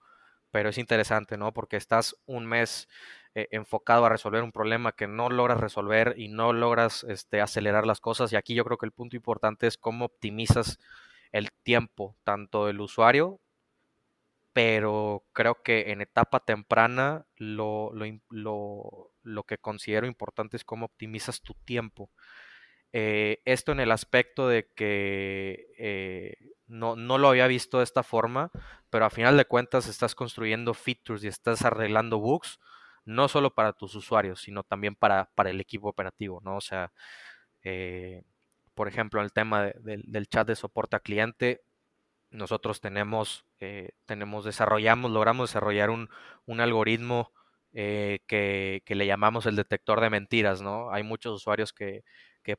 pero 0.52 0.70
es 0.70 0.78
interesante, 0.78 1.38
¿no? 1.38 1.54
Porque 1.54 1.78
estás 1.78 2.16
un 2.26 2.46
mes 2.46 2.88
eh, 3.36 3.48
enfocado 3.52 4.06
a 4.06 4.10
resolver 4.10 4.44
un 4.44 4.52
problema 4.52 4.92
que 4.92 5.08
no 5.08 5.30
logras 5.30 5.60
resolver 5.60 6.16
y 6.18 6.28
no 6.28 6.54
logras 6.54 7.04
este, 7.06 7.42
acelerar 7.42 7.88
las 7.88 8.00
cosas. 8.02 8.32
Y 8.34 8.36
aquí 8.36 8.54
yo 8.56 8.66
creo 8.66 8.78
que 8.78 8.86
el 8.86 8.92
punto 8.92 9.16
importante 9.16 9.68
es 9.68 9.78
cómo 9.78 10.06
optimizas 10.06 10.80
el 11.32 11.52
tiempo, 11.64 12.16
tanto 12.24 12.68
del 12.68 12.82
usuario, 12.82 13.40
pero 14.54 15.24
creo 15.34 15.62
que 15.64 15.92
en 15.92 16.02
etapa 16.02 16.42
temprana 16.42 17.26
lo 17.38 17.92
que 19.44 19.58
considero 19.58 20.08
importante 20.08 20.58
es 20.58 20.64
cómo 20.64 20.86
optimizas 20.86 21.42
tu 21.42 21.54
tiempo. 21.54 22.12
Eh, 22.94 23.42
esto 23.46 23.72
en 23.72 23.80
el 23.80 23.92
aspecto 23.92 24.50
de 24.50 24.68
que 24.76 25.68
eh, 25.78 26.36
no, 26.68 26.96
lo 26.96 27.30
había 27.30 27.48
visto 27.48 27.78
de 27.78 27.86
esta 27.86 28.04
forma, 28.04 28.52
pero 28.90 29.06
a 29.06 29.10
final 29.10 29.38
de 29.38 29.46
cuentas 29.46 29.88
estás 29.88 30.14
construyendo 30.14 30.74
features 30.74 31.24
y 31.24 31.28
estás 31.28 31.64
arreglando 31.64 32.20
bugs, 32.20 32.60
no 33.06 33.28
solo 33.28 33.54
para 33.56 33.74
tus 33.74 33.96
usuarios, 33.96 34.42
sino 34.42 34.64
también 34.64 34.96
para, 34.96 35.32
para 35.36 35.50
el 35.50 35.62
equipo 35.62 35.88
operativo, 35.90 36.42
¿no? 36.44 36.58
O 36.58 36.62
sea, 36.62 36.92
eh, 37.64 38.24
por 38.74 38.88
ejemplo, 38.88 39.22
el 39.22 39.32
tema 39.34 39.72
del 39.84 40.28
chat 40.28 40.48
de 40.48 40.56
soporte 40.56 40.96
a 40.96 41.00
cliente, 41.00 41.64
nosotros 42.30 42.80
tenemos, 42.82 43.46
tenemos 44.06 44.46
desarrollamos, 44.46 45.12
logramos 45.12 45.50
desarrollar 45.50 45.90
un, 45.90 46.10
algoritmo 46.48 47.34
que, 47.74 48.82
que, 48.86 48.96
le 48.96 49.06
llamamos 49.06 49.46
el 49.46 49.56
detector 49.56 50.02
de 50.02 50.10
mentiras, 50.10 50.62
¿no? 50.62 50.92
Hay 50.92 51.04
muchos 51.04 51.34
usuarios 51.34 51.74
que, 51.74 52.04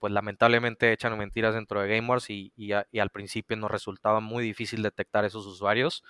pues 0.01 0.13
lamentablemente 0.13 0.93
echan 0.93 1.17
mentiras 1.19 1.55
dentro 1.55 1.81
de 1.81 1.89
GameWars 1.89 2.31
y, 2.31 2.53
y, 2.57 2.73
al 2.73 3.11
principio 3.11 3.57
nos 3.57 3.71
resultaba 3.71 4.21
muy 4.21 4.45
difícil 4.45 4.83
detectar 4.83 5.25
esos 5.25 5.47
usuarios, 5.47 6.03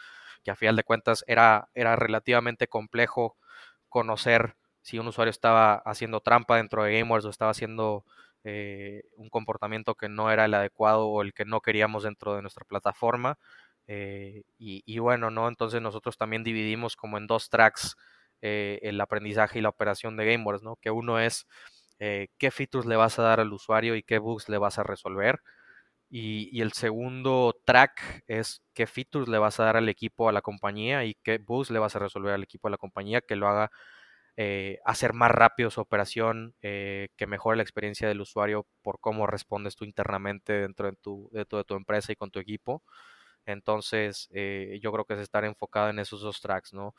que 0.44 0.50
a 0.50 0.56
final 0.56 0.76
de 0.76 0.84
cuentas 0.84 1.24
era, 1.26 1.68
era 1.74 1.96
relativamente 1.96 2.68
complejo 2.68 3.36
conocer 3.88 4.56
si 4.82 4.98
un 4.98 5.08
usuario 5.08 5.30
estaba 5.30 5.76
haciendo 5.86 6.20
trampa 6.20 6.56
dentro 6.56 6.84
de 6.84 6.98
GameWars 6.98 7.24
o 7.24 7.30
estaba 7.30 7.52
haciendo 7.52 8.04
eh, 8.44 9.04
un 9.16 9.28
comportamiento 9.30 9.94
que 9.94 10.08
no 10.08 10.30
era 10.30 10.44
el 10.46 10.54
adecuado 10.54 11.06
o 11.06 11.22
el 11.22 11.32
que 11.32 11.44
no 11.44 11.60
queríamos 11.60 12.02
dentro 12.02 12.34
de 12.34 12.42
nuestra 12.42 12.64
plataforma. 12.64 13.38
Eh, 13.86 14.42
y, 14.58 14.98
bueno, 14.98 15.30
¿no? 15.30 15.48
Entonces 15.48 15.80
nosotros 15.82 16.16
también 16.16 16.44
dividimos 16.44 16.96
como 16.96 17.18
en 17.18 17.26
dos 17.26 17.50
tracks 17.50 17.96
eh, 18.42 18.80
el 18.82 19.00
aprendizaje 19.00 19.60
y 19.60 19.62
la 19.62 19.68
operación 19.70 20.16
de 20.16 20.26
GameWorks, 20.26 20.64
¿no? 20.64 20.76
Que 20.76 20.90
uno 20.90 21.20
es 21.20 21.46
eh, 22.00 22.28
qué 22.38 22.50
features 22.50 22.86
le 22.86 22.96
vas 22.96 23.18
a 23.18 23.22
dar 23.22 23.40
al 23.40 23.52
usuario 23.52 23.94
y 23.96 24.02
qué 24.02 24.18
bugs 24.18 24.48
le 24.48 24.58
vas 24.58 24.78
a 24.78 24.82
resolver. 24.82 25.40
Y, 26.10 26.60
el 26.62 26.72
segundo 26.72 27.56
track 27.64 28.22
es 28.28 28.62
qué 28.74 28.86
features 28.86 29.28
le 29.28 29.38
vas 29.38 29.60
a 29.60 29.64
dar 29.64 29.76
al 29.78 29.88
equipo, 29.88 30.28
a 30.28 30.32
la 30.32 30.42
compañía 30.42 31.04
y 31.04 31.14
qué 31.22 31.38
bugs 31.38 31.70
le 31.70 31.78
vas 31.78 31.96
a 31.96 32.00
resolver 32.00 32.34
al 32.34 32.42
equipo, 32.42 32.68
a 32.68 32.70
la 32.72 32.78
compañía 32.78 33.22
que 33.22 33.36
lo 33.36 33.48
haga 33.48 33.70
eh, 34.36 34.78
hacer 34.86 35.14
más 35.14 35.30
rápido 35.30 35.70
su 35.70 35.80
operación, 35.80 36.54
que 36.60 37.26
mejore 37.28 37.56
la 37.58 37.62
experiencia 37.64 38.08
del 38.08 38.20
usuario 38.22 38.66
por 38.82 39.00
cómo 39.00 39.26
respondes 39.26 39.76
tú 39.76 39.84
internamente 39.84 40.52
dentro 40.54 40.90
de 40.90 40.96
tu, 40.96 41.30
de 41.32 41.44
tu 41.46 41.74
empresa 41.76 42.12
y 42.12 42.16
con 42.16 42.30
tu 42.30 42.40
equipo. 42.40 42.82
Entonces, 43.46 44.28
yo 44.80 44.92
creo 44.92 45.04
que 45.06 45.14
es 45.14 45.20
estar 45.20 45.44
enfocado 45.44 45.90
en 45.90 45.98
esos 46.00 46.22
dos 46.22 46.40
tracks, 46.40 46.72
¿no? 46.74 46.94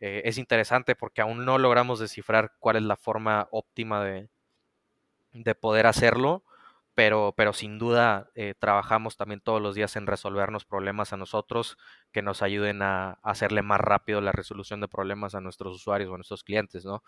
Es 0.00 0.38
interesante 0.38 0.94
porque 0.94 1.22
aún 1.22 1.44
no 1.44 1.58
logramos 1.58 1.98
descifrar 1.98 2.52
cuál 2.58 2.76
es 2.76 2.82
la 2.82 2.96
forma 2.96 3.48
óptima 3.50 4.04
de, 4.04 4.28
de 5.34 5.54
poder 5.54 5.86
hacerlo, 5.86 6.44
pero, 6.94 7.34
pero 7.36 7.52
sin 7.52 7.78
duda 7.78 8.30
eh, 8.34 8.54
trabajamos 8.58 9.16
también 9.16 9.40
todos 9.40 9.60
los 9.60 9.74
días 9.74 9.96
en 9.96 10.06
resolvernos 10.06 10.64
problemas 10.64 11.12
a 11.12 11.16
nosotros 11.16 11.76
que 12.12 12.22
nos 12.22 12.40
ayuden 12.42 12.82
a, 12.82 13.18
hacerle 13.22 13.62
más 13.62 13.80
rápido 13.80 14.20
la 14.20 14.32
resolución 14.32 14.80
de 14.80 14.88
problemas 14.88 15.34
a 15.34 15.40
nuestros 15.40 15.74
usuarios 15.74 16.10
o 16.10 16.14
a 16.14 16.18
nuestros 16.18 16.44
clientes, 16.44 16.84
¿no? 16.84 17.02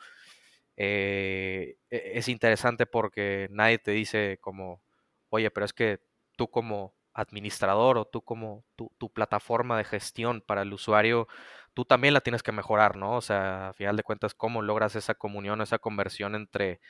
Eh, 0.76 1.76
e, 1.90 2.12
es 2.14 2.28
interesante 2.28 2.84
porque 2.86 3.48
nadie 3.50 3.78
te 3.78 3.92
dice 3.92 4.38
como, 4.40 4.82
oye, 5.30 5.50
pero 5.50 5.64
es 5.64 5.72
que 5.72 6.00
tú 6.36 6.50
como 6.50 6.94
administrador 7.14 7.96
o 7.96 8.04
tú 8.06 8.22
como 8.22 8.64
tu, 8.76 8.92
tu, 8.98 9.10
plataforma 9.10 9.78
de 9.78 9.84
gestión 9.84 10.42
para 10.42 10.62
el 10.62 10.72
usuario, 10.72 11.28
tú 11.76 11.84
también 11.84 12.14
la 12.14 12.22
tienes 12.22 12.42
que 12.42 12.52
mejorar, 12.52 12.96
¿no? 12.96 13.16
O 13.16 13.20
sea, 13.20 13.68
a 13.68 13.72
final 13.74 13.96
de 13.98 14.02
cuentas, 14.02 14.32
¿cómo 14.34 14.62
logras 14.62 14.96
esa 14.96 15.14
comunión, 15.14 15.60
esa 15.60 15.78
conversión 15.78 16.34
entre 16.34 16.80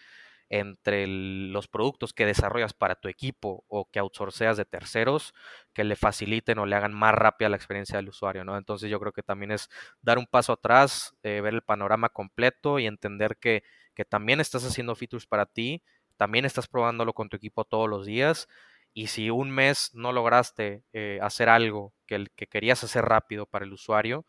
entre 0.51 1.07
los 1.09 1.69
productos 1.69 2.13
que 2.13 2.27
desarrollas 2.27 2.73
para 2.75 2.95
tu 2.97 3.09
equipo 3.09 3.65
o 3.69 3.91
que 3.91 3.99
outsourceas 3.99 4.57
de 4.57 4.65
terceros 4.65 5.35
que 5.75 5.85
le 5.85 5.97
faciliten 5.97 6.59
o 6.59 6.67
le 6.67 6.77
hagan 6.77 6.95
más 6.95 7.15
rápida 7.15 7.49
la 7.49 7.57
experiencia 7.57 7.97
del 7.97 8.11
usuario, 8.11 8.45
¿no? 8.45 8.57
Entonces 8.57 8.91
yo 8.91 9.01
creo 9.01 9.13
que 9.13 9.23
también 9.25 9.53
es 9.53 9.69
dar 10.03 10.19
un 10.19 10.27
paso 10.27 10.53
atrás, 10.55 11.17
eh, 11.25 11.41
ver 11.41 11.55
el 11.55 11.63
panorama 11.63 12.11
completo 12.11 12.79
y 12.79 12.87
entender 12.87 13.37
que, 13.39 13.65
que 13.95 14.05
también 14.05 14.41
estás 14.41 14.65
haciendo 14.65 14.95
features 14.95 15.27
para 15.27 15.47
ti, 15.47 15.83
también 16.17 16.45
estás 16.45 16.69
probándolo 16.69 17.13
con 17.13 17.29
tu 17.29 17.37
equipo 17.37 17.65
todos 17.65 17.89
los 17.89 18.07
días 18.07 18.49
y 18.95 19.09
si 19.09 19.31
un 19.31 19.51
mes 19.51 19.91
no 19.95 20.13
lograste 20.13 20.83
eh, 20.93 21.19
hacer 21.23 21.49
algo 21.49 21.93
que, 22.07 22.27
que 22.37 22.47
querías 22.47 22.83
hacer 22.85 23.05
rápido 23.05 23.47
para 23.47 23.65
el 23.67 23.73
usuario, 23.73 24.25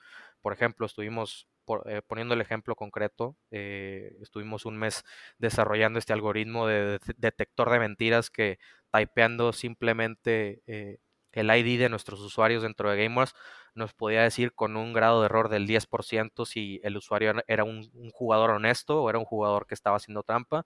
por 0.47 0.53
ejemplo, 0.53 0.85
estuvimos 0.85 1.45
eh, 1.87 2.01
poniendo 2.07 2.33
el 2.33 2.39
ejemplo 2.39 2.73
concreto, 2.73 3.35
eh, 3.51 4.15
estuvimos 4.21 4.65
un 4.65 4.77
mes 4.77 5.03
desarrollando 5.39 5.99
este 5.99 6.13
algoritmo 6.13 6.67
de, 6.67 7.01
detector 7.17 7.69
de 7.69 7.79
mentiras 7.79 8.29
que 8.29 8.57
typeando 8.89 9.51
simplemente 9.51 10.61
eh, 10.65 10.99
el 11.33 11.49
ID 11.53 11.81
de 11.81 11.89
nuestros 11.89 12.21
usuarios 12.21 12.63
dentro 12.63 12.89
de 12.89 13.03
Gamers 13.03 13.33
nos 13.73 13.93
podía 13.93 14.23
decir 14.23 14.53
con 14.53 14.77
un 14.77 14.93
grado 14.93 15.19
de 15.19 15.25
error 15.25 15.49
del 15.49 15.67
10% 15.67 16.45
si 16.45 16.79
el 16.81 16.95
usuario 16.95 17.33
era 17.45 17.65
un, 17.65 17.91
jugador 18.13 18.51
honesto 18.51 19.03
o 19.03 19.09
era 19.09 19.19
un 19.19 19.25
jugador 19.25 19.67
que 19.67 19.73
estaba 19.75 19.97
haciendo 19.97 20.23
trampa. 20.23 20.65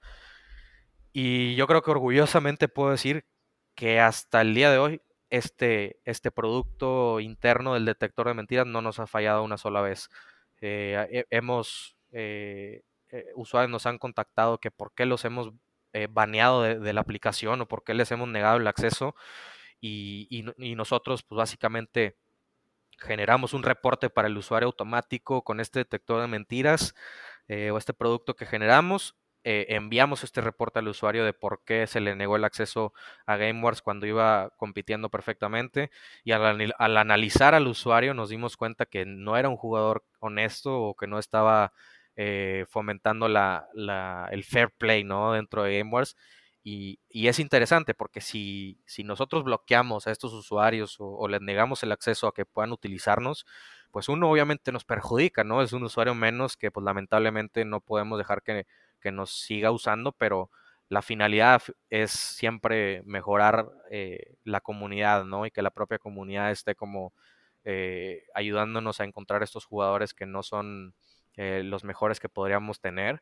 Y 1.12 1.56
yo 1.56 1.66
creo 1.66 1.82
que 1.82 1.90
orgullosamente 1.90 2.68
puedo 2.68 2.92
decir 2.92 3.26
que 3.74 4.00
hasta 4.00 4.42
el 4.42 4.54
día 4.54 4.70
de 4.70 4.78
hoy 4.78 5.02
este, 5.32 6.00
este 6.06 6.30
producto 6.30 7.20
interno 7.22 7.74
del 7.74 7.86
detector 7.86 8.28
de 8.28 8.34
mentiras 8.36 8.68
no 8.68 8.82
nos 8.82 9.00
ha 9.00 9.08
fallado 9.08 9.44
una 9.44 9.58
sola 9.58 9.82
vez. 9.82 10.10
Eh, 10.60 11.26
hemos, 11.32 11.96
eh, 12.12 12.84
eh, 13.10 13.26
usuarios 13.36 13.72
nos 13.72 13.86
han 13.88 13.98
contactado 13.98 14.60
que 14.60 14.70
por 14.72 14.94
qué 14.94 15.06
los 15.08 15.26
hemos 15.26 15.52
baneado 16.12 16.62
de, 16.62 16.94
la 16.94 17.02
aplicación 17.02 17.60
o 17.60 17.68
por 17.68 17.84
qué 17.84 17.94
les 17.94 18.12
hemos 18.12 18.30
negado 18.30 18.56
el 18.58 18.68
acceso 18.68 19.14
y, 19.82 20.46
nosotros 20.78 21.24
pues 21.24 21.38
básicamente 21.38 22.16
generamos 22.98 23.54
un 23.54 23.64
reporte 23.64 24.10
para 24.10 24.30
el 24.30 24.38
usuario 24.38 24.68
automático 24.68 25.44
con 25.44 25.60
este 25.60 25.80
detector 25.80 26.22
de 26.22 26.28
mentiras 26.28 26.96
o 27.50 27.78
este 27.78 27.94
producto 27.94 28.36
que 28.38 28.46
generamos 28.46 29.18
eh, 29.44 29.66
enviamos 29.70 30.24
este 30.24 30.40
reporte 30.40 30.80
al 30.80 30.88
usuario 30.88 31.26
de 31.26 31.34
por 31.34 31.64
qué 31.66 31.88
se 31.88 32.00
le 32.00 32.16
negó 32.16 32.36
el 32.36 32.44
acceso 32.44 32.94
a 33.26 33.38
GameWars 33.38 33.82
cuando 33.82 34.06
iba 34.06 34.52
compitiendo 34.58 35.10
perfectamente 35.10 35.90
y 36.24 36.32
al, 36.32 36.74
analizar 36.78 37.56
al 37.56 37.68
usuario 37.68 38.14
nos 38.14 38.30
dimos 38.30 38.56
cuenta 38.56 38.86
que 38.86 39.06
no 39.06 39.38
era 39.38 39.50
un 39.50 39.58
jugador 39.58 40.04
honesto 40.20 40.80
o 40.80 40.96
que 40.96 41.08
no 41.08 41.18
estaba 41.18 41.74
eh, 42.16 42.66
fomentando 42.70 43.28
la, 43.28 43.68
el 44.32 44.44
fair 44.44 44.70
play 44.78 45.04
¿no? 45.04 45.34
dentro 45.34 45.64
de 45.64 45.80
GameWars 45.80 46.16
y, 46.64 47.00
es 47.10 47.40
interesante 47.40 47.96
porque 47.96 48.22
si, 48.22 48.80
si, 48.86 49.04
nosotros 49.04 49.44
bloqueamos 49.44 50.06
a 50.06 50.12
estos 50.12 50.34
usuarios 50.34 51.00
o, 51.00 51.08
o 51.08 51.28
les 51.28 51.42
negamos 51.42 51.82
el 51.82 51.92
acceso 51.92 52.28
a 52.28 52.34
que 52.34 52.46
puedan 52.46 52.72
utilizarnos, 52.72 53.46
pues 53.92 54.10
uno 54.10 54.30
obviamente 54.30 54.72
nos 54.72 54.86
perjudica, 54.86 55.44
¿no? 55.44 55.62
Es 55.62 55.74
un 55.74 55.84
usuario 55.84 56.16
menos 56.16 56.58
que 56.58 56.72
pues 56.72 56.84
lamentablemente 56.84 57.66
no 57.66 57.82
podemos 57.82 58.18
dejar 58.20 58.44
que 58.44 58.68
que 59.02 59.12
nos 59.12 59.32
siga 59.32 59.72
usando, 59.72 60.14
pero 60.14 60.50
la 60.92 61.02
finalidad 61.02 61.62
es 61.90 62.12
siempre 62.12 63.02
mejorar 63.06 63.70
eh, 63.90 64.36
la 64.44 64.60
comunidad, 64.60 65.24
¿no? 65.24 65.46
Y 65.46 65.52
que 65.52 65.62
la 65.62 65.72
propia 65.72 66.00
comunidad 66.00 66.52
esté 66.52 66.76
como 66.76 67.14
eh, 67.64 68.26
ayudándonos 68.36 69.00
a 69.00 69.06
encontrar 69.06 69.42
estos 69.42 69.66
jugadores 69.66 70.14
que 70.14 70.26
no 70.26 70.44
son 70.44 70.94
eh, 71.38 71.64
los 71.64 71.86
mejores 71.86 72.20
que 72.20 72.30
podríamos 72.30 72.82
tener. 72.82 73.22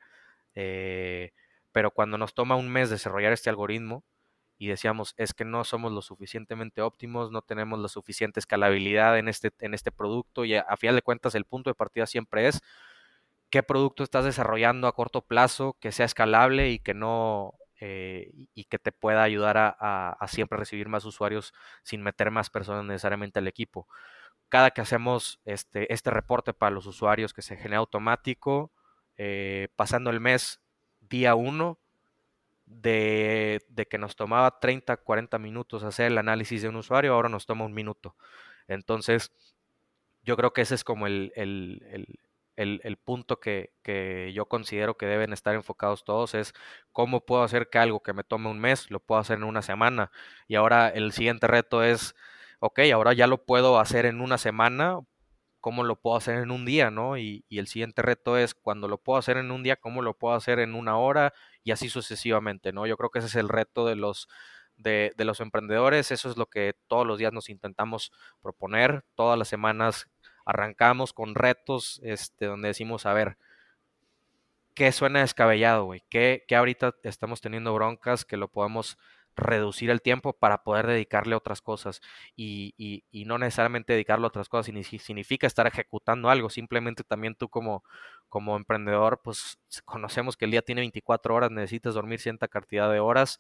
pero 1.72 1.92
cuando 1.92 2.18
nos 2.18 2.34
toma 2.34 2.56
un 2.56 2.70
mes 2.70 2.90
desarrollar 2.90 3.34
este 3.34 3.50
algoritmo 3.50 4.04
y 4.58 4.68
decíamos, 4.68 5.14
es 5.18 5.34
que 5.34 5.46
no 5.46 5.64
somos 5.64 5.92
lo 5.92 6.02
suficientemente 6.02 6.82
óptimos, 6.82 7.32
no 7.32 7.42
tenemos 7.44 7.80
la 7.80 7.88
suficiente 7.88 8.40
escalabilidad 8.40 9.20
en 9.20 9.30
este, 9.30 9.52
en 9.60 9.74
este 9.74 9.92
producto 9.92 10.44
y 10.44 10.56
a 10.56 10.78
final 10.78 10.96
de 10.96 11.02
cuentas 11.04 11.36
el 11.36 11.46
punto 11.46 11.70
de 11.70 11.76
partida 11.76 12.08
siempre 12.08 12.48
es 12.48 12.62
qué 13.50 13.64
producto 13.64 14.04
estás 14.04 14.26
desarrollando 14.26 14.88
a 14.88 14.94
corto 14.94 15.22
plazo 15.22 15.78
que 15.80 15.92
sea 15.92 16.06
escalable 16.06 16.70
y 16.70 16.80
que 16.80 16.94
no 16.94 17.56
eh, 17.82 18.32
y 18.54 18.66
que 18.66 18.80
te 18.80 18.92
pueda 18.92 19.24
ayudar 19.24 19.58
a, 19.58 20.28
siempre 20.28 20.60
recibir 20.60 20.90
más 20.90 21.06
usuarios 21.06 21.54
sin 21.84 22.02
meter 22.04 22.30
más 22.32 22.50
personas 22.50 22.86
necesariamente 22.86 23.40
al 23.40 23.48
equipo. 23.48 23.88
Cada 24.50 24.72
que 24.72 24.82
hacemos 24.82 25.40
este, 25.46 25.92
este 25.94 26.10
reporte 26.12 26.54
para 26.54 26.72
los 26.72 26.86
usuarios 26.88 27.34
que 27.34 27.42
se 27.42 27.56
genera 27.56 27.78
automático, 27.78 28.72
eh, 29.18 29.70
pasando 29.76 30.10
el 30.10 30.20
mes 30.20 30.60
día 31.02 31.36
1, 31.36 31.80
de, 32.70 33.88
que 33.90 33.98
nos 33.98 34.16
tomaba 34.16 34.60
30, 34.60 34.98
40 34.98 35.40
minutos 35.40 35.84
hacer 35.84 36.08
el 36.08 36.18
análisis 36.18 36.62
de 36.62 36.70
un 36.70 36.76
usuario, 36.76 37.14
ahora 37.14 37.30
nos 37.30 37.46
toma 37.46 37.66
un 37.66 37.74
minuto. 37.74 38.16
Entonces, 38.68 39.32
yo 40.24 40.38
creo 40.38 40.54
que 40.54 40.62
ese 40.62 40.76
es 40.76 40.84
como 40.84 41.08
el, 41.08 41.32
el, 41.36 42.20
punto 43.04 43.40
que, 43.40 43.72
yo 44.34 44.46
considero 44.48 44.98
que 44.98 45.06
deben 45.06 45.34
estar 45.34 45.56
enfocados 45.56 46.04
todos 46.04 46.36
es 46.36 46.54
cómo 46.92 47.26
puedo 47.26 47.44
hacer 47.44 47.70
que 47.70 47.80
algo 47.80 48.02
que 48.02 48.14
me 48.14 48.24
tome 48.24 48.50
un 48.50 48.60
mes 48.60 48.92
lo 48.92 49.00
puedo 49.00 49.22
hacer 49.22 49.38
en 49.38 49.46
una 49.46 49.62
semana. 49.62 50.12
Y 50.48 50.56
ahora 50.56 50.90
el 50.90 51.12
siguiente 51.14 51.48
reto 51.48 51.84
es, 51.84 52.16
ok, 52.60 52.80
ahora 52.94 53.14
ya 53.14 53.28
lo 53.28 53.46
puedo 53.46 53.80
hacer 53.80 54.06
en 54.06 54.22
una 54.22 54.38
semana, 54.38 55.00
¿cómo 55.60 55.84
lo 55.84 55.98
puedo 56.02 56.18
hacer 56.18 56.40
en 56.40 56.52
un 56.52 56.66
día? 56.66 56.92
¿no? 56.92 57.18
Y, 57.18 57.46
el 57.50 57.68
siguiente 57.68 58.02
reto 58.02 58.38
es, 58.38 58.54
cuando 58.56 58.88
lo 58.88 58.98
puedo 59.00 59.20
hacer 59.20 59.38
en 59.38 59.52
un 59.52 59.64
día, 59.64 59.76
¿cómo 59.78 60.02
lo 60.02 60.18
puedo 60.18 60.36
hacer 60.36 60.60
en 60.60 60.76
una 60.76 60.98
hora? 60.98 61.34
Y 61.64 61.72
así 61.72 61.90
sucesivamente, 61.90 62.72
¿no? 62.74 62.88
Yo 62.88 62.98
creo 62.98 63.10
que 63.12 63.20
ese 63.20 63.28
es 63.30 63.36
el 63.36 63.50
reto 63.50 63.86
de 63.86 63.96
los... 63.96 64.28
De, 64.82 65.12
de 65.18 65.26
los 65.26 65.42
emprendedores, 65.42 66.10
eso 66.10 66.30
es 66.30 66.38
lo 66.38 66.46
que 66.46 66.74
todos 66.88 67.06
los 67.06 67.18
días 67.18 67.34
nos 67.34 67.50
intentamos 67.50 68.14
proponer, 68.42 69.04
todas 69.16 69.38
las 69.38 69.50
semanas 69.50 70.08
arrancamos 70.50 71.14
con 71.14 71.36
retos 71.36 72.02
este, 72.04 72.48
donde 72.48 72.70
decimos, 72.70 73.06
a 73.06 73.14
ver, 73.14 73.38
¿qué 74.74 74.92
suena 74.92 75.20
descabellado, 75.20 75.86
güey? 75.86 76.02
¿Qué, 76.10 76.44
ahorita 76.52 76.96
estamos 77.04 77.40
teniendo 77.40 77.72
broncas 77.76 78.26
que 78.26 78.36
lo 78.36 78.48
podemos 78.48 78.98
reducir 79.36 79.92
el 79.92 80.02
tiempo 80.02 80.34
para 80.34 80.64
poder 80.64 80.88
dedicarle 80.88 81.36
a 81.36 81.38
otras 81.38 81.62
cosas 81.62 82.02
y, 82.36 83.04
no 83.28 83.38
necesariamente 83.38 83.94
dedicarlo 83.94 84.26
a 84.26 84.30
otras 84.30 84.50
cosas 84.50 84.74
significa 85.00 85.46
estar 85.46 85.68
ejecutando 85.68 86.32
algo, 86.32 86.50
simplemente 86.50 87.04
también 87.04 87.36
tú 87.36 87.48
como, 87.48 87.84
emprendedor 88.58 89.22
pues 89.24 89.60
conocemos 89.86 90.36
que 90.36 90.46
el 90.46 90.52
día 90.52 90.64
tiene 90.64 90.82
24 90.82 91.36
horas, 91.36 91.52
necesitas 91.52 91.94
dormir 91.94 92.20
cierta 92.20 92.48
cantidad 92.48 92.92
de 92.92 93.00
horas 93.00 93.40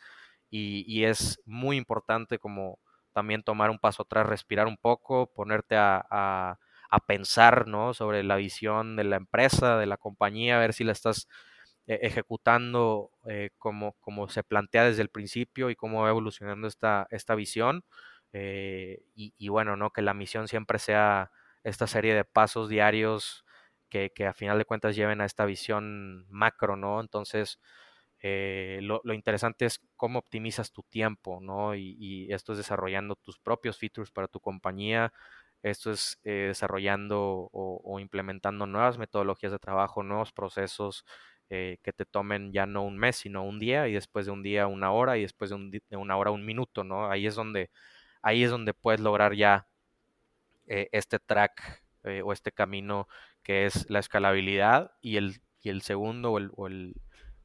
y, 0.51 1.03
es 1.05 1.41
muy 1.45 1.76
importante 1.76 2.38
como 2.38 2.78
también 3.14 3.41
tomar 3.41 3.72
un 3.72 3.80
paso 3.80 4.03
atrás, 4.03 4.28
respirar 4.28 4.68
un 4.68 4.78
poco, 4.78 5.26
ponerte 5.34 5.76
a 5.76 6.60
pensar 6.97 7.67
¿no? 7.67 7.93
sobre 7.93 8.23
la 8.23 8.35
visión 8.35 8.95
de 8.95 9.03
la 9.03 9.17
empresa, 9.17 9.77
de 9.77 9.85
la 9.85 9.97
compañía, 9.97 10.57
a 10.57 10.59
ver 10.59 10.73
si 10.73 10.83
la 10.83 10.91
estás 10.91 11.27
eh, 11.89 11.99
ejecutando 12.03 13.09
eh, 13.25 13.49
como, 13.57 13.93
como 13.93 14.29
se 14.29 14.43
plantea 14.43 14.83
desde 14.85 15.01
el 15.01 15.09
principio 15.09 15.71
y 15.71 15.75
cómo 15.75 16.03
va 16.03 16.09
evolucionando 16.09 16.67
esta, 16.67 17.07
esta 17.09 17.33
visión. 17.33 17.83
Eh, 18.31 19.01
y, 19.15 19.49
bueno, 19.49 19.75
¿no? 19.75 19.89
que 19.89 20.03
la 20.03 20.13
misión 20.13 20.47
siempre 20.47 20.77
sea 20.77 21.31
esta 21.63 21.87
serie 21.87 22.13
de 22.13 22.25
pasos 22.25 22.69
diarios 22.69 23.43
que, 23.89 24.11
a 24.27 24.33
final 24.33 24.59
de 24.59 24.65
cuentas 24.65 24.95
lleven 24.95 25.19
a 25.19 25.25
esta 25.25 25.45
visión 25.45 26.27
macro, 26.29 26.75
¿no? 26.75 27.01
Entonces, 27.01 27.59
lo, 28.21 29.01
interesante 29.13 29.65
es 29.65 29.81
cómo 29.95 30.19
optimizas 30.19 30.71
tu 30.71 30.83
tiempo, 30.83 31.39
¿no? 31.41 31.73
Y, 31.75 32.27
esto 32.31 32.51
es 32.51 32.59
desarrollando 32.59 33.15
tus 33.15 33.39
propios 33.39 33.79
features 33.79 34.11
para 34.11 34.27
tu 34.27 34.39
compañía, 34.39 35.11
esto 35.64 35.91
es 35.91 36.20
eh, 36.24 36.45
desarrollando 36.47 37.49
o, 37.51 37.99
implementando 37.99 38.66
nuevas 38.66 38.97
metodologías 38.97 39.51
de 39.51 39.60
trabajo, 39.60 40.03
nuevos 40.03 40.32
procesos 40.32 41.05
eh, 41.49 41.78
que 41.84 41.93
te 41.93 42.05
tomen 42.05 42.51
ya 42.53 42.66
no 42.66 42.84
un 42.84 42.97
mes, 42.97 43.18
sino 43.18 43.43
un 43.43 43.60
día, 43.60 43.88
y 43.88 43.93
después 43.93 44.26
de 44.26 44.32
un 44.32 44.43
día 44.43 44.68
una 44.68 44.91
hora, 44.91 45.18
y 45.18 45.22
después 45.24 45.49
de, 45.49 45.82
de 45.89 45.97
una 45.97 46.18
hora 46.18 46.32
un 46.32 46.45
minuto, 46.45 46.84
¿no? 46.84 47.10
Ahí 47.10 47.28
es 47.28 47.36
donde, 47.36 47.72
ahí 48.22 48.43
es 48.43 48.51
donde 48.51 48.74
puedes 48.74 49.01
lograr 49.01 49.34
ya 49.36 49.68
este 50.68 51.18
track 51.18 51.84
o 52.24 52.32
este 52.32 52.51
camino 52.51 53.07
que 53.41 53.66
es 53.66 53.89
la 53.89 53.99
escalabilidad 53.99 54.91
y 55.01 55.18
el, 55.18 55.41
y 55.64 55.70
el 55.70 55.82
segundo 55.82 56.32
o 56.32 56.68
el, 56.68 56.93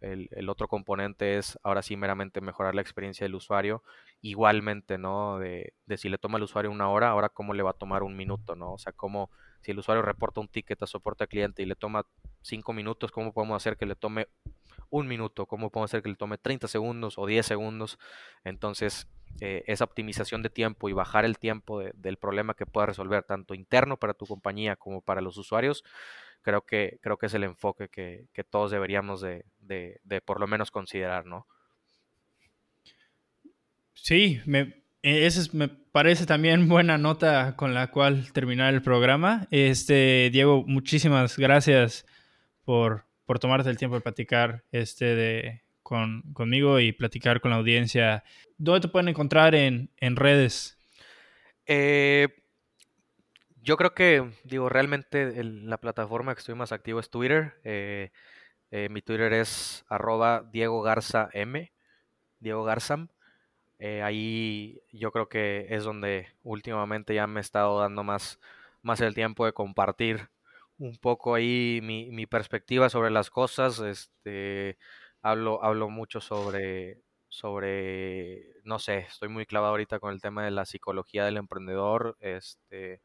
el, 0.04 0.48
otro 0.48 0.68
componente 0.68 1.38
es 1.38 1.58
ahora 1.62 1.82
sí 1.82 1.96
meramente 1.96 2.40
mejorar 2.40 2.74
la 2.74 2.82
experiencia 2.82 3.24
del 3.24 3.34
usuario. 3.34 3.82
Igualmente, 4.24 4.96
¿no? 4.96 5.38
De, 5.38 5.74
de, 5.84 5.98
si 5.98 6.08
le 6.08 6.16
toma 6.16 6.38
al 6.38 6.44
usuario 6.44 6.70
una 6.70 6.88
hora, 6.88 7.10
ahora 7.10 7.28
cómo 7.28 7.52
le 7.52 7.62
va 7.62 7.72
a 7.72 7.74
tomar 7.74 8.02
un 8.02 8.16
minuto, 8.16 8.56
¿no? 8.56 8.72
O 8.72 8.78
sea, 8.78 8.92
cómo 8.92 9.30
si 9.60 9.72
el 9.72 9.78
usuario 9.78 10.00
reporta 10.00 10.40
un 10.40 10.48
ticket 10.48 10.82
a 10.82 10.86
soporte 10.86 11.24
al 11.24 11.28
cliente 11.28 11.62
y 11.62 11.66
le 11.66 11.76
toma 11.76 12.06
cinco 12.40 12.72
minutos, 12.72 13.12
¿cómo 13.12 13.34
podemos 13.34 13.56
hacer 13.56 13.76
que 13.76 13.84
le 13.84 13.94
tome 13.94 14.28
un 14.88 15.08
minuto? 15.08 15.44
¿Cómo 15.44 15.68
podemos 15.70 15.90
hacer 15.90 16.02
que 16.02 16.08
le 16.08 16.16
tome 16.16 16.38
30 16.38 16.68
segundos 16.68 17.18
o 17.18 17.26
10 17.26 17.44
segundos? 17.44 17.98
Entonces, 18.44 19.08
eh, 19.40 19.62
esa 19.66 19.84
optimización 19.84 20.42
de 20.42 20.48
tiempo 20.48 20.88
y 20.88 20.94
bajar 20.94 21.26
el 21.26 21.38
tiempo 21.38 21.80
del 21.80 22.16
problema 22.16 22.54
que 22.54 22.64
pueda 22.64 22.86
resolver 22.86 23.24
tanto 23.24 23.52
interno 23.52 23.98
para 23.98 24.14
tu 24.14 24.26
compañía 24.26 24.76
como 24.76 25.02
para 25.02 25.20
los 25.20 25.36
usuarios, 25.36 25.84
creo 26.42 26.62
que, 26.62 26.98
creo 27.02 27.16
que 27.18 27.26
es 27.26 27.34
el 27.34 27.44
enfoque 27.44 27.88
que, 27.88 28.44
todos 28.50 28.70
deberíamos 28.70 29.20
de, 29.20 29.44
por 30.24 30.40
lo 30.40 30.46
menos 30.46 30.70
considerar, 30.70 31.26
¿no? 31.26 31.46
Sí, 33.94 34.40
me, 34.44 34.84
e, 35.02 35.26
esa 35.26 35.48
me 35.52 35.68
parece 35.68 36.26
también 36.26 36.68
buena 36.68 36.98
nota 36.98 37.56
con 37.56 37.74
la 37.74 37.90
cual 37.90 38.32
terminar 38.32 38.74
el 38.74 38.82
programa. 38.82 39.46
Este, 39.50 40.30
Diego, 40.32 40.64
muchísimas 40.66 41.38
gracias 41.38 42.06
por, 42.64 43.06
por 43.24 43.38
tomarte 43.38 43.70
el 43.70 43.78
tiempo 43.78 43.96
de 43.96 44.02
platicar 44.02 44.64
este 44.72 45.14
de, 45.14 45.62
con, 45.82 46.22
conmigo 46.32 46.80
y 46.80 46.92
platicar 46.92 47.40
con 47.40 47.50
la 47.50 47.58
audiencia. 47.58 48.24
¿Dónde 48.58 48.80
te 48.80 48.88
pueden 48.88 49.08
encontrar 49.08 49.54
en, 49.54 49.90
en 49.98 50.16
redes? 50.16 50.78
Eh, 51.66 52.28
yo 53.62 53.76
creo 53.76 53.94
que, 53.94 54.30
digo, 54.44 54.68
realmente 54.68 55.42
la 55.42 55.78
plataforma 55.78 56.34
que 56.34 56.40
estoy 56.40 56.54
más 56.54 56.72
activo 56.72 57.00
es 57.00 57.10
Twitter. 57.10 57.54
Eh, 57.64 58.10
eh, 58.70 58.88
mi 58.90 59.00
Twitter 59.00 59.32
es 59.32 59.84
arroba 59.88 60.48
Diego 60.52 60.82
Garza 60.82 61.30
Diego 62.40 62.64
Garzam. 62.64 63.08
Eh, 63.86 64.02
ahí 64.02 64.80
yo 64.92 65.12
creo 65.12 65.28
que 65.28 65.66
es 65.70 65.84
donde 65.84 66.28
últimamente 66.42 67.14
ya 67.14 67.26
me 67.26 67.40
he 67.40 67.42
estado 67.42 67.80
dando 67.80 68.02
más, 68.02 68.40
más 68.82 69.00
el 69.02 69.14
tiempo 69.14 69.44
de 69.46 69.52
compartir 69.52 70.30
un 70.78 70.96
poco 70.98 71.34
ahí 71.34 71.80
mi, 71.82 72.10
mi 72.10 72.26
perspectiva 72.26 72.88
sobre 72.88 73.10
las 73.10 73.28
cosas. 73.30 73.80
Este, 73.80 74.78
hablo, 75.22 75.62
hablo 75.62 75.90
mucho 75.90 76.20
sobre, 76.22 77.02
sobre, 77.28 78.54
no 78.64 78.78
sé, 78.78 78.98
estoy 79.00 79.28
muy 79.28 79.44
clavado 79.46 79.72
ahorita 79.72 79.98
con 80.00 80.14
el 80.14 80.22
tema 80.22 80.44
de 80.44 80.50
la 80.52 80.64
psicología 80.64 81.24
del 81.26 81.36
emprendedor. 81.36 82.16
Este, 82.20 83.02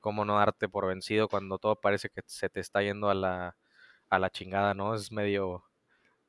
cómo 0.00 0.24
no 0.24 0.36
darte 0.38 0.68
por 0.68 0.86
vencido 0.86 1.28
cuando 1.28 1.58
todo 1.58 1.80
parece 1.80 2.10
que 2.10 2.22
se 2.26 2.48
te 2.50 2.60
está 2.60 2.82
yendo 2.82 3.10
a 3.10 3.14
la, 3.14 3.56
a 4.10 4.18
la 4.18 4.30
chingada, 4.30 4.74
¿no? 4.74 4.94
Es 4.94 5.12
medio 5.12 5.64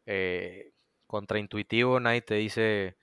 eh, 0.05 0.71
contraintuitivo, 1.07 1.99
nadie 1.99 2.21
te 2.21 2.35
dice 2.35 2.97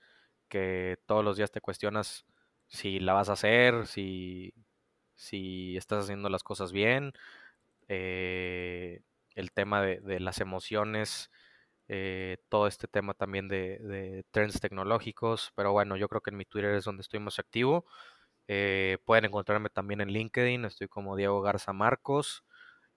que 0.55 0.97
todos 1.05 1.23
los 1.25 1.35
días 1.35 1.51
te 1.51 1.59
cuestionas 1.59 2.25
si 2.67 2.99
la 2.99 3.13
vas 3.13 3.29
a 3.29 3.33
hacer, 3.33 3.87
si, 3.87 4.53
si 5.15 5.75
estás 5.77 6.05
haciendo 6.05 6.29
las 6.29 6.43
cosas 6.43 6.71
bien, 6.71 7.11
eh, 7.89 9.01
el 9.35 9.51
tema 9.51 9.81
de, 9.81 10.19
las 10.21 10.39
emociones, 10.39 11.29
eh, 11.89 12.37
todo 12.49 12.67
este 12.67 12.87
tema 12.87 13.13
también 13.13 13.49
de, 13.49 13.79
de, 13.79 14.25
trends 14.31 14.61
tecnológicos, 14.61 15.51
pero 15.55 15.73
bueno, 15.73 15.97
yo 15.97 16.07
creo 16.07 16.21
que 16.21 16.31
en 16.31 16.37
mi 16.37 16.45
Twitter 16.45 16.75
es 16.75 16.85
donde 16.85 17.01
estoy 17.01 17.19
más 17.19 17.37
activo. 17.39 17.85
Eh, 18.47 18.99
pueden 19.05 19.25
encontrarme 19.25 19.69
también 19.69 20.01
en 20.01 20.09
LinkedIn, 20.09 20.65
estoy 20.65 20.87
como 20.87 21.15
Diego 21.17 21.41
Garza 21.41 21.73
Marcos 21.73 22.43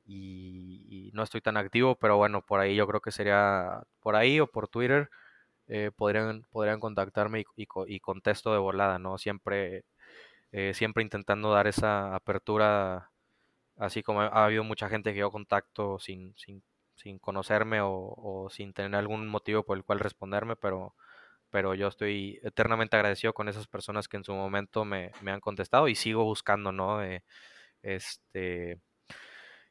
y, 0.04 1.10
no 1.14 1.22
estoy 1.24 1.40
tan 1.40 1.56
activo, 1.56 1.96
pero 1.96 2.16
bueno, 2.16 2.42
por 2.46 2.60
ahí 2.60 2.76
yo 2.76 2.86
creo 2.86 3.00
que 3.00 3.12
sería 3.12 3.82
por 4.00 4.16
ahí 4.16 4.40
o 4.40 4.46
por 4.48 4.68
Twitter. 4.68 5.10
Eh, 5.68 5.90
podrían, 5.94 6.44
podrían 6.50 6.80
contactarme 6.80 7.44
y, 7.56 8.00
contesto 8.00 8.52
de 8.52 8.58
volada, 8.58 8.98
¿no? 8.98 9.18
Siempre, 9.18 9.84
eh, 10.52 10.72
siempre 10.74 11.02
intentando 11.02 11.52
dar 11.52 11.66
esa 11.66 12.14
apertura, 12.14 13.10
así 13.76 14.02
como 14.02 14.22
ha 14.22 14.44
habido 14.46 14.64
mucha 14.64 14.88
gente 14.88 15.12
que 15.12 15.20
yo 15.20 15.30
contacto 15.30 15.98
sin, 16.00 16.34
sin, 16.36 16.62
sin 16.96 17.18
conocerme 17.18 17.80
o, 17.82 18.48
sin 18.50 18.72
tener 18.74 18.94
algún 18.96 19.28
motivo 19.28 19.64
por 19.64 19.76
el 19.78 19.84
cual 19.84 20.00
responderme, 20.00 20.56
pero 20.56 20.94
pero 21.50 21.74
yo 21.74 21.88
estoy 21.88 22.40
eternamente 22.42 22.96
agradecido 22.96 23.32
con 23.34 23.48
esas 23.48 23.66
personas 23.68 24.08
que 24.08 24.18
en 24.18 24.24
su 24.24 24.34
momento 24.34 24.84
me, 24.84 25.12
han 25.26 25.40
contestado 25.40 25.88
y 25.88 25.94
sigo 25.94 26.24
buscando, 26.24 26.72
¿no? 26.72 27.02
Eh, 27.02 27.24
este, 27.82 28.80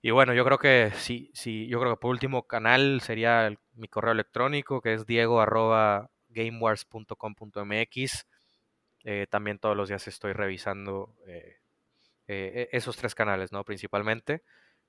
y 0.01 0.11
bueno, 0.11 0.33
yo 0.33 0.45
creo 0.45 0.57
que 0.59 0.91
sí, 0.95 1.31
sí, 1.33 1.67
yo 1.67 1.79
creo 1.79 1.93
que 1.95 1.99
por 2.01 2.11
último 2.11 2.47
canal 2.47 3.01
sería 3.01 3.53
mi 3.77 3.87
correo 3.87 4.11
electrónico 4.11 4.81
que 4.81 4.93
es 4.93 5.05
diego. 5.05 5.41
Eh, 9.03 9.27
también 9.29 9.59
todos 9.59 9.77
los 9.77 9.87
días 9.89 10.07
estoy 10.07 10.33
revisando 10.33 11.15
eh, 11.27 11.57
e, 12.27 12.69
esos 12.71 12.97
tres 12.97 13.15
canales, 13.15 13.51
¿no? 13.51 13.63
Principalmente. 13.63 14.43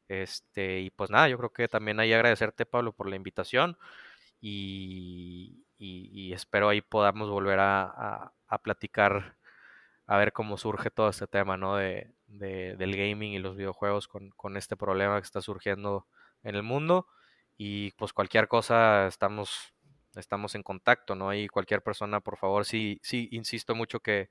Este, 0.09 0.81
y 0.81 0.91
pues 0.91 1.11
nada, 1.11 1.29
yo 1.29 1.39
creo 1.39 1.53
que 1.53 1.69
también 1.69 2.01
hay 2.01 2.13
agradecerte, 2.13 2.67
Pablo, 2.67 2.93
por 2.93 3.09
la 3.09 3.17
invitación. 3.17 3.79
Y, 4.41 5.65
espero 6.33 6.69
ahí 6.69 6.81
podamos 6.81 7.31
volver 7.31 7.59
a, 7.61 8.33
platicar, 8.63 9.37
a 10.07 10.17
ver 10.19 10.33
cómo 10.33 10.57
surge 10.57 10.91
todo 10.91 11.11
este 11.11 11.27
tema, 11.27 11.57
¿no? 11.57 11.77
De, 11.77 12.13
del 12.27 12.97
gaming 12.97 13.33
y 13.33 13.39
los 13.39 13.57
videojuegos 13.57 14.09
con, 14.09 14.57
este 14.57 14.77
problema 14.77 15.21
que 15.21 15.25
está 15.25 15.41
surgiendo 15.41 16.07
en 16.43 16.55
el 16.57 16.63
mundo. 16.63 17.07
Y 17.59 17.91
pues 17.93 18.13
cualquier 18.13 18.49
cosa 18.49 19.09
estamos, 19.09 19.75
estamos 20.15 20.55
en 20.55 20.63
contacto, 20.63 21.15
¿no? 21.15 21.35
Y 21.35 21.49
cualquier 21.49 21.83
persona, 21.83 22.21
por 22.21 22.39
favor, 22.39 22.65
sí, 22.65 23.01
sí, 23.03 23.29
insisto 23.33 23.75
mucho 23.75 24.01
que, 24.01 24.31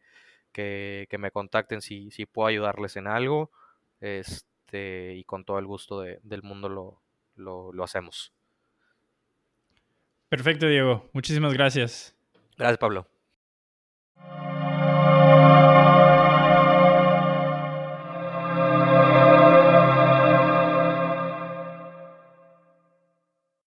que, 0.53 1.07
me 1.19 1.29
contacten 1.29 1.81
si, 1.81 2.09
si 2.09 2.25
puedo 2.25 2.47
ayudarles 2.47 2.95
en 2.95 3.07
algo. 3.07 3.51
Este, 3.99 5.13
y 5.15 5.23
con 5.25 5.43
todo 5.43 5.59
el 5.59 5.67
gusto 5.67 6.01
del 6.01 6.41
mundo 6.41 6.69
lo, 6.69 7.01
lo, 7.35 7.71
lo 7.73 7.83
hacemos. 7.83 8.33
Perfecto, 10.29 10.67
Diego. 10.67 11.09
Muchísimas 11.13 11.53
gracias. 11.53 12.15
Gracias, 12.57 12.77
Pablo. 12.79 13.07